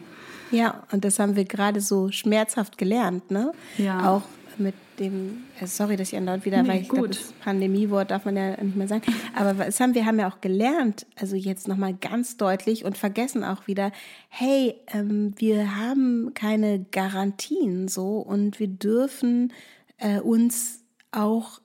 [0.50, 3.52] Ja, und das haben wir gerade so schmerzhaft gelernt, ne?
[3.76, 4.10] Ja.
[4.10, 4.22] Auch
[4.59, 8.24] mit dem, äh, sorry, dass ich andauernd wieder, nee, weil ich glaube, das Pandemiewort darf
[8.24, 9.02] man ja nicht mehr sagen.
[9.34, 13.44] Aber was haben wir haben ja auch gelernt, also jetzt nochmal ganz deutlich und vergessen
[13.44, 13.92] auch wieder,
[14.28, 19.52] hey, ähm, wir haben keine Garantien so und wir dürfen
[19.98, 20.80] äh, uns
[21.12, 21.60] auch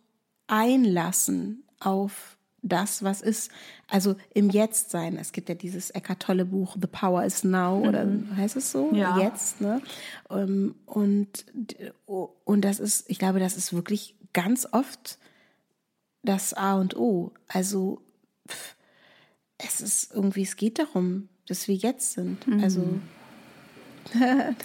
[0.48, 3.52] einlassen auf das, was ist.
[3.88, 5.18] Also im Jetzt sein.
[5.18, 7.88] Es gibt ja dieses Eckart Tolle Buch The Power is Now mhm.
[7.88, 8.08] oder
[8.38, 8.92] heißt es so?
[8.94, 9.20] Ja.
[9.20, 9.62] Jetzt.
[9.62, 9.82] Ne?
[10.30, 11.46] Ähm, und,
[12.06, 15.20] und das ist, ich glaube, das ist wirklich ganz oft
[16.24, 17.34] das A und O.
[17.48, 18.02] Also
[19.58, 22.48] es ist irgendwie, es geht darum, dass wir jetzt sind.
[22.48, 22.64] Mhm.
[22.64, 23.00] Also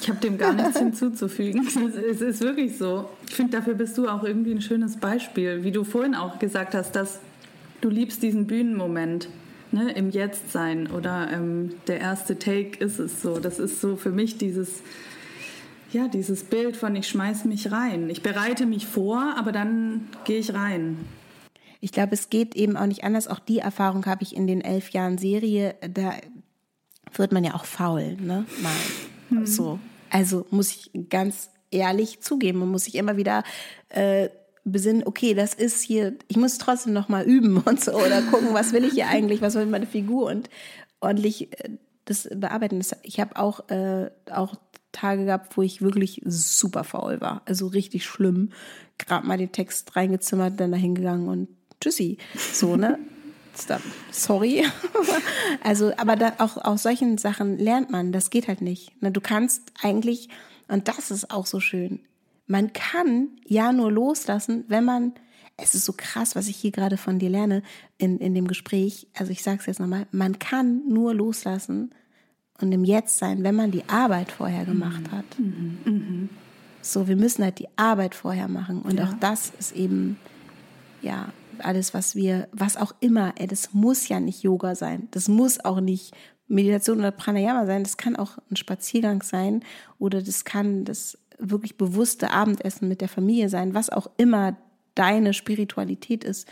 [0.00, 1.66] ich habe dem gar nichts hinzuzufügen.
[2.10, 3.08] Es ist wirklich so.
[3.28, 6.74] Ich finde, dafür bist du auch irgendwie ein schönes Beispiel, wie du vorhin auch gesagt
[6.74, 7.20] hast, dass
[7.80, 9.28] du liebst diesen Bühnenmoment.
[9.70, 13.38] Ne, im Jetzt-Sein oder ähm, der erste Take ist es so.
[13.38, 14.80] Das ist so für mich dieses,
[15.92, 18.08] ja, dieses Bild von ich schmeiß mich rein.
[18.08, 20.96] Ich bereite mich vor, aber dann gehe ich rein.
[21.80, 23.28] Ich glaube, es geht eben auch nicht anders.
[23.28, 25.74] Auch die Erfahrung habe ich in den elf Jahren Serie.
[25.82, 26.14] Da
[27.14, 28.46] wird man ja auch faul, ne?
[28.62, 28.72] Mal.
[29.28, 29.46] Hm.
[29.46, 29.78] So.
[30.10, 32.60] Also muss ich ganz ehrlich zugeben.
[32.60, 33.44] Man muss sich immer wieder
[33.90, 34.28] äh,
[34.64, 38.52] besinnen, okay, das ist hier, ich muss trotzdem noch mal üben und so oder gucken,
[38.52, 40.48] was will ich hier eigentlich, was will meine Figur und
[41.00, 41.70] ordentlich äh,
[42.04, 42.82] das bearbeiten.
[43.02, 44.54] Ich habe auch, äh, auch
[44.92, 48.50] Tage gehabt, wo ich wirklich super faul war, also richtig schlimm.
[48.96, 51.48] Gerade mal den Text reingezimmert, dann dahin gegangen und
[51.80, 52.98] tschüssi, so ne.
[54.10, 54.64] Sorry.
[55.62, 59.00] also, aber da, auch aus solchen Sachen lernt man, das geht halt nicht.
[59.02, 60.28] Ne, du kannst eigentlich,
[60.68, 62.00] und das ist auch so schön,
[62.46, 65.12] man kann ja nur loslassen, wenn man,
[65.56, 67.62] es ist so krass, was ich hier gerade von dir lerne
[67.98, 71.90] in, in dem Gespräch, also ich sage es jetzt nochmal, man kann nur loslassen
[72.60, 75.16] und im Jetzt sein, wenn man die Arbeit vorher gemacht mhm.
[75.16, 75.38] hat.
[75.38, 75.78] Mhm.
[75.84, 76.28] Mhm.
[76.80, 79.04] So, wir müssen halt die Arbeit vorher machen und ja.
[79.04, 80.16] auch das ist eben,
[81.02, 81.28] ja,
[81.64, 85.64] alles, was wir, was auch immer, ey, das muss ja nicht Yoga sein, das muss
[85.64, 86.14] auch nicht
[86.48, 89.62] Meditation oder Pranayama sein, das kann auch ein Spaziergang sein
[89.98, 94.56] oder das kann das wirklich bewusste Abendessen mit der Familie sein, was auch immer
[94.94, 96.48] deine Spiritualität ist,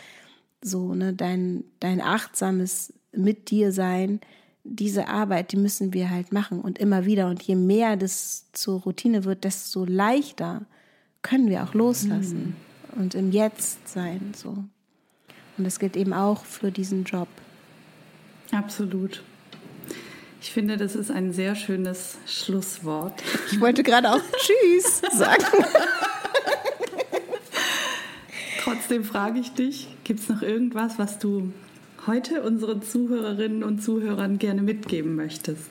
[0.62, 4.20] so, ne, dein, dein achtsames mit dir sein,
[4.62, 7.28] diese Arbeit, die müssen wir halt machen und immer wieder.
[7.28, 10.66] Und je mehr das zur Routine wird, desto leichter
[11.22, 12.56] können wir auch loslassen
[12.94, 13.02] mhm.
[13.02, 14.64] und im Jetzt sein, so.
[15.58, 17.28] Und das gilt eben auch für diesen Job.
[18.52, 19.22] Absolut.
[20.40, 23.22] Ich finde, das ist ein sehr schönes Schlusswort.
[23.50, 25.44] Ich wollte gerade auch Tschüss sagen.
[28.62, 31.52] Trotzdem frage ich dich, gibt es noch irgendwas, was du
[32.06, 35.70] heute unseren Zuhörerinnen und Zuhörern gerne mitgeben möchtest?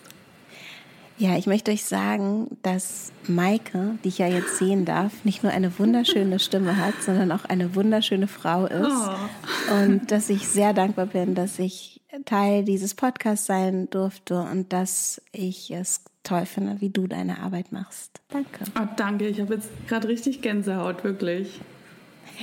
[1.17, 5.51] Ja, ich möchte euch sagen, dass Maike, die ich ja jetzt sehen darf, nicht nur
[5.53, 8.91] eine wunderschöne Stimme hat, sondern auch eine wunderschöne Frau ist.
[8.91, 9.73] Oh.
[9.75, 15.21] Und dass ich sehr dankbar bin, dass ich Teil dieses Podcasts sein durfte und dass
[15.31, 18.21] ich es toll finde, wie du deine Arbeit machst.
[18.29, 18.65] Danke.
[18.77, 21.61] Oh, danke, ich habe jetzt gerade richtig Gänsehaut, wirklich.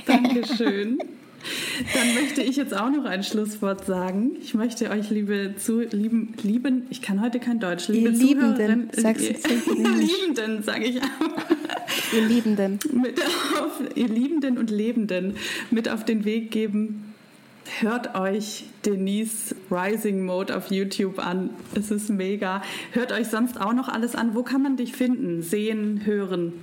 [0.05, 0.97] Dankeschön.
[1.93, 4.31] Dann möchte ich jetzt auch noch ein Schlusswort sagen.
[4.41, 8.89] Ich möchte euch, liebe zu lieben, lieben, ich kann heute kein Deutsch, liebe ihr Liebenden,
[8.91, 12.13] sagst du ihr Liebenden, sage ich auch.
[12.13, 12.79] Ihr Liebenden.
[12.91, 15.35] Mit auf, ihr Liebenden und Lebenden
[15.71, 17.13] mit auf den Weg geben.
[17.79, 21.49] Hört euch Denise Rising Mode auf YouTube an.
[21.75, 22.61] Es ist mega.
[22.91, 24.35] Hört euch sonst auch noch alles an.
[24.35, 25.41] Wo kann man dich finden?
[25.41, 26.53] Sehen, hören?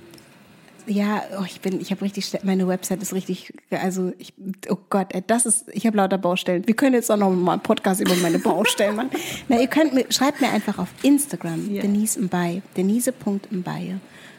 [0.87, 4.33] Ja, oh, ich bin, ich habe richtig, meine Website ist richtig, also ich,
[4.69, 6.65] oh Gott, das ist, ich habe lauter Baustellen.
[6.67, 9.09] Wir können jetzt auch noch mal einen Podcast über meine Baustellen machen.
[9.47, 11.81] Na, ihr könnt mir, schreibt mir einfach auf Instagram, yeah.
[11.81, 13.95] Denise Mbaye, denise.mbaye.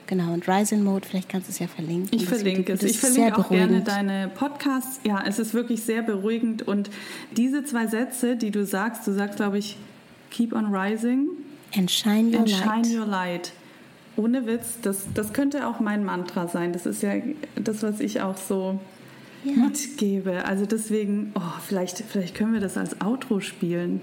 [0.07, 2.09] Genau, und Rising Mode, vielleicht kannst du es ja verlinken.
[2.13, 2.83] Ich verlinke es.
[2.83, 5.01] Ich verlinke auch gerne deine Podcasts.
[5.05, 6.63] Ja, es ist wirklich sehr beruhigend.
[6.63, 6.91] Und
[7.37, 9.79] diese zwei Sätze, die du sagst, du sagst, glaube ich,
[10.31, 11.29] keep on rising.
[11.75, 12.87] And shine your and light.
[12.87, 13.53] Shine your light
[14.17, 16.73] ohne Witz, das, das könnte auch mein Mantra sein.
[16.73, 17.15] Das ist ja
[17.57, 18.79] das, was ich auch so
[19.45, 19.53] ja.
[19.53, 20.45] mitgebe.
[20.45, 24.01] Also deswegen, oh, vielleicht, vielleicht können wir das als Outro spielen.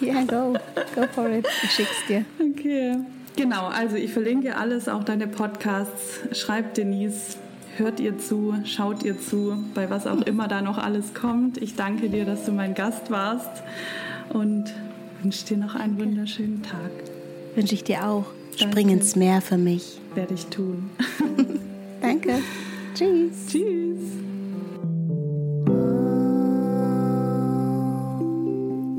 [0.00, 0.54] Ja, go.
[0.94, 1.46] Go for it.
[1.62, 2.24] Ich schick's dir.
[2.40, 2.96] Okay.
[3.36, 6.20] Genau, also ich verlinke alles, auch deine Podcasts.
[6.32, 7.36] Schreibt Denise,
[7.76, 11.58] hört ihr zu, schaut ihr zu, bei was auch immer da noch alles kommt.
[11.58, 13.62] Ich danke dir, dass du mein Gast warst
[14.30, 14.72] und
[15.22, 16.90] wünsche dir noch einen wunderschönen Tag.
[17.54, 18.24] Wünsche ich dir auch.
[18.56, 19.98] Spring ins Meer für mich.
[20.14, 20.90] Werde ich tun.
[22.00, 22.38] Danke.
[22.94, 23.46] Tschüss.
[23.48, 23.86] Tschüss.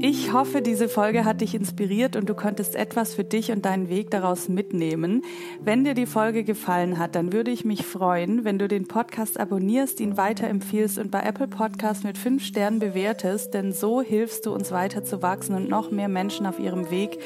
[0.10, 3.90] Ich hoffe, diese Folge hat dich inspiriert und du konntest etwas für dich und deinen
[3.90, 5.24] Weg daraus mitnehmen.
[5.60, 9.40] Wenn dir die Folge gefallen hat, dann würde ich mich freuen, wenn du den Podcast
[9.40, 14.54] abonnierst, ihn weiterempfiehlst und bei Apple Podcast mit fünf Sternen bewertest, denn so hilfst du
[14.54, 17.18] uns weiter zu wachsen und noch mehr Menschen auf ihrem Weg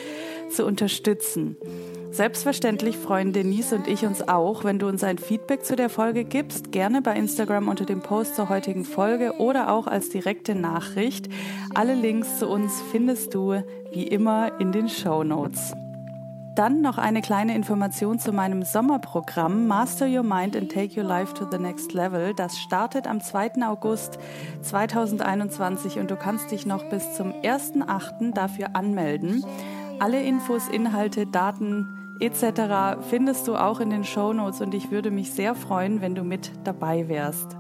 [0.52, 1.58] zu unterstützen.
[2.12, 6.26] Selbstverständlich freuen Denise und ich uns auch, wenn du uns ein Feedback zu der Folge
[6.26, 11.30] gibst, gerne bei Instagram unter dem Post zur heutigen Folge oder auch als direkte Nachricht.
[11.74, 13.64] Alle Links zu uns findest du
[13.94, 15.74] wie immer in den Show Notes.
[16.56, 21.34] Dann noch eine kleine Information zu meinem Sommerprogramm Master Your Mind and Take Your Life
[21.34, 22.34] to the Next Level.
[22.34, 23.66] Das startet am 2.
[23.66, 24.20] August
[24.62, 28.34] 2021 und du kannst dich noch bis zum 1.8.
[28.34, 29.46] dafür anmelden.
[30.02, 33.00] Alle Infos, Inhalte, Daten, etc.
[33.08, 36.24] findest du auch in den Show Notes und ich würde mich sehr freuen, wenn du
[36.24, 37.56] mit dabei wärst.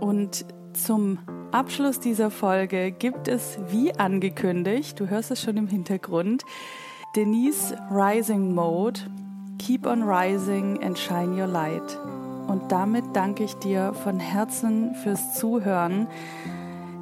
[0.00, 1.18] Und zum
[1.50, 6.42] Abschluss dieser Folge gibt es, wie angekündigt, du hörst es schon im Hintergrund,
[7.16, 9.00] Denise Rising Mode,
[9.58, 12.00] Keep on Rising and Shine Your Light.
[12.48, 16.06] Und damit danke ich dir von Herzen fürs Zuhören.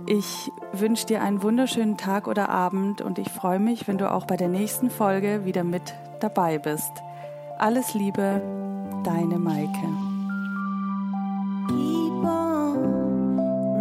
[0.09, 4.27] Ich wünsche dir einen wunderschönen Tag oder Abend und ich freue mich, wenn du auch
[4.27, 6.93] bei der nächsten Folge wieder mit dabei bist.
[7.59, 8.41] Alles Liebe,
[9.05, 9.89] deine Maike.
[11.69, 12.77] Keep on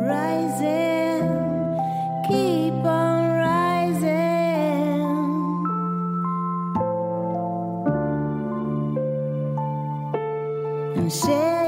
[0.02, 1.24] rising,
[2.28, 3.20] keep on.
[11.00, 11.59] And share